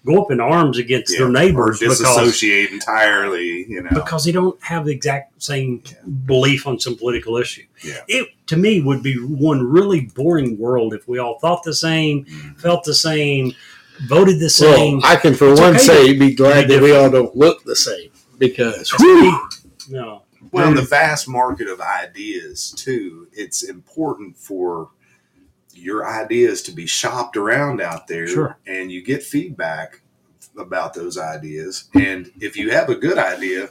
[0.06, 3.66] go up in arms against Yeah, their or neighbors because disassociate entirely.
[3.68, 5.82] You know, because they don't have the exact same
[6.24, 7.64] belief on some political issue.
[7.84, 8.00] Yeah.
[8.08, 12.24] It to me would be one really boring world if we all thought the same,
[12.24, 12.58] Mhm.
[12.60, 13.52] felt the same,
[14.08, 14.98] voted the same.
[15.00, 17.36] Well, I can, for It's one, okay say be glad be that we all don't
[17.36, 19.38] look the same because whew,
[19.90, 20.22] no,
[20.52, 24.90] Well, in the vast market of ideas, too, it's important for
[25.77, 28.59] your ideas to be shopped around out there Sure.
[28.66, 30.01] and you get feedback
[30.59, 31.85] about those ideas.
[31.94, 33.70] And if you have a good idea,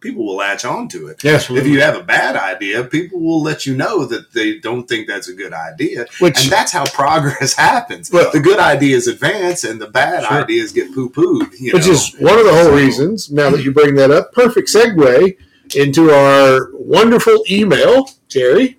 [0.00, 1.22] people will latch on to it.
[1.22, 4.88] yes, If you have a bad idea, people will let you know that they don't
[4.88, 6.06] think that's a good idea.
[6.18, 8.10] which And that's how progress happens.
[8.10, 10.38] Well- the good ideas advance and the bad Sure.
[10.42, 11.50] ideas get poo pooed.
[11.72, 13.30] which is one of the whole So- reasons.
[13.30, 15.36] Now that you bring that up, perfect segue
[15.76, 18.78] into our wonderful email, Jerry.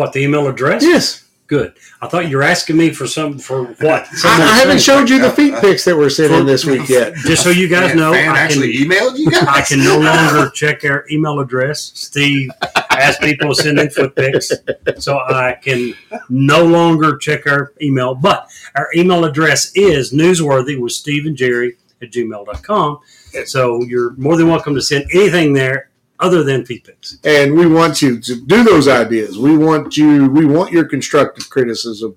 [0.00, 0.82] What the email address?
[0.82, 1.74] Yes, Good.
[2.00, 4.06] I thought you were asking me for some for what?
[4.24, 6.88] I, I haven't showed you the uh, feet pics that were sent in this week
[6.88, 7.12] yet.
[7.26, 9.48] Just so you guys Fan- know, fan I can actually emailed you guys.
[9.48, 11.90] I can no longer check our email address.
[11.96, 12.52] Steve
[12.92, 14.52] asked people to send in foot pics,
[14.98, 15.92] so I can
[16.28, 18.14] no longer check our email.
[18.14, 23.00] But our email address is newsworthy with Steve and Jerry at gmail.com.
[23.46, 25.89] So you're more than welcome to send anything there
[26.20, 27.18] other than pics.
[27.24, 29.38] and we want you to do those ideas.
[29.38, 30.28] We want you.
[30.30, 32.16] We want your constructive criticism.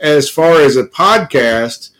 [0.00, 1.90] As far as a podcast,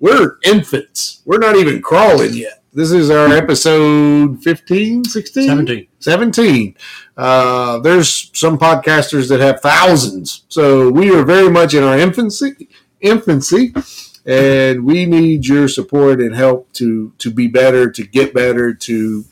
[0.00, 1.22] we're infants.
[1.24, 2.62] We're not even crawling yet.
[2.72, 5.46] This is our episode 15, 16?
[5.48, 5.86] 17.
[6.00, 6.76] 17.
[7.16, 10.44] Uh, there's some podcasters that have thousands.
[10.48, 12.68] So we are very much in our infancy,
[13.00, 13.74] infancy,
[14.26, 19.24] and we need your support and help to to be better, to get better, to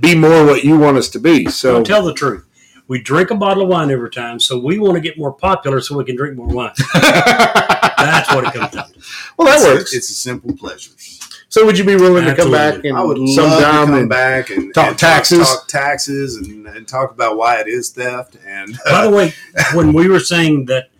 [0.00, 1.46] be more what you want us to be.
[1.46, 2.44] So Don't tell the truth.
[2.86, 5.80] We drink a bottle of wine every time, so we want to get more popular
[5.80, 6.72] so we can drink more wine.
[6.94, 9.00] That's what it comes down to.
[9.36, 9.94] well, that It's a- works.
[9.94, 11.14] It's a simple pleasures.
[11.50, 14.08] So would you be willing to come back and I would love to come and
[14.08, 15.48] back and talk and taxes.
[15.48, 18.36] talk, taxes, and, and talk about why it is theft.
[18.46, 19.32] And uh, By the way,
[19.74, 20.90] when we were saying that,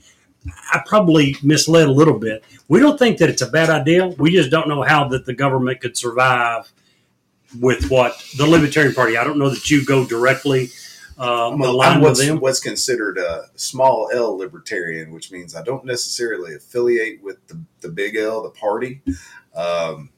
[0.73, 2.43] I probably misled a little bit.
[2.69, 4.07] We don't think that it's a bad idea.
[4.09, 6.71] We just don't know how that the government could survive
[7.59, 9.17] with what the Libertarian Party.
[9.17, 10.71] I don't know that you go directly
[11.19, 12.41] I'm, aligned I'm with what's, them.
[12.41, 17.89] what's considered a small L libertarian, which means I don't necessarily affiliate with the, the
[17.89, 19.03] big L, the party.
[19.55, 20.11] Um,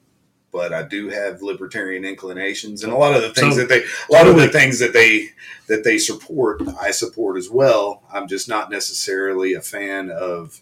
[0.51, 3.83] but I do have libertarian inclinations, and a lot of the things So- that they,
[3.83, 5.29] a lot of the things that they
[5.67, 8.03] that they support, I support as well.
[8.13, 10.61] I'm just not necessarily a fan of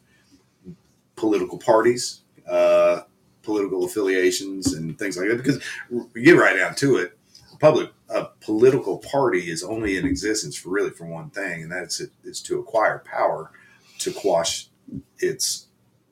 [1.16, 3.02] political parties, uh,
[3.44, 5.38] political affiliations, and things like that.
[5.38, 5.62] Because
[6.14, 7.18] we get right down to it,
[7.60, 12.00] public a political party is only in existence for really for one thing, and that's
[12.00, 13.52] it is to acquire power
[14.00, 14.68] to quash
[15.20, 15.68] its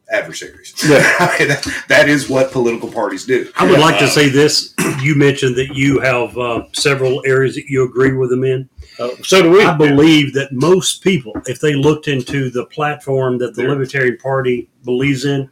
[0.10, 0.74] adversaries.
[0.88, 1.04] Yeah.
[1.48, 3.49] That, that is what political parties do.
[3.58, 4.74] I would like to Uh, say this.
[5.02, 8.68] You mentioned that you have uh, several areas that you agree with them in.
[8.99, 9.64] Oh, so do we.
[9.64, 14.18] I believe that most people, if they looked into the platform that the There- Libertarian
[14.18, 15.49] Party believes in,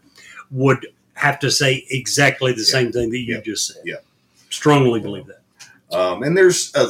[0.52, 3.42] would have to say exactly the same thing that you Yeah.
[3.42, 3.82] just said.
[3.86, 3.96] Yeah.
[4.50, 5.42] Strongly believe that.
[5.96, 6.88] Um, and there's, a,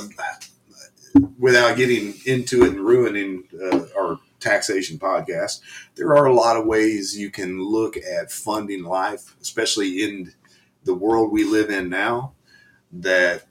[1.39, 5.61] without getting into it and ruining uh, our taxation podcast,
[5.95, 10.33] there are a lot of ways you can look at funding life, especially in
[10.83, 12.33] the world we live in now
[12.91, 13.43] that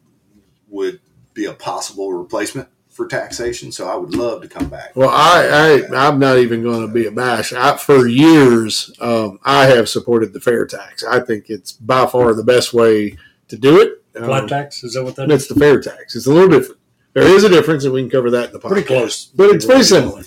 [0.68, 1.00] would
[1.34, 3.72] be a possible replacement for taxation.
[3.72, 4.94] So I would love to come back.
[4.94, 7.52] Well, I, I I'm not even going to be a bash.
[7.52, 11.04] I, for years, um, I have supported the fair tax.
[11.04, 13.18] I think it's by far the best way
[13.48, 14.02] to do it.
[14.16, 16.14] Um, Flat tax is that what that it's the fair tax.
[16.14, 16.80] It's a little different.
[17.14, 18.68] There is a difference, and we can cover that in the podcast.
[18.68, 20.22] Pretty close, but it's very similar.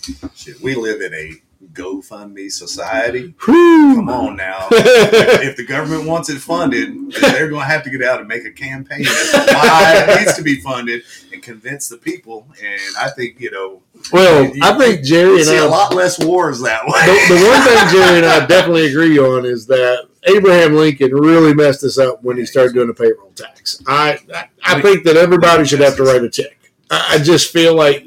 [0.62, 1.34] We live in a
[1.78, 3.34] GoFundMe society.
[3.46, 3.96] Whew.
[3.96, 4.68] Come on now.
[4.72, 8.46] if the government wants it funded, they're going to have to get out and make
[8.46, 12.48] a campaign as to why it needs to be funded and convince the people.
[12.64, 13.82] And I think, you know,
[14.12, 17.06] Well, I think Jerry you and see I a lot less wars that way.
[17.36, 21.84] the one thing Jerry and I definitely agree on is that Abraham Lincoln really messed
[21.84, 23.82] us up when he started doing the payroll tax.
[23.88, 26.54] I I, I think that everybody should have to write a check.
[26.90, 28.06] I, just feel like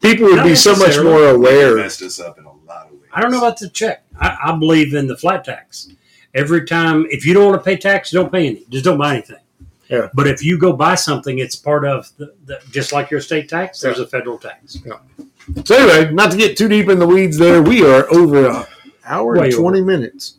[0.00, 1.76] people would Not be so much more aware.
[1.76, 2.53] messed us up in a lot of ways.
[3.14, 4.02] I don't know about the check.
[4.20, 5.88] I, I believe in the flat tax.
[6.34, 8.64] Every time, if you don't want to pay tax, don't pay any.
[8.68, 9.36] Just don't buy anything.
[9.88, 10.08] Yeah.
[10.14, 13.48] But if you go buy something, it's part of the, the just like your state
[13.48, 13.80] tax.
[13.80, 14.78] There's a federal tax.
[14.84, 14.98] Yeah.
[15.64, 18.64] So anyway, not to get too deep in the weeds, there we are over an
[19.04, 19.62] hour Way and over.
[19.62, 20.38] twenty minutes.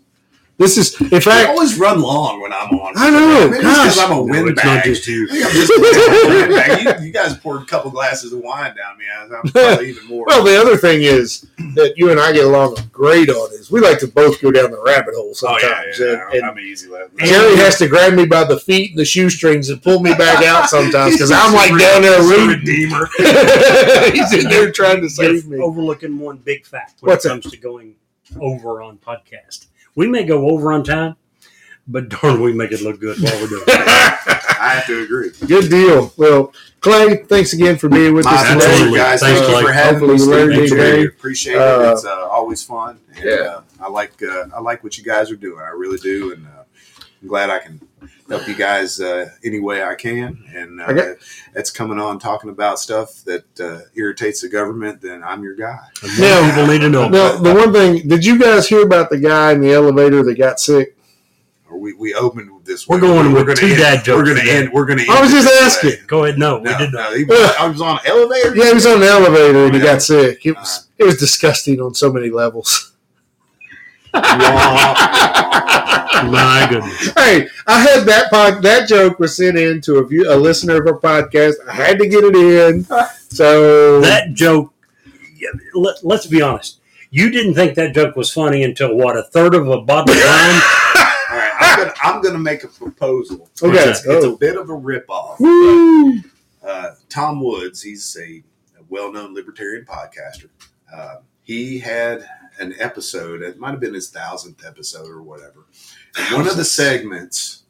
[0.57, 2.93] This is, in I fact, always run long when I'm on.
[2.95, 4.05] I know, Maybe it's 'cause gosh.
[4.05, 4.87] I'm a No, windbag.
[4.87, 5.27] it's just you.
[5.29, 6.99] I think I'm just a windbag.
[7.01, 9.03] You, you guys poured a couple glasses of wine down me.
[9.19, 10.23] I'm probably even more.
[10.27, 13.81] well, the other thing is that you and I get along great on is we
[13.81, 15.63] like to both go down the rabbit hole oh, sometimes.
[15.65, 15.99] oh sometimes.
[15.99, 16.25] yeah, yeah.
[16.27, 16.87] And- and I'm easy.
[16.87, 17.17] left.
[17.17, 20.41] Jerry has to grab me by the feet and the shoestrings and pull me back
[20.45, 22.47] out sometimes because I'm like down there He's a rooting.
[22.59, 23.09] redeemer.
[24.13, 25.63] He's in there trying to save You're me.
[25.63, 27.41] overlooking one big fact when What's it that?
[27.41, 27.95] comes to going
[28.39, 29.65] over on podcast.
[29.95, 31.15] We may go over on time,
[31.87, 33.79] but darn, we make it look good while we're doing it.
[34.57, 35.31] I have to agree.
[35.47, 36.11] Good deal.
[36.17, 36.51] Well,
[36.81, 38.71] Clay, thanks again for being with My us pleasure, today.
[38.71, 38.97] Absolutely.
[38.99, 39.19] guys.
[39.21, 40.25] Thanks, Thank you for having Hopefully me.
[40.25, 41.07] we learned Appreciate it.
[41.07, 41.91] Appreciate Uh, it.
[41.93, 42.99] It's uh, always fun.
[43.15, 43.31] And, Yeah.
[43.33, 45.59] uh, I like uh, I like what you guys are doing.
[45.61, 46.63] I really do, and uh,
[47.21, 47.79] I'm glad I can
[48.29, 50.43] help you guys uh, any way I can.
[50.53, 51.13] And uh, Okay.
[51.53, 55.01] that's coming on talking about stuff that uh, irritates the government.
[55.01, 55.79] Then I'm your guy.
[56.03, 57.07] And more Now- people need to know.
[57.09, 60.37] Now, the one thing, did you guys hear about the guy in the elevator that
[60.37, 60.97] got sick?
[61.69, 62.87] Or we, we opened with this.
[62.87, 63.01] We're way.
[63.01, 64.71] going with gonna two end- dad jokes We're going to end.
[64.71, 65.05] We're going to.
[65.09, 66.05] I was just asking.
[66.07, 66.37] Go ahead.
[66.37, 67.11] No, No, we did not.
[67.11, 68.55] no, he was, I was on an elevator.
[68.55, 70.45] Yeah, he was on an elevator and he got sick.
[70.45, 72.91] It was it was disgusting on so many levels.
[76.25, 77.13] My goodness.
[77.15, 80.81] hey, I had that pod, that joke was sent in to a, view, a listener
[80.81, 81.53] of our podcast.
[81.67, 82.83] I had to get it in.
[83.29, 84.73] So That joke,
[85.35, 86.79] yeah, let, let's be honest.
[87.11, 90.19] You didn't think that joke was funny until what, a third of a bottle of
[90.21, 90.25] wine?
[91.31, 93.49] All right, I'm gonna, I'm gonna make a proposal.
[93.61, 93.77] Okay.
[93.89, 94.35] it's, it's a Oh.
[94.37, 95.39] bit of a ripoff.
[95.39, 96.19] Woo.
[96.63, 98.43] Uh, Tom Woods, he's a,
[98.79, 100.49] a well-known libertarian podcaster.
[100.93, 102.27] Uh, he had
[102.59, 103.41] an episode.
[103.41, 105.65] It might have been his thousandth episode or whatever.
[106.17, 107.63] And one of the segments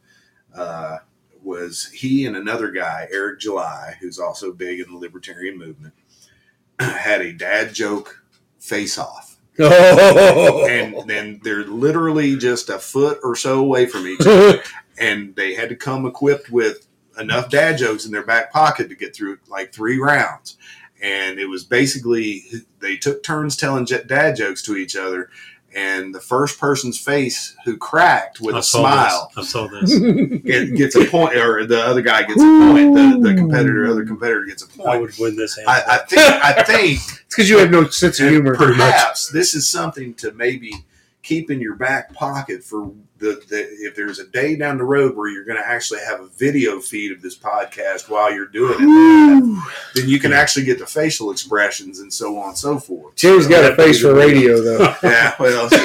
[0.55, 0.99] uh,
[1.43, 5.93] was he and another guy, Eric July, who's also big in the libertarian movement,
[6.79, 8.23] had a dad joke
[8.59, 10.65] face-off Oh.
[10.69, 14.61] and then they're literally just a foot or so away from each other,
[14.97, 16.87] and they had to come equipped with
[17.17, 20.57] enough dad jokes in their back pocket to get through like three rounds.
[21.05, 22.43] And it was basically
[22.79, 25.29] they took turns telling j- dad jokes to each other,
[25.75, 29.47] and the first person's face who cracked with I a smile this.
[29.47, 29.99] I saw this.
[30.43, 32.95] get, gets a point, or the other guy gets a point.
[32.95, 34.89] The, the competitor, other competitor gets a point.
[34.89, 35.57] I would win this.
[35.57, 38.55] hands I, I think I think It's because you have no sense of humor.
[38.55, 40.71] Perhaps this is something to maybe
[41.25, 45.15] keep in your back pocket for the, the if there's a day down the road
[45.15, 48.75] where you're going to actually have a video feed of this podcast while you're doing
[48.79, 49.63] it,
[49.95, 53.15] then you can actually get the facial expressions and so on and so forth.
[53.15, 54.93] Jerry's got a face for radio, though.
[55.03, 55.69] Yeah, well,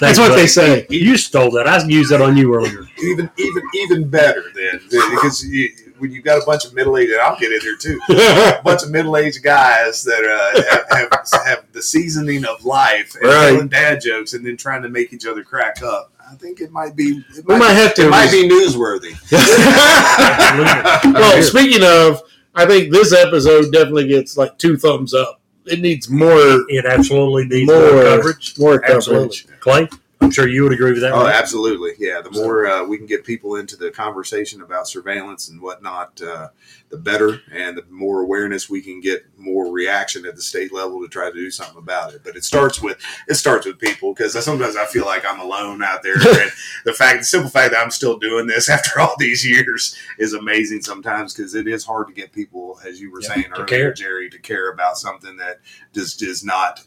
[0.00, 0.42] That's Thanks, what buddy.
[0.42, 0.86] they say.
[0.90, 1.66] You stole that.
[1.66, 2.86] I used that on you earlier.
[3.02, 7.12] even even even better then because you, when you've got a bunch of middle aged,
[7.12, 8.00] and I'll get in there too.
[8.08, 10.62] a bunch of middle-aged guys that uh,
[10.96, 13.50] have, have have the seasoning of life and Right.
[13.50, 16.12] telling dad jokes and then trying to make each other crack up.
[16.30, 17.24] I think it might be.
[17.36, 18.06] It We might have to.
[18.06, 19.14] It might be newsworthy.
[21.14, 22.22] well, speaking of,
[22.54, 25.40] I think this episode definitely gets like two thumbs up.
[25.66, 26.38] It needs more
[26.68, 28.58] It absolutely needs More- more, coverage.
[28.58, 29.38] more Absolutely.
[29.38, 29.60] coverage.
[29.60, 29.88] Clay,
[30.20, 31.12] I'm sure you would agree with that.
[31.12, 31.34] Oh, right?
[31.34, 31.92] absolutely.
[31.98, 32.20] Yeah.
[32.20, 36.48] The more uh, we can get people into the conversation about surveillance and whatnot, uh,
[36.90, 37.40] the better.
[37.52, 41.28] And the more awareness we can get, more reaction at the state level to try
[41.30, 42.22] to do something about it.
[42.24, 45.82] But it starts with it starts with people because sometimes I feel like I'm alone
[45.82, 46.14] out there.
[46.16, 46.50] and
[46.84, 50.34] the fact, the simple fact that I'm still doing this after all these years is
[50.34, 53.66] amazing sometimes because it is hard to get people, as you were Yeah, saying earlier,
[53.66, 53.92] care.
[53.92, 55.60] Jerry, to care about something that
[55.94, 56.82] just is not.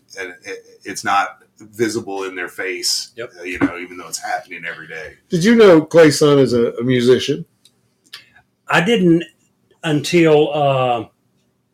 [0.84, 3.12] It's not visible in their face.
[3.16, 3.32] Yep.
[3.40, 5.16] uh, you know, even though it's happening every day.
[5.30, 7.46] Did you know Clay's son is a, a musician?
[8.68, 9.24] I didn't
[9.84, 11.06] until uh,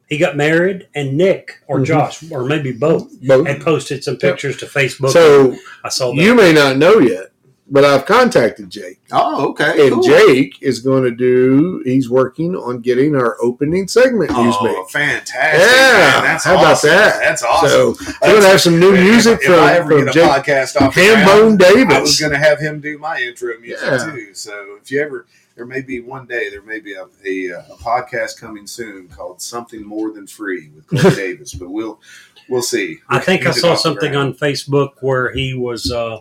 [0.07, 1.85] he got married, and Nick or Mhm.
[1.85, 3.45] Josh or maybe both Both.
[3.47, 5.11] had posted some pictures to Facebook.
[5.11, 6.21] So I saw that.
[6.21, 7.31] you may not know yet,
[7.69, 8.99] but I've contacted Jake.
[9.11, 9.87] Oh, okay.
[9.87, 14.65] And Jake is going to do, he's working on getting our opening segment used Oh,
[14.65, 14.85] me.
[14.89, 15.59] fantastic!
[15.59, 16.23] Yeah, man.
[16.23, 17.19] That's how about that?
[17.19, 17.69] That's awesome.
[17.69, 20.11] So we're going to have some new If- music if, I ever from get a
[20.13, 23.57] Jake podcast off the Hambone ground, I was going to have him do my intro
[23.59, 24.11] music Yeah.
[24.11, 24.33] too.
[24.33, 25.25] So if you ever,
[25.55, 29.41] there may be one day, there may be a, a, a podcast coming soon called
[29.41, 31.99] "Something More Than Free" with Clay Davis, but we'll
[32.47, 32.99] we'll see.
[33.09, 34.29] I think I saw something ground.
[34.29, 35.91] on Facebook where he was.
[35.91, 36.19] Uh,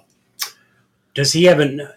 [1.17, 1.89] does he have an,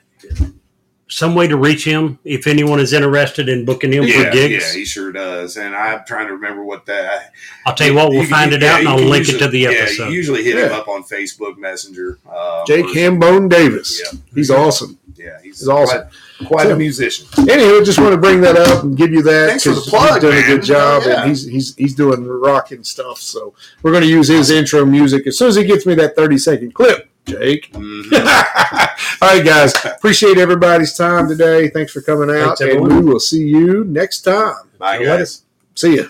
[1.12, 4.74] some way to reach him if anyone is interested in booking him Yeah, for gigs?
[4.74, 5.58] yeah, he sure does.
[5.58, 7.32] And I'm trying to remember what that.
[7.66, 9.10] I'll tell you what, we'll You can- find it yeah, out and you I'll can
[9.10, 10.06] link it to the Yeah, episode.
[10.10, 12.20] you usually hit him up on Facebook Messenger.
[12.32, 14.00] Uh, Jake or- Hambone Davis.
[14.04, 14.20] Yeah.
[14.36, 15.00] He's awesome.
[15.16, 16.04] Yeah, he's He's awesome.
[16.38, 17.26] Quite, quite So- a musician.
[17.50, 19.90] Anyway, just want to bring that up and give you that Thanks for the 'cause
[19.90, 21.22] plug, he's doing a good job Oh, yeah.
[21.22, 23.20] and he's he's he's doing rocking stuff.
[23.20, 26.16] So we're going to use his intro music as soon as he gets me that
[26.16, 27.10] thirty second clip.
[27.26, 27.72] Jake.
[27.74, 28.12] Mhm.
[29.22, 29.74] All right, guys.
[29.86, 31.70] Appreciate everybody's time today.
[31.70, 34.56] Thanks for coming out, Thanks, and we will see you next time.
[34.78, 35.44] Bye, guys.
[35.76, 36.04] See ya.